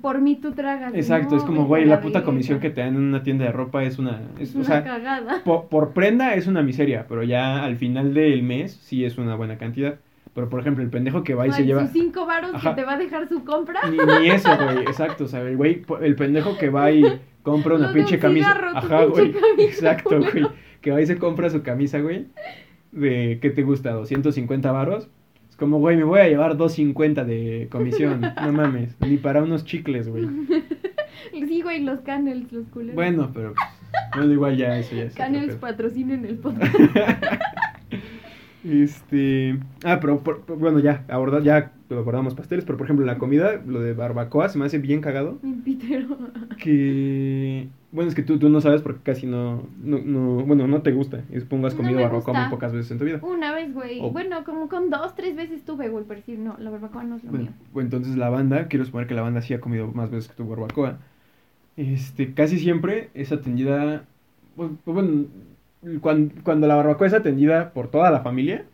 Por 0.00 0.20
mí 0.20 0.36
tú 0.36 0.52
tragas. 0.52 0.94
exacto, 0.94 1.32
No, 1.34 1.36
es 1.36 1.44
como, 1.44 1.66
güey, 1.66 1.84
la 1.84 2.00
puta 2.00 2.22
comisión 2.24 2.58
que 2.60 2.70
te 2.70 2.80
dan 2.80 2.94
en 2.96 3.02
una 3.02 3.22
tienda 3.22 3.44
de 3.44 3.52
ropa 3.52 3.84
es 3.84 3.98
una, 3.98 4.22
es, 4.38 4.50
Es 4.50 4.54
o 4.54 4.58
una 4.58 4.66
sea, 4.66 4.84
cagada. 4.84 5.42
por, 5.44 5.66
por 5.68 5.90
prenda 5.92 6.34
es 6.34 6.46
una 6.46 6.62
miseria, 6.62 7.04
pero 7.08 7.22
ya 7.22 7.62
al 7.64 7.76
final 7.76 8.14
del 8.14 8.42
mes 8.42 8.72
sí 8.82 9.04
es 9.04 9.18
una 9.18 9.34
buena 9.36 9.58
cantidad. 9.58 9.96
Pero 10.34 10.48
por 10.48 10.60
ejemplo, 10.60 10.82
el 10.82 10.90
pendejo 10.90 11.22
que 11.22 11.34
va 11.34 11.46
y 11.46 11.52
se 11.52 11.64
lleva... 11.64 11.82
sus 11.82 11.92
cinco 11.92 12.24
varos 12.24 12.54
Ajá. 12.54 12.70
que 12.70 12.80
te 12.80 12.86
va 12.86 12.94
a 12.94 12.98
dejar 12.98 13.28
su 13.28 13.44
compra. 13.44 13.80
Ni, 13.90 13.98
ni 13.98 14.30
eso, 14.30 14.48
güey, 14.56 14.78
exacto, 14.78 15.24
o 15.24 15.28
sea, 15.28 15.42
el 15.42 15.56
güey, 15.56 15.84
el 16.00 16.16
pendejo 16.16 16.56
que 16.56 16.70
va 16.70 16.90
y 16.90 17.04
compra 17.42 17.74
una 17.74 17.92
pinche 17.92 18.18
camisa. 18.18 18.52
Ajá, 18.74 19.04
güey, 19.04 19.34
exacto, 19.58 20.20
güey. 20.20 20.46
Que 20.80 20.90
va 20.90 21.00
y 21.00 21.06
se 21.06 21.18
compra 21.18 21.50
su 21.50 21.62
camisa, 21.62 22.00
güey. 22.00 22.26
De, 22.92 23.38
¿qué 23.40 23.50
te 23.50 23.62
gusta? 23.62 23.94
¿250 23.94 24.72
varos? 24.72 25.08
Es 25.50 25.56
como, 25.56 25.78
güey, 25.78 25.96
me 25.96 26.04
voy 26.04 26.20
a 26.20 26.28
llevar 26.28 26.56
250 26.56 27.24
de 27.24 27.68
comisión. 27.70 28.22
No 28.42 28.52
mames, 28.52 28.96
ni 29.00 29.18
para 29.18 29.42
unos 29.42 29.64
chicles, 29.64 30.08
güey. 30.08 30.26
Sí, 31.32 31.62
güey, 31.62 31.82
los 31.82 32.00
canels, 32.00 32.50
los 32.52 32.66
culeros. 32.68 32.94
Bueno, 32.94 33.30
pero, 33.32 33.54
pues, 33.54 33.68
bueno, 34.16 34.32
igual 34.32 34.56
ya, 34.56 34.78
eso 34.78 34.96
ya 34.96 35.08
Canels 35.10 35.56
patrocinen 35.56 36.24
el 36.24 36.38
podcast. 36.38 36.74
Este. 38.64 39.58
Ah, 39.84 39.98
pero 40.00 40.20
por- 40.20 40.44
bueno, 40.58 40.78
ya, 40.78 41.04
abordar, 41.08 41.42
ya 41.42 41.72
abordamos 41.90 42.34
pasteles, 42.34 42.64
pero 42.64 42.78
por 42.78 42.86
ejemplo, 42.86 43.04
la 43.04 43.18
comida, 43.18 43.60
lo 43.66 43.80
de 43.80 43.92
barbacoa, 43.92 44.48
se 44.48 44.58
me 44.58 44.64
hace 44.66 44.78
bien 44.78 45.00
cagado. 45.00 45.38
Pitero. 45.64 46.16
Que. 46.58 47.68
Bueno, 47.90 48.08
es 48.08 48.14
que 48.14 48.22
tú, 48.22 48.38
tú 48.38 48.48
no 48.48 48.60
sabes 48.62 48.80
porque 48.80 49.00
casi 49.02 49.26
no, 49.26 49.64
no, 49.82 49.98
no. 49.98 50.44
Bueno, 50.44 50.66
no 50.66 50.80
te 50.80 50.92
gusta. 50.92 51.20
Y 51.30 51.40
supongo 51.40 51.66
has 51.66 51.74
comido 51.74 52.00
barbacoa 52.00 52.32
muy 52.40 52.50
pocas 52.50 52.72
veces 52.72 52.90
en 52.92 52.98
tu 52.98 53.04
vida. 53.04 53.18
Una 53.22 53.52
vez, 53.52 53.74
güey. 53.74 53.98
Oh. 54.00 54.10
Bueno, 54.10 54.44
como 54.44 54.68
con 54.68 54.88
dos, 54.88 55.14
tres 55.14 55.36
veces 55.36 55.64
tuve, 55.64 55.88
güey, 55.90 56.04
por 56.04 56.16
decir, 56.16 56.38
no, 56.38 56.56
la 56.58 56.70
barbacoa 56.70 57.04
no 57.04 57.16
es 57.16 57.24
lo 57.24 57.30
Bueno, 57.30 57.44
mío. 57.46 57.54
pues 57.72 57.84
entonces 57.84 58.16
la 58.16 58.30
banda, 58.30 58.68
quiero 58.68 58.84
suponer 58.86 59.06
que 59.08 59.14
la 59.14 59.22
banda 59.22 59.42
sí 59.42 59.52
ha 59.52 59.60
comido 59.60 59.88
más 59.92 60.10
veces 60.10 60.28
que 60.30 60.36
tu 60.36 60.48
barbacoa. 60.48 60.98
Este, 61.76 62.32
casi 62.32 62.58
siempre 62.58 63.10
es 63.14 63.30
atendida. 63.32 64.04
pues, 64.56 64.70
pues, 64.84 64.94
bueno, 64.94 65.24
cuando, 66.00 66.34
cuando 66.44 66.66
la 66.66 66.76
barbacoa 66.76 67.06
es 67.06 67.14
atendida 67.14 67.70
por 67.72 67.88
toda 67.88 68.10
la 68.10 68.20
familia. 68.20 68.64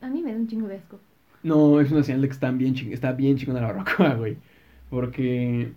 A 0.00 0.08
mí 0.08 0.22
me 0.22 0.32
da 0.32 0.38
un 0.38 0.48
chingo 0.48 0.68
de 0.68 0.76
asco. 0.76 0.98
No, 1.42 1.80
es 1.80 1.90
una 1.90 2.02
señal 2.02 2.22
de 2.22 2.28
que 2.28 2.32
están 2.34 2.56
bien 2.58 2.74
ching- 2.74 2.92
está 2.92 3.12
bien 3.12 3.36
chingona 3.36 3.60
la 3.60 3.66
barbacoa, 3.68 4.14
güey. 4.18 4.36
Porque, 4.90 5.72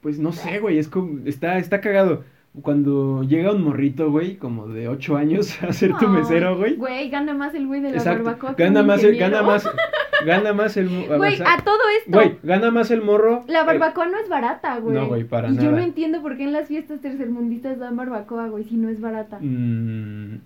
pues 0.00 0.18
no 0.18 0.32
sé, 0.32 0.58
güey, 0.58 0.78
es 0.78 0.88
como, 0.88 1.26
está, 1.26 1.58
está 1.58 1.80
cagado. 1.80 2.24
Cuando 2.62 3.22
llega 3.22 3.52
un 3.52 3.62
morrito, 3.62 4.10
güey, 4.10 4.36
como 4.36 4.66
de 4.68 4.88
8 4.88 5.16
años 5.16 5.62
a 5.62 5.72
ser 5.72 5.96
tu 5.98 6.08
mesero, 6.08 6.56
güey. 6.56 6.76
Güey, 6.76 7.10
gana 7.10 7.34
más 7.34 7.54
el 7.54 7.66
güey 7.66 7.80
de 7.80 7.90
la 7.90 7.96
Exacto. 7.98 8.24
barbacoa. 8.24 8.54
Gana 8.54 8.82
más, 8.82 9.02
el, 9.04 9.16
gana 9.18 9.42
más, 9.42 9.68
gana 10.24 10.52
más 10.52 10.76
el, 10.76 10.88
mo- 10.90 11.06
Güey, 11.16 11.34
a 11.42 11.62
todo 11.64 11.78
esto. 11.98 12.10
güey, 12.12 12.38
gana 12.42 12.70
más 12.70 12.90
el 12.90 13.02
morro. 13.02 13.44
La 13.48 13.60
eh, 13.60 13.64
barbacoa 13.66 14.06
no 14.06 14.18
es 14.18 14.28
barata, 14.28 14.78
güey. 14.78 14.94
No, 14.96 15.06
güey, 15.08 15.24
para 15.24 15.48
y 15.48 15.56
yo 15.56 15.64
nada. 15.64 15.76
no 15.76 15.82
entiendo 15.82 16.22
por 16.22 16.36
qué 16.36 16.44
en 16.44 16.52
las 16.52 16.68
fiestas 16.68 17.00
tercermundistas 17.00 17.78
dan 17.78 17.96
barbacoa, 17.96 18.48
güey, 18.48 18.64
si 18.64 18.76
no 18.76 18.88
es 18.88 19.00
barata. 19.00 19.38
mm, 19.40 20.40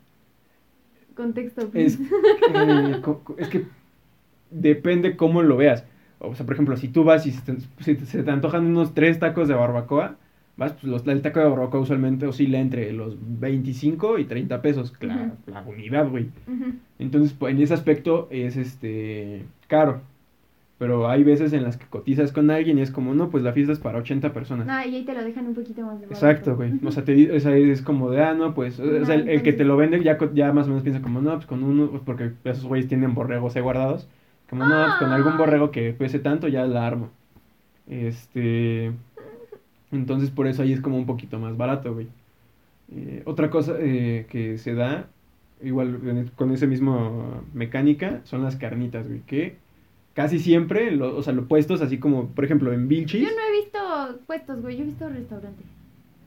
Contexto, 1.14 1.62
es, 1.74 1.96
please. 1.96 1.98
eh, 2.54 3.02
es 3.38 3.48
que 3.48 3.64
depende 4.50 5.16
cómo 5.16 5.42
lo 5.42 5.56
veas. 5.56 5.84
O 6.18 6.34
sea, 6.34 6.44
por 6.46 6.54
ejemplo, 6.54 6.76
si 6.76 6.88
tú 6.88 7.04
vas 7.04 7.26
y 7.26 7.32
se 7.32 7.40
te- 7.54 8.04
se 8.06 8.22
te 8.22 8.30
antojan 8.30 8.66
unos 8.66 8.94
tres 8.94 9.18
tacos 9.18 9.48
de 9.48 9.54
barbacoa, 9.54 10.16
vas, 10.60 10.74
pues 10.74 10.84
los, 10.84 11.06
el 11.06 11.22
taco 11.22 11.40
de 11.40 11.48
barbacoa 11.48 11.80
usualmente 11.80 12.26
oscila 12.26 12.60
entre 12.60 12.92
los 12.92 13.16
25 13.40 14.18
y 14.18 14.26
30 14.26 14.60
pesos, 14.60 14.92
la, 15.00 15.32
la 15.46 15.62
unidad, 15.62 16.08
güey. 16.08 16.28
Entonces, 16.98 17.32
pues, 17.32 17.54
en 17.54 17.62
ese 17.62 17.72
aspecto 17.72 18.28
es 18.30 18.56
este 18.56 19.42
caro. 19.66 20.02
Pero 20.76 21.08
hay 21.08 21.24
veces 21.24 21.52
en 21.52 21.62
las 21.62 21.76
que 21.76 21.86
cotizas 21.86 22.32
con 22.32 22.50
alguien 22.50 22.78
y 22.78 22.82
es 22.82 22.90
como, 22.90 23.14
no, 23.14 23.28
pues 23.28 23.42
la 23.42 23.52
fiesta 23.52 23.72
es 23.72 23.78
para 23.78 23.98
80 23.98 24.32
personas. 24.32 24.66
Ah, 24.70 24.86
y 24.86 24.96
ahí 24.96 25.04
te 25.04 25.14
lo 25.14 25.22
dejan 25.22 25.46
un 25.46 25.54
poquito 25.54 25.82
más 25.82 26.00
de 26.00 26.06
barato. 26.06 26.14
Exacto, 26.14 26.56
güey. 26.56 26.72
O 26.84 26.90
sea, 26.90 27.04
te, 27.04 27.32
o 27.32 27.40
sea, 27.40 27.56
es 27.56 27.82
como 27.82 28.10
de, 28.10 28.22
ah, 28.22 28.34
no, 28.34 28.54
pues, 28.54 28.78
o 28.80 29.04
sea, 29.04 29.14
el, 29.14 29.28
el 29.28 29.42
que 29.42 29.52
te 29.52 29.64
lo 29.64 29.76
vende 29.76 30.02
ya, 30.02 30.18
ya 30.32 30.52
más 30.52 30.66
o 30.66 30.68
menos 30.68 30.82
piensa 30.82 31.02
como, 31.02 31.20
no, 31.20 31.34
pues 31.34 31.46
con 31.46 31.64
uno, 31.64 31.90
pues, 31.90 32.02
porque 32.04 32.32
esos 32.44 32.64
güeyes 32.64 32.88
tienen 32.88 33.14
borregos 33.14 33.56
ahí 33.56 33.62
guardados. 33.62 34.08
Como, 34.48 34.64
no, 34.66 34.84
pues 34.84 34.94
con 34.98 35.12
algún 35.12 35.32
Ay. 35.32 35.38
borrego 35.38 35.70
que 35.70 35.92
pese 35.92 36.18
tanto 36.18 36.48
ya 36.48 36.66
la 36.66 36.86
armo. 36.86 37.10
Este. 37.86 38.92
Entonces, 39.92 40.30
por 40.30 40.46
eso 40.46 40.62
ahí 40.62 40.72
es 40.72 40.80
como 40.80 40.96
un 40.96 41.06
poquito 41.06 41.38
más 41.38 41.56
barato, 41.56 41.92
güey. 41.94 42.06
Eh, 42.94 43.22
otra 43.24 43.50
cosa 43.50 43.74
eh, 43.78 44.26
que 44.30 44.58
se 44.58 44.74
da, 44.74 45.06
igual 45.62 46.30
con 46.36 46.50
esa 46.52 46.66
misma 46.66 47.42
mecánica, 47.54 48.20
son 48.24 48.42
las 48.42 48.56
carnitas, 48.56 49.06
güey, 49.06 49.20
que 49.20 49.56
casi 50.14 50.38
siempre, 50.38 50.90
lo- 50.90 51.16
o 51.16 51.22
sea, 51.22 51.32
los 51.32 51.46
puestos, 51.46 51.82
así 51.82 51.98
como, 51.98 52.26
por 52.28 52.44
ejemplo, 52.44 52.72
en 52.72 52.88
Vilchis, 52.88 53.22
Yo 53.22 53.28
no 53.28 53.42
he 53.48 53.60
visto 53.62 54.20
puestos, 54.26 54.60
güey, 54.60 54.76
yo 54.76 54.82
he 54.82 54.86
visto 54.86 55.08
restaurantes. 55.08 55.66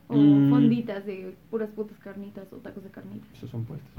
O 0.10 0.16
Mm. 0.18 0.50
fonditas 0.50 1.06
de 1.06 1.34
puras 1.50 1.70
putas 1.70 1.98
carnitas 2.00 2.46
o 2.52 2.58
tacos 2.58 2.84
de 2.84 2.90
carnitas. 2.90 3.28
esos 3.34 3.50
son 3.50 3.64
puestos. 3.66 3.90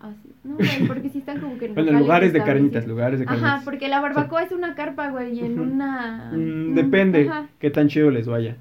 Ah, 0.00 0.12
sí. 0.22 0.30
No, 0.44 0.56
güey, 0.56 0.86
porque 0.86 1.08
sí 1.08 1.18
están 1.18 1.40
como 1.40 1.56
que 1.58 1.66
en 1.66 1.74
Bueno, 1.74 1.98
lugares 1.98 2.32
de 2.32 2.42
carnitas, 2.42 2.86
lugares 2.86 3.18
de 3.20 3.24
carnitas. 3.26 3.50
Ajá, 3.52 3.64
porque 3.64 3.88
la 3.88 4.00
barbacoa 4.00 4.42
es 4.42 4.52
una 4.52 4.74
carpa, 4.74 5.10
güey, 5.10 5.38
y 5.38 5.40
en 5.40 5.58
una... 5.58 6.32
Mm, 6.34 6.74
depende 6.74 7.28
ajá. 7.28 7.48
qué 7.58 7.70
tan 7.70 7.88
chido 7.88 8.10
les 8.10 8.26
vaya. 8.26 8.56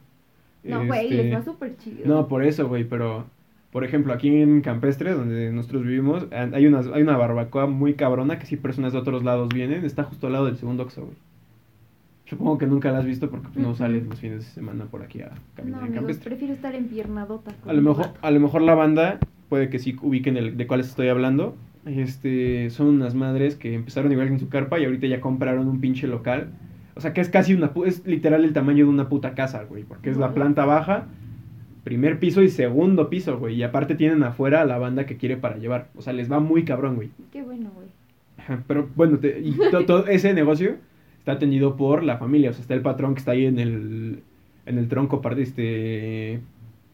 No, 0.66 0.86
güey, 0.86 1.06
Este, 1.12 1.24
les 1.24 1.34
va 1.34 1.44
súper 1.44 1.78
chido. 1.78 2.06
No, 2.06 2.28
por 2.28 2.44
eso, 2.44 2.68
güey, 2.68 2.84
pero 2.84 3.26
por 3.72 3.84
ejemplo, 3.84 4.14
aquí 4.14 4.30
en 4.30 4.62
Campestre, 4.62 5.12
donde 5.12 5.52
nosotros 5.52 5.84
vivimos, 5.84 6.28
hay 6.32 6.66
una, 6.66 6.80
hay 6.94 7.02
una 7.02 7.18
barbacoa 7.18 7.68
muy 7.68 7.94
cabrona 7.96 8.40
que 8.40 8.46
si 8.46 8.56
personas 8.56 8.94
de 8.94 9.00
otros 9.00 9.24
lados 9.24 9.50
vienen, 9.54 9.84
está 9.84 10.04
justo 10.04 10.28
al 10.28 10.34
lado 10.34 10.46
del 10.46 10.56
segundo 10.56 10.84
Oxxo, 10.84 11.02
güey. 11.02 11.18
Supongo 12.26 12.58
que 12.58 12.66
nunca 12.66 12.92
la 12.92 13.00
has 13.00 13.06
visto 13.06 13.30
porque 13.30 13.48
pues, 13.54 13.58
no 13.64 13.76
sales 13.76 14.08
los 14.08 14.20
fines 14.20 14.40
de 14.40 14.52
semana 14.52 14.86
por 14.86 15.04
aquí 15.04 15.22
a 15.22 15.30
No, 15.30 15.36
caminar 15.56 15.80
en 15.82 15.86
amigos, 15.88 15.96
Campestre. 16.00 16.30
prefiero 16.30 16.54
estar 16.54 16.74
empiernadota. 16.74 17.52
A 17.68 17.74
lo 17.74 17.82
mejor, 17.82 18.08
a 18.22 18.32
lo 18.32 18.40
mejor 18.40 18.62
la 18.64 18.74
banda 18.74 19.20
puede 19.50 19.70
que 19.70 19.78
sí 19.78 19.96
ubiquen 20.02 20.36
el, 20.38 20.58
de 20.58 20.66
cuáles 20.68 20.88
estoy 20.88 21.10
hablando. 21.10 21.56
Este, 21.86 22.72
son 22.72 22.88
unas 22.88 23.14
madres 23.14 23.56
que 23.56 23.76
empezaron 23.76 24.12
igual 24.12 24.30
en 24.30 24.40
su 24.40 24.50
carpa 24.50 24.80
y 24.80 24.86
ahorita 24.86 25.06
ya 25.06 25.22
compraron 25.22 25.68
un 25.68 25.80
pinche 25.82 26.08
local. 26.08 26.48
O 26.96 27.02
sea 27.02 27.14
que 27.14 27.22
es 27.22 27.30
casi 27.30 27.54
una, 27.54 27.72
es 27.86 28.06
literal 28.06 28.46
el 28.46 28.54
tamaño 28.54 28.86
de 28.86 28.90
una 28.92 29.10
puta 29.10 29.34
casa, 29.34 29.64
güey, 29.64 29.84
porque 29.84 30.10
es 30.10 30.18
la 30.18 30.34
planta 30.34 30.66
baja, 30.66 31.08
primer 31.84 32.20
piso 32.20 32.42
y 32.42 32.50
segundo 32.50 33.10
piso, 33.10 33.38
güey, 33.38 33.56
y 33.56 33.64
aparte 33.64 33.96
tienen 33.96 34.24
afuera 34.24 34.62
a 34.62 34.66
la 34.66 34.78
banda 34.78 35.06
que 35.06 35.18
quiere 35.18 35.38
para 35.38 35.58
llevar. 35.58 35.90
O 35.96 36.02
sea, 36.02 36.14
les 36.14 36.32
va 36.32 36.40
muy 36.40 36.64
cabrón, 36.64 36.96
güey. 36.96 37.10
Qué 37.32 37.44
bueno, 37.44 37.70
güey. 37.76 37.88
Pero 38.68 38.90
bueno, 38.96 39.18
te- 39.20 39.40
y 39.40 39.56
to- 39.72 39.86
todo 39.86 40.08
ese 40.08 40.34
negocio 40.34 40.78
está 41.20 41.34
atendido 41.34 41.76
por 41.76 42.04
la 42.04 42.18
familia. 42.18 42.52
O 42.52 42.54
sea, 42.54 42.62
está 42.62 42.74
el 42.76 42.82
patrón 42.82 43.14
que 43.14 43.20
está 43.20 43.32
ahí 43.32 43.46
en 43.46 43.60
el, 43.60 44.24
en 44.66 44.78
el 44.78 44.88
tronco, 44.88 45.22
par- 45.22 45.40
este, 45.40 46.40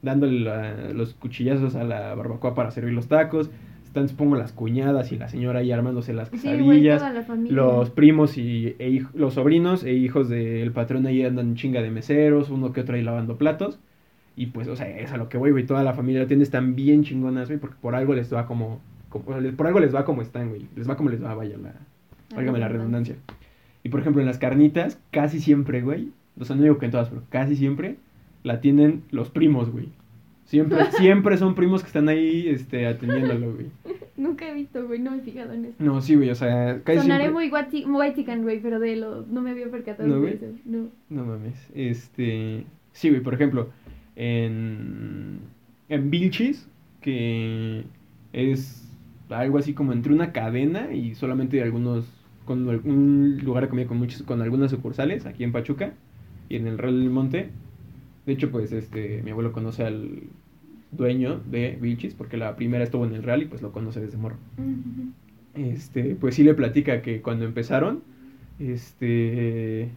dándole 0.02 0.40
la- 0.40 0.92
los 0.92 1.14
cuchillazos 1.14 1.74
a 1.76 1.84
la 1.84 2.14
barbacoa 2.14 2.54
para 2.54 2.70
servir 2.70 2.92
los 2.92 3.06
tacos. 3.08 3.50
Están, 3.92 4.08
supongo, 4.08 4.36
las 4.36 4.52
cuñadas 4.52 5.12
y 5.12 5.18
la 5.18 5.28
señora 5.28 5.58
ahí 5.58 5.70
armándose 5.70 6.14
las 6.14 6.30
Sí, 6.30 6.38
güey, 6.38 6.80
quesadillas. 6.80 7.26
familia. 7.26 7.52
los 7.54 7.90
primos 7.90 8.38
y 8.38 8.68
e 8.78 8.88
hij- 8.90 9.06
los 9.12 9.34
sobrinos 9.34 9.84
e 9.84 9.92
hijos 9.92 10.30
del 10.30 10.72
patrón 10.72 11.06
ahí 11.06 11.22
andan 11.22 11.56
chinga 11.56 11.82
de 11.82 11.90
meseros, 11.90 12.48
uno 12.48 12.72
que 12.72 12.80
otro 12.80 12.94
ahí 12.94 13.02
lavando 13.02 13.36
platos. 13.36 13.78
Y 14.34 14.46
pues, 14.46 14.66
o 14.68 14.76
sea, 14.76 14.88
es 14.88 15.12
a 15.12 15.18
lo 15.18 15.28
que 15.28 15.36
voy, 15.36 15.50
güey. 15.50 15.66
Toda 15.66 15.82
la 15.84 15.92
familia 15.92 16.22
la 16.22 16.26
tiene, 16.26 16.42
están 16.42 16.74
bien 16.74 17.04
chingonas, 17.04 17.48
güey, 17.48 17.60
porque 17.60 17.76
por 17.82 17.94
algo 17.94 18.14
les 18.14 18.32
va 18.32 18.46
como, 18.46 18.80
como- 19.10 19.26
por 19.26 19.66
algo 19.66 19.78
les 19.80 19.94
va 19.94 20.06
como 20.06 20.22
están, 20.22 20.48
güey. 20.48 20.66
Les 20.74 20.88
va 20.88 20.96
como 20.96 21.10
les 21.10 21.22
va, 21.22 21.34
vaya 21.34 21.58
la, 21.58 21.74
Válgame 22.34 22.58
la 22.60 22.68
redundancia. 22.68 23.16
Y 23.84 23.90
por 23.90 24.00
ejemplo, 24.00 24.22
en 24.22 24.26
las 24.26 24.38
carnitas, 24.38 24.98
casi 25.10 25.38
siempre, 25.38 25.82
güey. 25.82 26.08
O 26.40 26.46
sea, 26.46 26.56
no 26.56 26.62
digo 26.62 26.78
que 26.78 26.86
en 26.86 26.92
todas, 26.92 27.10
pero 27.10 27.24
casi 27.28 27.56
siempre 27.56 27.96
la 28.42 28.62
tienen 28.62 29.02
los 29.10 29.28
primos, 29.28 29.70
güey. 29.70 29.90
Siempre, 30.44 30.84
siempre 30.98 31.36
son 31.36 31.54
primos 31.54 31.82
que 31.82 31.86
están 31.86 32.08
ahí 32.08 32.48
este, 32.48 32.86
atendiéndolo, 32.86 33.54
güey. 33.54 33.66
Nunca 34.16 34.48
he 34.48 34.54
visto, 34.54 34.86
güey, 34.86 35.00
no 35.00 35.10
me 35.12 35.18
he 35.18 35.20
fijado 35.20 35.52
en 35.52 35.64
eso. 35.66 35.74
No, 35.78 36.00
sí, 36.00 36.14
güey, 36.14 36.30
o 36.30 36.34
sea, 36.34 36.80
casi 36.84 37.00
Sonaré 37.00 37.24
siempre. 37.24 37.48
muy 37.48 37.52
white 37.52 37.86
whitezican, 37.86 38.42
güey, 38.42 38.60
pero 38.60 38.78
de 38.78 38.96
lo... 38.96 39.26
No 39.26 39.40
me 39.42 39.50
había 39.50 39.68
percatado 39.70 40.08
¿No, 40.08 40.20
güey? 40.20 40.34
eso. 40.34 40.46
No. 40.64 40.88
No 41.08 41.24
mames. 41.24 41.54
Este. 41.74 42.64
Sí, 42.92 43.08
güey, 43.08 43.20
por 43.22 43.34
ejemplo, 43.34 43.70
en. 44.16 45.40
En 45.88 46.10
Vilchis, 46.10 46.68
que 47.00 47.84
es 48.32 48.88
algo 49.30 49.58
así 49.58 49.74
como 49.74 49.92
entre 49.92 50.12
una 50.12 50.32
cadena 50.32 50.92
y 50.92 51.14
solamente 51.14 51.62
algunos. 51.62 52.06
Con 52.44 52.68
un 52.68 53.38
lugar 53.44 53.64
de 53.64 53.68
comida 53.68 53.86
con 53.86 53.98
muchos, 53.98 54.22
con 54.24 54.42
algunas 54.42 54.72
sucursales 54.72 55.26
aquí 55.26 55.44
en 55.44 55.52
Pachuca 55.52 55.92
y 56.48 56.56
en 56.56 56.66
el 56.66 56.76
Real 56.76 56.98
del 56.98 57.10
Monte. 57.10 57.50
De 58.26 58.32
hecho, 58.32 58.50
pues 58.50 58.72
este, 58.72 59.20
mi 59.24 59.30
abuelo 59.32 59.52
conoce 59.52 59.84
al 59.84 60.22
dueño 60.92 61.40
de 61.50 61.78
Vilchis 61.80 62.14
porque 62.14 62.36
la 62.36 62.54
primera 62.56 62.84
estuvo 62.84 63.04
en 63.06 63.14
el 63.14 63.22
Real 63.22 63.42
y 63.42 63.46
pues 63.46 63.62
lo 63.62 63.72
conoce 63.72 64.00
desde 64.00 64.18
morro 64.18 64.36
este, 65.54 66.16
pues 66.18 66.34
sí 66.34 66.44
le 66.44 66.54
platica 66.54 67.02
que 67.02 67.20
cuando 67.20 67.44
empezaron, 67.44 68.02
este, 68.58 69.88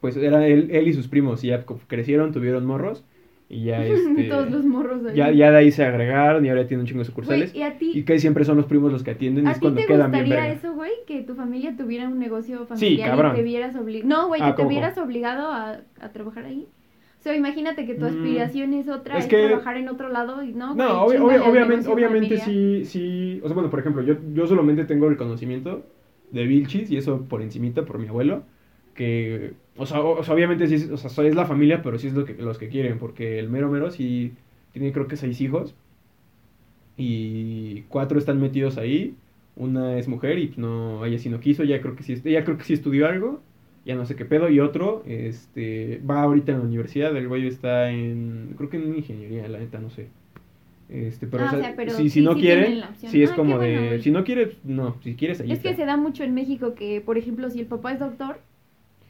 pues 0.00 0.16
era 0.16 0.46
él, 0.46 0.68
él 0.70 0.88
y 0.88 0.92
sus 0.92 1.08
primos, 1.08 1.42
y 1.44 1.48
ya 1.48 1.64
crecieron, 1.88 2.32
tuvieron 2.32 2.64
morros, 2.64 3.04
y 3.48 3.64
ya, 3.64 3.84
este, 3.86 4.24
Todos 4.24 4.50
los 4.50 4.64
morros 4.64 5.04
ahí. 5.04 5.16
ya, 5.16 5.32
ya 5.32 5.50
de 5.50 5.56
ahí 5.58 5.72
se 5.72 5.84
agregaron, 5.84 6.44
y 6.46 6.48
ahora 6.48 6.66
tienen 6.66 6.82
un 6.82 6.86
chingo 6.86 7.00
de 7.00 7.06
sucursales, 7.06 7.54
¿y 7.54 7.62
a 7.62 7.76
ti? 7.76 7.90
y 7.94 8.04
casi 8.04 8.20
siempre 8.20 8.44
son 8.44 8.56
los 8.56 8.66
primos 8.66 8.92
los 8.92 9.02
que 9.02 9.10
atienden, 9.10 9.44
y 9.44 9.48
¿A 9.48 9.50
es 9.50 9.56
ti 9.56 9.60
cuando 9.62 9.80
te 9.80 9.86
quedan 9.86 10.12
bien 10.12 10.28
verga. 10.28 10.48
eso, 10.48 10.74
güey? 10.74 10.92
Que 11.06 11.22
tu 11.22 11.34
familia 11.34 11.76
tuviera 11.76 12.08
un 12.08 12.18
negocio 12.18 12.64
familiar 12.66 13.32
y 13.32 13.36
te 13.36 13.42
vieras 13.42 13.74
obligado. 13.76 14.08
No, 14.08 14.28
güey, 14.28 14.40
Ah, 14.42 14.46
que 14.46 14.52
te 14.52 14.56
¿cómo, 14.58 14.68
vieras 14.68 14.96
obligado 14.98 15.48
a, 15.48 15.80
a 16.00 16.12
trabajar 16.12 16.44
ahí. 16.44 16.66
O 17.22 17.24
sea, 17.24 17.36
imagínate 17.36 17.86
que 17.86 17.94
tu 17.94 18.04
Mm, 18.04 18.08
aspiración 18.08 18.74
es 18.74 18.88
otra, 18.88 19.18
es 19.18 19.24
es, 19.26 19.30
que- 19.30 19.46
trabajar 19.46 19.76
en 19.76 19.88
otro 19.88 20.08
lado 20.08 20.42
y 20.42 20.52
no, 20.52 20.74
No, 20.74 21.06
obvi- 21.06 21.18
obvi- 21.20 21.38
obviamente, 21.50 21.88
obviamente 21.88 22.38
sí, 22.38 22.84
sí, 22.84 23.40
o 23.44 23.46
sea, 23.46 23.54
bueno, 23.54 23.70
por 23.70 23.78
ejemplo, 23.80 24.02
yo, 24.02 24.14
yo 24.32 24.46
solamente 24.46 24.84
tengo 24.86 25.06
el 25.08 25.16
conocimiento 25.16 25.84
de 26.32 26.44
Vilchis, 26.46 26.90
y 26.90 26.96
eso 26.96 27.26
por 27.28 27.42
encimita, 27.42 27.84
por 27.84 27.98
mi 27.98 28.08
abuelo, 28.08 28.42
que, 28.94 29.52
o 29.76 29.86
sea, 29.86 30.00
o, 30.00 30.18
o 30.20 30.24
sea, 30.24 30.34
obviamente 30.34 30.66
sí, 30.66 30.74
es- 30.76 30.90
o 30.90 30.96
sea, 30.96 31.24
es 31.26 31.34
la 31.34 31.46
familia, 31.46 31.82
pero 31.82 31.98
sí 31.98 32.08
es 32.08 32.14
lo 32.14 32.24
que, 32.24 32.34
los 32.34 32.58
que 32.58 32.68
quieren, 32.68 32.98
porque 32.98 33.38
el 33.38 33.50
mero 33.50 33.70
mero 33.70 33.90
sí 33.90 34.32
tiene 34.72 34.92
creo 34.92 35.06
que 35.08 35.16
seis 35.16 35.40
hijos, 35.42 35.74
y 36.96 37.82
cuatro 37.88 38.18
están 38.18 38.40
metidos 38.40 38.78
ahí, 38.78 39.16
una 39.56 39.98
es 39.98 40.08
mujer 40.08 40.38
y 40.38 40.54
no, 40.56 41.04
ella 41.04 41.18
sí 41.18 41.28
no 41.28 41.40
quiso, 41.40 41.64
ya 41.64 41.80
creo 41.80 41.96
que 41.96 42.02
sí, 42.02 42.14
ella 42.24 42.44
creo 42.44 42.58
que 42.58 42.64
sí 42.64 42.74
estudió 42.74 43.06
algo, 43.06 43.40
ya 43.84 43.94
no 43.96 44.06
sé 44.06 44.14
qué 44.16 44.24
pedo, 44.24 44.48
y 44.48 44.60
otro, 44.60 45.02
este, 45.06 46.00
va 46.08 46.22
ahorita 46.22 46.52
en 46.52 46.58
la 46.58 46.64
universidad, 46.64 47.16
el 47.16 47.28
güey 47.28 47.46
está 47.46 47.90
en, 47.90 48.54
creo 48.56 48.70
que 48.70 48.76
en 48.76 48.96
ingeniería, 48.96 49.48
la 49.48 49.58
neta, 49.58 49.78
no 49.78 49.90
sé. 49.90 50.08
Este, 50.88 51.26
pero, 51.26 51.44
Ah, 51.44 51.46
o 51.46 51.50
sea, 51.50 51.58
o 51.58 51.62
sea, 51.62 51.74
pero 51.76 51.92
si, 51.92 52.04
si 52.04 52.10
sí- 52.10 52.20
no 52.22 52.34
sí 52.34 52.40
quiere, 52.42 52.82
sí 53.08 53.22
es 53.22 53.30
Ah, 53.32 53.34
como 53.36 53.56
bueno, 53.56 53.80
de, 53.80 53.86
güey. 53.88 54.02
si 54.02 54.10
no 54.10 54.24
quiere, 54.24 54.56
no, 54.64 54.96
si 55.02 55.14
quieres, 55.14 55.40
ahí 55.40 55.50
Es 55.50 55.60
que 55.60 55.70
está. 55.70 55.82
se 55.82 55.86
da 55.86 55.96
mucho 55.96 56.22
en 56.22 56.34
México 56.34 56.74
que, 56.74 57.00
por 57.00 57.16
ejemplo, 57.16 57.48
si 57.50 57.60
el 57.60 57.66
papá 57.66 57.92
es 57.92 57.98
doctor, 58.00 58.40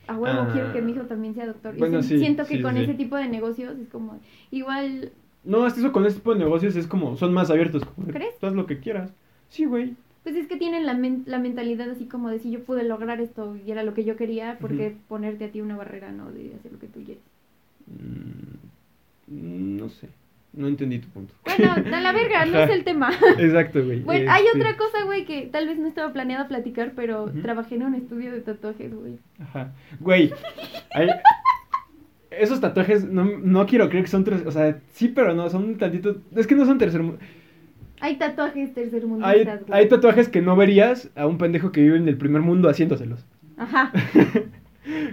a 0.07 0.17
huevo 0.17 0.41
Ah. 0.43 0.51
quiero 0.53 0.73
que 0.73 0.81
mi 0.81 0.93
hijo 0.93 1.03
también 1.03 1.35
sea 1.35 1.47
doctor. 1.47 1.75
Y 1.77 1.79
Bueno, 1.79 2.03
si- 2.03 2.11
sí, 2.11 2.19
siento 2.21 2.45
que 2.47 2.63
con 2.63 2.77
ese 2.77 2.95
tipo 2.95 3.17
de 3.17 3.29
negocios 3.29 3.77
es 3.79 3.89
como, 3.89 4.21
igual, 4.51 5.11
No, 5.45 5.65
hasta 5.65 5.81
eso 5.81 5.91
con 5.91 6.07
este 6.07 6.21
tipo 6.21 6.33
de 6.35 6.39
negocios 6.39 6.77
es 6.77 6.87
como, 6.87 7.17
son 7.17 7.33
más 7.35 7.51
abiertos, 7.51 7.83
¿Crees? 8.13 8.39
tú 8.39 8.47
haz 8.47 8.53
lo 8.55 8.67
que 8.67 8.79
quieras. 8.79 9.13
Sí, 9.49 9.65
güey. 9.65 9.95
Pues 10.23 10.37
es 10.37 10.47
que 10.47 10.57
tienen 10.57 10.87
la, 10.87 10.95
men- 10.95 11.25
la 11.27 11.39
mentalidad 11.39 11.91
así 11.91 12.07
como 12.07 12.31
de 12.31 12.39
si 12.39 12.51
yo 12.51 12.63
pude 12.65 12.85
lograr 12.85 13.21
esto 13.21 13.57
y 13.57 13.71
era 13.71 13.83
lo 13.83 13.95
que 13.95 14.05
yo 14.05 14.17
quería, 14.17 14.59
¿por 14.59 14.77
qué 14.77 14.95
ponerte 15.09 15.45
a 15.47 15.51
ti 15.51 15.61
una 15.61 15.77
barrera, 15.77 16.13
no? 16.13 16.31
De 16.31 16.55
hacer 16.55 16.73
lo 16.73 16.79
que 16.79 16.87
tú 16.87 17.03
quieres. 17.05 17.23
Mm, 19.29 19.77
no 19.79 19.89
sé, 19.89 20.09
no 20.53 20.69
entendí 20.69 20.99
tu 20.99 21.09
punto. 21.09 21.35
Bueno, 21.45 21.73
a 21.97 22.01
la 22.01 22.13
verga, 22.13 22.45
no 22.47 22.59
es 22.61 22.71
el 22.71 22.85
tema. 22.85 23.11
Exacto, 23.39 23.85
güey. 23.85 24.01
Bueno, 24.01 24.31
hay 24.31 24.45
este, 24.47 24.59
otra 24.59 24.77
cosa, 24.77 25.05
güey, 25.05 25.25
que 25.25 25.43
tal 25.47 25.67
vez 25.67 25.79
no 25.79 25.89
estaba 25.89 26.13
planeado 26.13 26.47
platicar, 26.49 26.93
pero 26.95 27.31
trabajé 27.43 27.77
en 27.77 27.85
un 27.85 27.95
estudio 27.95 28.33
de 28.33 28.41
tatuajes, 28.41 28.95
güey. 28.95 29.19
Ajá. 29.41 29.73
Güey, 30.01 30.33
hay- 30.95 31.09
esos 32.31 32.61
tatuajes, 32.61 33.05
no, 33.05 33.25
no 33.25 33.67
quiero 33.67 33.89
creer 33.91 34.05
que 34.05 34.11
son 34.11 34.25
tres, 34.25 34.43
o 34.47 34.51
sea, 34.51 34.81
sí, 34.93 35.09
pero 35.09 35.35
no, 35.35 35.51
son 35.51 35.65
un 35.65 35.77
tantito, 35.79 36.17
es 36.35 36.47
que 36.47 36.55
no 36.55 36.65
son 36.65 36.79
tercer 36.79 37.03
Hay 38.03 38.17
tatuajes 38.17 38.69
Hay, 38.69 38.75
tercermundistas, 38.75 39.65
güey. 39.65 39.79
hay 39.81 39.89
tatuajes 39.89 40.29
que 40.29 40.43
no 40.43 40.57
verías 40.57 41.09
a 41.15 41.27
un 41.27 41.39
pendejo 41.39 41.71
que 41.71 41.83
vive 41.83 41.97
en 41.97 42.09
el 42.09 42.19
primer 42.19 42.43
mundo 42.43 42.69
haciéndoselos. 42.69 43.25
Ajá. 43.57 43.93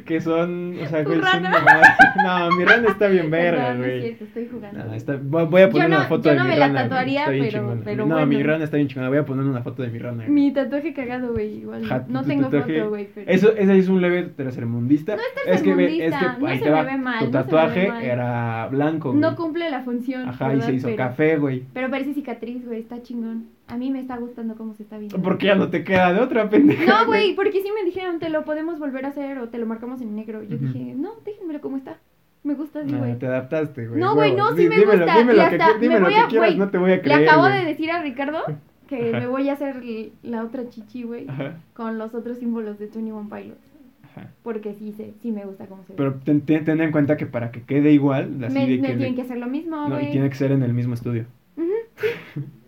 Que 0.05 0.19
son, 0.19 0.75
o 0.81 0.85
sea, 0.87 1.03
güey, 1.03 1.21
son 1.21 1.43
mamadas. 1.43 1.95
No, 2.23 2.49
mi 2.57 2.65
rana 2.65 2.87
está 2.89 3.07
bien 3.07 3.29
verga, 3.29 3.67
Perdón, 3.67 3.79
no 3.79 3.85
es 3.85 3.91
güey. 3.91 4.01
cierto, 4.01 4.23
estoy 4.25 4.47
jugando. 4.51 4.83
No, 4.83 4.93
está- 4.95 5.19
voy 5.21 5.61
a 5.61 5.69
poner 5.69 5.71
Yo 5.71 5.89
no- 5.89 5.95
una 5.97 6.05
foto 6.05 6.23
yo 6.23 6.31
de 6.31 6.37
no 6.37 6.43
mi 6.45 6.49
me 6.49 6.57
la 6.57 6.65
rana. 6.67 6.79
güey, 6.79 6.89
tatuaría, 6.89 7.19
está 7.19 7.31
bien 7.31 7.45
pero- 7.45 7.59
chingona. 7.59 7.81
pero 7.85 8.05
no, 8.07 8.25
mi 8.25 8.35
bueno. 8.35 8.49
rana 8.51 8.63
está 8.63 8.77
bien 8.77 8.87
chingona. 8.89 9.09
Voy 9.09 9.17
a 9.19 9.25
poner 9.25 9.45
una 9.45 9.61
foto 9.61 9.83
de 9.83 9.89
mi 9.89 9.99
rana. 9.99 10.15
güey. 10.23 10.29
Mi 10.29 10.51
tatuaje 10.53 10.93
cagado, 10.93 11.31
güey, 11.33 11.57
igual. 11.59 11.83
Ajá, 11.85 12.05
no 12.07 12.23
tengo 12.23 12.49
tatuaje- 12.49 12.77
foto, 12.79 12.89
güey, 12.89 13.07
pero... 13.13 13.29
Eso, 13.31 13.51
ese 13.55 13.77
es 13.77 13.87
un 13.89 14.01
leve 14.01 14.23
tercermundista. 14.23 15.15
No 15.15 15.21
es 15.21 15.61
que 15.61 15.75
ve- 15.75 15.85
es 15.85 15.91
que 15.91 15.99
tercermundista, 16.09 16.37
no 16.39 16.47
ahí 16.47 16.57
se 16.57 16.63
te 16.63 16.69
me 16.71 16.75
va. 16.75 16.83
ve 16.83 16.97
mal, 16.97 17.19
tu 17.19 17.25
no 17.25 17.31
me 17.31 17.43
tatuaje 17.43 17.87
mal. 17.89 18.03
era 18.03 18.67
blanco. 18.71 19.09
güey. 19.09 19.21
No 19.21 19.35
cumple 19.35 19.69
la 19.69 19.81
función. 19.81 20.27
Ajá, 20.29 20.53
y 20.55 20.61
se 20.61 20.73
hizo 20.73 20.87
pero, 20.87 20.97
café, 20.97 21.37
güey. 21.37 21.63
Pero 21.73 21.89
parece 21.91 22.13
cicatriz, 22.15 22.65
güey, 22.65 22.79
está 22.79 23.01
chingón. 23.03 23.45
A 23.69 23.77
mí 23.77 23.91
me 23.91 23.99
está 23.99 24.17
gustando 24.17 24.55
cómo 24.55 24.73
se 24.73 24.83
está 24.83 24.97
viendo. 24.97 25.21
Porque 25.21 25.45
ya 25.47 25.55
no 25.55 25.69
te 25.69 25.83
queda 25.83 26.11
de 26.13 26.19
otra 26.21 26.49
pendeja. 26.49 26.85
No, 26.85 27.05
güey, 27.05 27.35
porque 27.35 27.61
sí 27.61 27.69
me 27.77 27.85
dijeron, 27.85 28.19
te 28.19 28.29
lo 28.29 28.43
podemos 28.43 28.79
volver 28.79 29.05
a 29.05 29.09
hacer 29.09 29.37
o 29.39 29.47
te 29.49 29.57
lo 29.59 29.65
marcamos 29.65 30.01
en 30.01 30.15
negro. 30.15 30.41
Yo 30.43 30.57
dije, 30.57 30.93
no, 30.97 31.11
déjenmelo 31.23 31.61
como 31.61 31.77
está. 31.77 31.97
Me 32.43 32.53
gusta 32.55 32.79
así, 32.79 32.93
Ah, 32.95 32.97
güey. 32.97 33.19
te 33.19 33.27
adaptaste, 33.27 33.87
güey. 33.87 33.99
No, 33.99 34.15
güey, 34.15 34.33
no, 34.33 34.49
sí 34.55 34.67
me 34.69 34.75
dímelo, 34.77 34.97
gusta. 35.05 35.17
Dime 35.19 35.33
y 35.33 35.35
que, 35.35 35.41
hasta 35.41 35.67
qui- 35.67 35.79
dime 35.79 35.95
me 35.95 36.01
voy 36.05 36.13
que 36.13 36.19
a, 36.19 36.27
quieras, 36.27 36.47
güey, 36.49 36.57
no 36.59 36.69
te 36.69 36.77
voy 36.77 36.91
a 36.91 36.95
Le 36.95 37.01
creer. 37.01 37.27
acabo 37.29 37.41
güey. 37.43 37.59
de 37.59 37.65
decir 37.65 37.91
a 37.91 38.01
Ricardo 38.01 38.39
que 38.87 39.09
Ajá. 39.09 39.19
me 39.19 39.27
voy 39.27 39.49
a 39.49 39.53
hacer 39.53 39.75
la 40.23 40.43
otra 40.43 40.67
chichi, 40.69 41.03
güey, 41.03 41.27
con 41.73 41.97
los 41.97 42.13
otros 42.15 42.37
símbolos 42.39 42.79
de 42.79 42.85
21 42.87 43.29
Pilots. 43.29 43.59
Ajá. 44.03 44.29
Porque 44.41 44.73
sí, 44.73 44.93
se, 44.93 45.13
sí 45.21 45.31
me 45.31 45.45
gusta 45.45 45.67
cómo 45.67 45.83
se 45.83 45.93
ve. 45.93 45.97
Pero 45.97 46.15
ten, 46.23 46.41
ten- 46.41 46.63
ten 46.65 46.81
en 46.81 46.91
cuenta 46.91 47.17
que 47.17 47.27
para 47.27 47.51
que 47.51 47.61
quede 47.63 47.91
igual, 47.91 48.43
así 48.43 48.53
me, 48.55 48.61
de 48.61 48.77
me 48.77 48.87
que... 48.87 48.87
tienen 48.95 49.09
le- 49.09 49.15
que 49.15 49.21
hacer 49.21 49.37
lo 49.37 49.45
mismo, 49.47 49.75
no, 49.87 49.99
y 49.99 50.03
güey. 50.03 50.11
tiene 50.11 50.29
que 50.29 50.35
ser 50.35 50.51
en 50.53 50.63
el 50.63 50.73
mismo 50.73 50.95
estudio. 50.95 51.25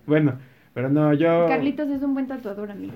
Bueno, 0.06 0.34
pero 0.74 0.90
no, 0.90 1.14
yo... 1.14 1.46
Carlitos 1.48 1.90
es 1.90 2.02
un 2.04 2.14
buen 2.14 2.28
tatuador, 2.28 2.72
amigos. 2.72 2.96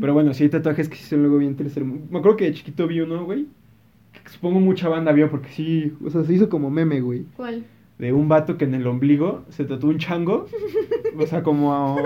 Pero 0.00 0.14
bueno, 0.14 0.32
sí 0.32 0.44
hay 0.44 0.48
tatuajes 0.48 0.88
que 0.88 0.96
sí 0.96 1.04
son 1.04 1.20
luego 1.22 1.38
bien 1.38 1.54
tercer. 1.56 1.84
Me 1.84 2.18
acuerdo 2.18 2.36
que 2.38 2.44
de 2.46 2.54
chiquito 2.54 2.86
vi 2.86 3.00
uno, 3.00 3.24
güey. 3.24 3.46
Que 4.12 4.30
supongo 4.30 4.58
mucha 4.60 4.88
banda 4.88 5.12
vio 5.12 5.30
porque 5.30 5.50
sí, 5.50 5.92
o 6.04 6.08
sea, 6.08 6.24
se 6.24 6.32
hizo 6.32 6.48
como 6.48 6.70
meme, 6.70 7.00
güey. 7.00 7.24
¿Cuál? 7.36 7.64
De 7.98 8.12
un 8.12 8.28
vato 8.28 8.56
que 8.56 8.64
en 8.64 8.74
el 8.74 8.86
ombligo 8.86 9.44
se 9.50 9.64
tatuó 9.64 9.90
un 9.90 9.98
chango. 9.98 10.46
O 11.18 11.26
sea, 11.26 11.42
como 11.42 11.74
a- 11.74 12.02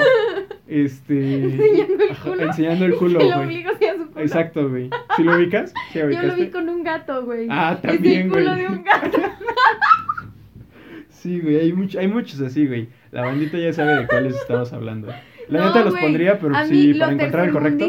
este 0.67 1.45
Enseñando 1.45 2.05
el 2.05 2.11
ajá, 2.13 2.31
culo. 2.31 2.43
enseñando 2.43 2.85
el 2.87 2.95
culo, 2.97 3.19
Que 3.19 3.25
el 3.29 3.33
güey. 3.35 3.43
ombligo 3.45 3.71
sea 3.79 3.97
su 3.97 4.07
culo. 4.09 4.21
Exacto, 4.21 4.69
güey. 4.69 4.91
¿Sí 5.17 5.23
lo 5.25 5.37
ubicas? 5.37 5.73
¿Sí 5.93 5.99
Yo 5.99 6.23
lo 6.23 6.35
vi 6.37 6.49
con 6.51 6.69
un 6.69 6.83
gato, 6.85 7.25
güey. 7.25 7.47
Ah, 7.51 7.73
Es 7.75 7.83
también, 7.83 8.23
el 8.27 8.29
culo 8.31 8.45
güey. 8.53 8.59
de 8.63 8.67
un 8.69 8.83
gato. 8.85 9.19
Sí, 11.21 11.39
güey, 11.41 11.57
hay, 11.57 11.73
mucho, 11.73 11.99
hay 11.99 12.09
muchos 12.09 12.41
así, 12.41 12.67
güey. 12.67 12.89
La 13.13 13.23
bandita 13.23 13.59
ya 13.59 13.73
sabe 13.73 13.95
de 13.97 14.07
cuáles 14.07 14.35
estamos 14.37 14.73
hablando. 14.73 15.09
La 15.49 15.59
No, 15.61 15.67
neta 15.67 15.85
los 15.85 15.91
güey. 15.93 16.05
pondría, 16.05 16.39
pero 16.39 16.57
A 16.57 16.65
sí, 16.65 16.89
mí, 16.93 16.95
para 16.99 17.13
encontrar 17.13 17.47
el 17.47 17.53
correcto. 17.53 17.85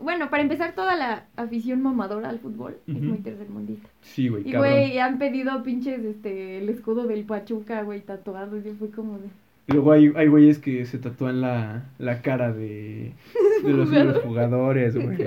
Bueno, 0.00 0.30
para 0.30 0.42
empezar, 0.42 0.74
toda 0.74 0.94
la 0.94 1.24
afición 1.36 1.82
mamadora 1.82 2.28
al 2.28 2.38
fútbol 2.38 2.76
es 2.86 2.94
muy 3.02 3.18
tercermundista. 3.18 3.88
Sí, 4.02 4.28
güey, 4.28 4.48
Y, 4.48 4.52
güey, 4.54 4.98
han 4.98 5.18
pedido 5.18 5.62
pinches, 5.62 6.04
este, 6.04 6.58
el 6.58 6.68
escudo 6.68 7.06
del 7.06 7.24
Pachuca, 7.24 7.82
güey, 7.82 8.00
tatuado. 8.02 8.58
Yo 8.58 8.74
fui 8.74 8.88
como 8.88 9.18
de... 9.18 9.28
Luego 9.66 9.92
hay, 9.92 10.12
hay 10.14 10.28
güeyes 10.28 10.58
que 10.58 10.84
se 10.86 10.98
tatúan 10.98 11.40
la, 11.40 11.82
la 11.98 12.22
cara 12.22 12.52
de, 12.52 13.12
de 13.64 13.72
los, 13.72 13.90
de 13.90 14.04
los 14.04 14.18
jugadores, 14.18 14.94
güey. 14.94 15.18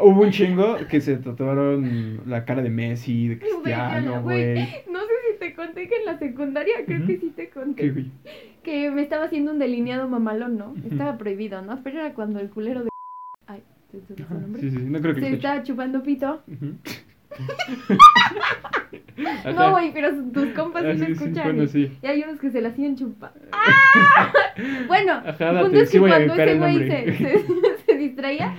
Hubo 0.00 0.22
un 0.22 0.30
chingo 0.30 0.76
que 0.88 1.00
se 1.00 1.16
tatuaron 1.16 2.20
la 2.26 2.44
cara 2.44 2.62
de 2.62 2.70
Messi, 2.70 3.26
de 3.26 3.38
Cristiano, 3.40 4.22
Güey, 4.22 4.68
te 5.40 5.54
conté 5.54 5.88
que 5.88 5.96
en 5.96 6.04
la 6.04 6.18
secundaria, 6.18 6.74
creo 6.86 7.04
que 7.06 7.16
sí 7.18 7.32
te 7.34 7.48
conté. 7.50 8.06
Que 8.62 8.90
me 8.92 9.02
estaba 9.02 9.24
haciendo 9.24 9.50
un 9.52 9.58
delineado 9.58 10.06
mamalón, 10.08 10.56
¿no? 10.58 10.74
Estaba 10.88 11.18
prohibido, 11.18 11.62
¿no? 11.62 11.80
Pero 11.82 11.98
era 12.00 12.14
cuando 12.14 12.38
el 12.38 12.50
culero 12.50 12.84
de... 12.84 12.90
Ay, 13.48 13.62
¿te 13.90 14.00
su 14.02 14.14
nombre? 14.32 14.60
Sí, 14.60 14.70
sí, 14.70 14.78
no 14.78 15.00
creo 15.00 15.14
que 15.14 15.20
Se 15.22 15.32
estaba 15.34 15.62
chupando 15.64 16.02
pito. 16.02 16.42
No, 19.54 19.70
güey, 19.72 19.92
pero 19.92 20.10
tus 20.32 20.46
compas 20.52 20.84
Ah, 20.84 20.92
sí 20.94 20.98
sí, 21.00 21.06
sí, 21.06 21.12
escuchan. 21.12 21.44
bueno, 21.44 21.62
y- 21.64 21.68
sí. 21.68 21.92
Y 22.02 22.06
hay 22.06 22.22
unos 22.22 22.40
que 22.40 22.50
se 22.50 22.60
la 22.60 22.70
siguen 22.72 22.96
chupando. 22.96 23.38
¡Ah! 23.52 24.32
Bueno, 24.88 25.12
Ajá, 25.24 25.52
date, 25.52 25.60
punto 25.64 25.80
es 25.80 25.90
sí 25.90 25.98
que 25.98 26.06
cuando 26.08 26.34
ese 26.34 26.58
güey 26.58 26.78
se, 26.90 27.16
se, 27.16 27.44
se 27.86 27.96
distraía, 27.96 28.56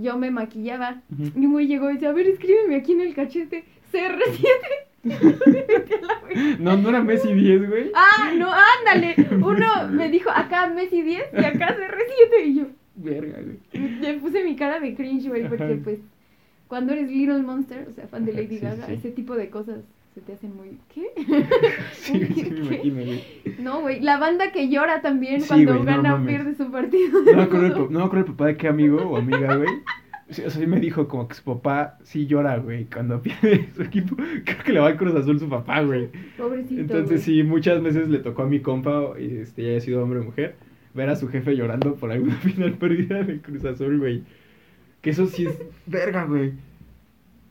yo 0.00 0.18
me 0.18 0.30
maquillaba. 0.30 1.00
Y 1.18 1.46
un 1.46 1.52
güey 1.52 1.66
llegó 1.66 1.90
y 1.90 1.94
dice, 1.94 2.06
a 2.08 2.12
ver, 2.12 2.26
escríbeme 2.26 2.76
aquí 2.76 2.92
en 2.92 3.00
el 3.00 3.14
cachete, 3.14 3.64
CR7. 3.92 4.44
No, 6.58 6.76
no 6.76 6.88
era 6.90 7.02
Messi 7.02 7.32
10, 7.32 7.68
güey. 7.68 7.90
ah, 7.94 8.32
no, 8.36 8.50
ándale. 8.52 9.16
Uno 9.32 9.88
me 9.90 10.08
dijo, 10.10 10.30
acá 10.30 10.66
Messi 10.68 11.02
10 11.02 11.24
y 11.32 11.44
acá 11.44 11.76
CR7. 11.76 12.46
Y 12.46 12.54
yo 12.56 12.66
Verga, 12.94 13.38
güey. 13.42 13.88
le 14.00 14.14
puse 14.14 14.44
mi 14.44 14.56
cara 14.56 14.78
de 14.78 14.94
cringe, 14.94 15.28
güey, 15.28 15.48
porque 15.48 15.80
pues 15.82 15.98
cuando 16.68 16.92
eres 16.92 17.10
Little 17.10 17.42
Monster, 17.42 17.86
o 17.88 17.92
sea, 17.92 18.06
fan 18.06 18.24
de 18.24 18.32
Lady 18.32 18.58
sí, 18.58 18.64
Gaga, 18.64 18.86
sí. 18.86 18.92
ese 18.94 19.10
tipo 19.10 19.34
de 19.34 19.48
cosas 19.50 19.78
se 20.14 20.20
te 20.20 20.34
hacen 20.34 20.54
muy... 20.54 20.78
¿Qué? 20.94 21.10
Sí, 21.92 22.26
sí, 22.34 22.50
me 22.50 22.58
imagino, 22.60 23.04
güey. 23.04 23.24
No, 23.58 23.80
güey, 23.80 24.00
la 24.00 24.18
banda 24.18 24.52
que 24.52 24.68
llora 24.68 25.00
también 25.02 25.40
Sí, 25.40 25.48
cuando 25.48 25.74
no 25.74 25.84
gana 25.84 26.14
o 26.16 26.26
pierde 26.26 26.54
su 26.54 26.70
partido. 26.70 27.22
no 27.22 27.36
me 27.36 27.42
acuerdo 27.42 28.18
el 28.18 28.24
papá 28.26 28.46
de 28.46 28.56
qué 28.56 28.68
amigo 28.68 28.98
o 28.98 29.16
amiga, 29.16 29.56
güey. 29.56 29.68
Sí, 30.30 30.42
o 30.42 30.50
sea, 30.50 30.60
sí 30.60 30.66
me 30.66 30.78
dijo 30.80 31.08
como 31.08 31.26
que 31.28 31.34
su 31.34 31.42
papá 31.42 31.98
sí 32.02 32.26
llora, 32.26 32.56
güey, 32.58 32.84
cuando 32.84 33.20
pierde 33.22 33.68
su 33.74 33.82
equipo. 33.82 34.16
Creo 34.16 34.62
que 34.64 34.72
le 34.72 34.80
va 34.80 34.86
al 34.88 34.96
Cruz 34.96 35.14
Azul 35.14 35.38
su 35.40 35.48
papá, 35.48 35.82
güey. 35.82 36.08
Pobrecito. 36.38 36.80
Entonces 36.80 37.08
güey. 37.26 37.38
sí, 37.38 37.42
muchas 37.42 37.82
veces 37.82 38.08
le 38.08 38.18
tocó 38.18 38.42
a 38.42 38.46
mi 38.46 38.60
compa, 38.60 39.12
este, 39.18 39.62
ya 39.64 39.68
haya 39.70 39.80
sido 39.80 40.02
hombre 40.02 40.20
o 40.20 40.24
mujer, 40.24 40.54
ver 40.94 41.08
a 41.10 41.16
su 41.16 41.28
jefe 41.28 41.56
llorando 41.56 41.94
por 41.96 42.12
alguna 42.12 42.34
final 42.42 42.72
perdida 42.74 43.22
del 43.22 43.40
Cruz 43.40 43.64
Azul, 43.64 43.98
güey. 43.98 44.22
Que 45.02 45.10
eso 45.10 45.26
sí 45.26 45.46
es 45.46 45.58
verga, 45.86 46.24
güey. 46.24 46.52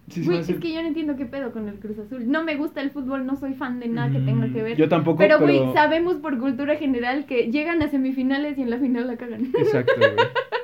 Sí, 0.07 0.23
Güey, 0.25 0.39
hace- 0.39 0.53
es 0.53 0.59
que 0.59 0.73
yo 0.73 0.81
no 0.81 0.87
entiendo 0.87 1.15
qué 1.15 1.25
pedo 1.27 1.51
con 1.51 1.67
el 1.67 1.75
Cruz 1.75 1.99
Azul. 1.99 2.31
No 2.31 2.43
me 2.43 2.55
gusta 2.55 2.81
el 2.81 2.89
fútbol, 2.89 3.27
no 3.27 3.35
soy 3.35 3.53
fan 3.53 3.79
de 3.79 3.89
nada 3.89 4.11
que 4.11 4.19
tenga 4.19 4.51
que 4.51 4.63
ver. 4.63 4.75
Mm, 4.75 4.79
Yo 4.79 4.89
tampoco, 4.89 5.17
pero, 5.19 5.37
pero... 5.39 5.53
güey, 5.65 5.73
sabemos 5.73 6.15
por 6.17 6.39
cultura 6.39 6.77
general 6.77 7.25
que 7.27 7.51
llegan 7.51 7.81
a 7.83 7.89
semifinales 7.89 8.57
y 8.57 8.63
en 8.63 8.71
la 8.71 8.79
final 8.79 9.05
la 9.05 9.17
cagan. 9.17 9.45
Exacto, 9.55 9.93
güey. 9.97 10.11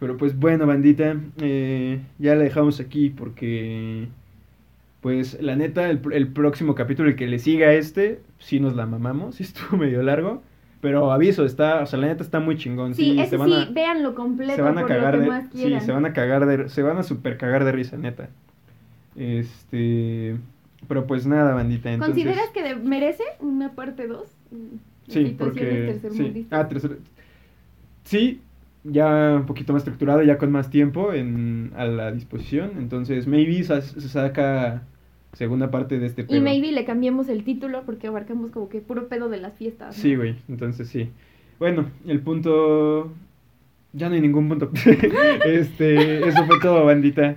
Pero 0.00 0.16
pues 0.16 0.38
bueno, 0.38 0.66
bandita, 0.66 1.16
eh, 1.40 2.00
ya 2.18 2.34
la 2.36 2.42
dejamos 2.44 2.78
aquí 2.80 3.10
porque, 3.10 4.06
pues 5.00 5.40
la 5.42 5.56
neta, 5.56 5.90
el, 5.90 6.00
el 6.12 6.28
próximo 6.28 6.74
capítulo, 6.74 7.08
el 7.08 7.16
que 7.16 7.26
le 7.26 7.38
siga 7.38 7.68
a 7.68 7.72
este, 7.74 8.20
sí 8.38 8.60
nos 8.60 8.76
la 8.76 8.86
mamamos, 8.86 9.34
sí 9.36 9.42
estuvo 9.42 9.76
medio 9.76 10.02
largo, 10.02 10.42
pero 10.80 11.10
aviso, 11.10 11.44
está, 11.44 11.82
o 11.82 11.86
sea, 11.86 11.98
la 11.98 12.06
neta 12.06 12.22
está 12.22 12.38
muy 12.38 12.56
chingón. 12.56 12.94
Sí, 12.94 13.16
se 13.16 13.22
ese 13.24 13.36
van 13.36 13.48
sí, 13.48 13.54
a, 13.56 13.64
véanlo 13.72 14.14
completo 14.14 14.54
se 14.54 14.62
van 14.62 14.78
a 14.78 14.82
por 14.82 14.88
cagar 14.88 15.14
lo 15.14 15.18
que 15.20 15.24
de, 15.24 15.30
más 15.30 15.44
sí, 15.52 15.80
se 15.80 15.92
van 15.92 16.06
a 16.06 16.12
cagar 16.12 16.46
de, 16.46 16.68
se 16.68 16.82
van 16.82 16.98
a 16.98 17.02
super 17.02 17.36
cagar 17.36 17.64
de 17.64 17.72
risa, 17.72 17.96
neta. 17.96 18.28
Este, 19.16 20.36
pero 20.86 21.06
pues 21.08 21.26
nada, 21.26 21.54
bandita, 21.54 21.92
entonces. 21.92 22.14
¿Consideras 22.24 22.50
que 22.50 22.62
de- 22.62 22.76
merece 22.76 23.24
una 23.40 23.72
parte 23.72 24.06
2? 24.06 24.28
Sí, 25.08 25.34
porque... 25.36 25.98
Sí, 26.12 26.46
ah, 26.50 26.68
tercer- 26.68 26.98
sí, 28.04 28.40
ya 28.90 29.36
un 29.36 29.46
poquito 29.46 29.72
más 29.72 29.80
estructurado, 29.80 30.22
ya 30.22 30.38
con 30.38 30.50
más 30.50 30.70
tiempo 30.70 31.12
en, 31.12 31.72
a 31.76 31.84
la 31.84 32.12
disposición. 32.12 32.72
Entonces, 32.78 33.26
maybe 33.26 33.62
se 33.62 34.08
saca 34.08 34.82
segunda 35.32 35.70
parte 35.70 35.98
de 35.98 36.06
este 36.06 36.24
pedo. 36.24 36.36
Y 36.36 36.40
maybe 36.40 36.72
le 36.72 36.84
cambiemos 36.84 37.28
el 37.28 37.44
título 37.44 37.82
porque 37.84 38.08
abarcamos 38.08 38.50
como 38.50 38.68
que 38.68 38.80
puro 38.80 39.08
pedo 39.08 39.28
de 39.28 39.38
las 39.38 39.54
fiestas. 39.54 39.96
¿no? 39.96 40.02
Sí, 40.02 40.16
güey, 40.16 40.36
entonces 40.48 40.88
sí. 40.88 41.10
Bueno, 41.58 41.90
el 42.06 42.20
punto... 42.20 43.12
Ya 43.94 44.08
no 44.08 44.14
hay 44.14 44.20
ningún 44.20 44.48
punto. 44.48 44.70
este, 45.46 46.28
eso 46.28 46.44
fue 46.44 46.60
todo, 46.60 46.84
bandita. 46.84 47.36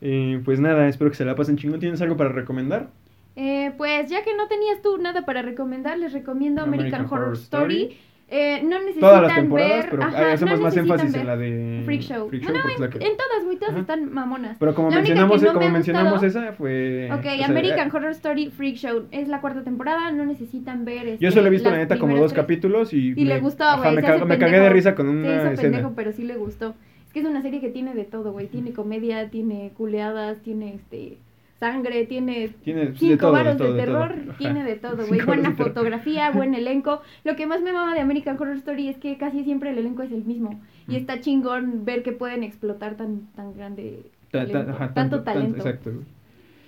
Eh, 0.00 0.40
pues 0.44 0.58
nada, 0.58 0.88
espero 0.88 1.10
que 1.10 1.16
se 1.16 1.26
la 1.26 1.34
pasen 1.34 1.56
chingón. 1.56 1.78
¿Tienes 1.78 2.00
algo 2.00 2.16
para 2.16 2.30
recomendar? 2.30 2.88
Eh, 3.36 3.72
pues 3.76 4.10
ya 4.10 4.24
que 4.24 4.34
no 4.34 4.48
tenías 4.48 4.82
tú 4.82 4.98
nada 4.98 5.24
para 5.24 5.42
recomendar, 5.42 5.98
les 5.98 6.12
recomiendo 6.12 6.62
American, 6.62 7.06
Horror, 7.08 7.34
Story. 7.34 7.96
Eh, 8.32 8.62
no 8.62 8.78
necesitan 8.78 9.00
Todas 9.10 9.22
las 9.22 9.34
temporadas, 9.34 9.72
ver, 9.72 9.90
pero 9.90 10.02
ajá, 10.04 10.32
hacemos 10.32 10.58
no 10.58 10.64
más 10.64 10.76
énfasis 10.76 11.14
en 11.14 11.26
la 11.26 11.36
de 11.36 11.82
Freak 11.84 12.00
Show. 12.02 12.28
Freak 12.28 12.44
Bueno, 12.44 12.60
porque 12.62 12.74
es 12.76 12.80
en, 12.80 12.90
que- 12.90 13.06
en 13.06 13.16
todas, 13.16 13.44
güey, 13.44 13.56
todas 13.56 13.72
Ajá. 13.72 13.80
están 13.80 14.12
mamonas. 14.12 14.56
Pero 14.60 14.74
como 14.74 14.90
La 14.90 14.96
mencionamos, 14.96 15.42
no 15.42 15.52
como 15.52 15.66
me 15.66 15.72
mencionamos 15.72 16.22
esa 16.22 16.52
fue... 16.52 17.08
Ok, 17.12 17.18
o 17.18 17.22
sea, 17.22 17.46
American 17.46 17.88
eh, 17.88 17.90
Horror 17.92 18.10
Story 18.12 18.50
Freak 18.50 18.76
Show 18.76 19.06
es 19.10 19.26
la 19.26 19.40
cuarta 19.40 19.64
temporada, 19.64 20.12
no 20.12 20.24
necesitan 20.26 20.84
ver. 20.84 21.06
Yo 21.18 21.28
este, 21.28 21.30
solo 21.32 21.48
he 21.48 21.50
visto 21.50 21.70
la 21.70 21.78
neta 21.78 21.98
como 21.98 22.16
dos 22.16 22.32
tres. 22.32 22.42
capítulos 22.42 22.92
y... 22.92 23.14
Y 23.16 23.24
le 23.24 23.40
gustó, 23.40 23.64
güey. 23.78 23.96
me, 23.96 24.00
se 24.00 24.06
ca- 24.06 24.24
me 24.24 24.38
cagué 24.38 24.60
de 24.60 24.70
risa 24.70 24.94
con 24.94 25.06
Se 25.06 25.12
una 25.12 25.20
hizo 25.34 25.50
escena. 25.50 25.62
pendejo, 25.62 25.92
pero 25.96 26.12
sí 26.12 26.22
le 26.22 26.36
gustó. 26.36 26.74
Es 27.08 27.12
que 27.12 27.18
es 27.20 27.26
una 27.26 27.42
serie 27.42 27.60
que 27.60 27.70
tiene 27.70 27.94
de 27.94 28.04
todo, 28.04 28.30
güey. 28.30 28.46
Tiene 28.46 28.72
comedia, 28.72 29.28
tiene 29.30 29.72
culeadas, 29.76 30.38
tiene 30.42 30.74
este 30.76 31.18
sangre, 31.60 32.06
tiene 32.06 32.48
Tiene 32.64 32.86
de 32.86 32.94
cinco 32.98 33.26
todo, 33.26 33.32
de 33.36 33.38
varos 33.44 33.58
de, 33.58 33.64
todo, 33.64 33.74
de 33.74 33.84
todo. 33.86 33.98
terror, 34.08 34.34
tiene 34.38 34.64
de 34.64 34.74
todo, 34.76 35.06
güey. 35.06 35.20
Buena 35.20 35.52
fotografía, 35.52 36.30
buen 36.34 36.54
elenco. 36.54 37.02
Lo 37.22 37.36
que 37.36 37.46
más 37.46 37.60
me 37.62 37.72
mama 37.72 37.94
de 37.94 38.00
American 38.00 38.36
Horror 38.40 38.56
Story 38.56 38.88
es 38.88 38.96
que 38.96 39.16
casi 39.18 39.44
siempre 39.44 39.70
el 39.70 39.78
elenco 39.78 40.02
es 40.02 40.10
el 40.10 40.24
mismo. 40.24 40.60
Y 40.88 40.92
Mm. 40.94 40.96
está 40.96 41.20
chingón 41.20 41.84
ver 41.84 42.02
que 42.02 42.10
pueden 42.12 42.42
explotar 42.42 42.96
tan, 42.96 43.26
tan 43.36 43.54
grande 43.54 44.06
Ta- 44.32 44.46
ta- 44.46 44.52
talento, 44.52 44.72
ajá, 44.72 44.94
tanto, 44.94 45.22
talento. 45.22 45.56
exacto. 45.58 45.90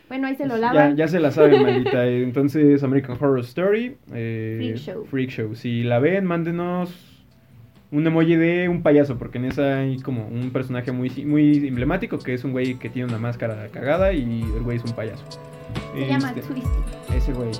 Bueno, 0.08 0.26
ahí 0.26 0.34
se 0.36 0.46
lo 0.46 0.56
Ya, 0.56 0.60
lavan. 0.60 0.96
ya 0.96 1.08
se 1.08 1.18
la 1.20 1.30
saben, 1.30 1.62
maldita. 1.62 2.06
Entonces, 2.06 2.82
American 2.82 3.16
Horror 3.18 3.40
Story. 3.40 3.96
eh, 4.12 4.56
Freak 4.58 4.76
Show. 4.76 5.04
Freak 5.06 5.30
Show. 5.30 5.54
Si 5.54 5.82
la 5.84 5.98
ven, 6.00 6.26
mándenos 6.26 7.11
un 7.92 8.06
emoji 8.06 8.36
de 8.36 8.68
un 8.68 8.82
payaso, 8.82 9.18
porque 9.18 9.38
en 9.38 9.44
esa 9.44 9.78
hay 9.80 9.98
como 9.98 10.26
un 10.26 10.50
personaje 10.50 10.90
muy, 10.92 11.10
muy 11.26 11.68
emblemático, 11.68 12.18
que 12.18 12.34
es 12.34 12.42
un 12.42 12.52
güey 12.52 12.74
que 12.74 12.88
tiene 12.88 13.08
una 13.08 13.18
máscara 13.18 13.68
cagada 13.70 14.12
y 14.12 14.42
el 14.42 14.62
güey 14.62 14.78
es 14.78 14.84
un 14.84 14.92
payaso. 14.92 15.22
Se 15.94 16.06
llama 16.06 16.30
Este, 16.34 16.40
Twist. 16.42 16.66
Ese 17.14 17.32
güey. 17.32 17.50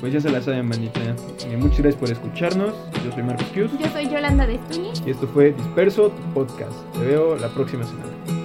Pues 0.00 0.12
ya 0.12 0.20
se 0.20 0.30
la 0.30 0.40
saben, 0.42 0.68
bandita. 0.68 1.00
Eh, 1.00 1.56
muchas 1.56 1.80
gracias 1.80 1.96
por 1.96 2.10
escucharnos. 2.10 2.74
Yo 3.04 3.12
soy 3.12 3.22
Marcos 3.22 3.46
Kius. 3.48 3.70
Yo 3.78 3.88
soy 3.88 4.08
Yolanda 4.08 4.46
de 4.46 4.56
Estuñi. 4.56 4.90
Y 5.06 5.10
esto 5.10 5.26
fue 5.28 5.52
Disperso 5.52 6.10
tu 6.10 6.22
Podcast. 6.34 6.74
Te 6.94 7.00
veo 7.00 7.36
la 7.36 7.48
próxima 7.48 7.84
semana. 7.84 8.37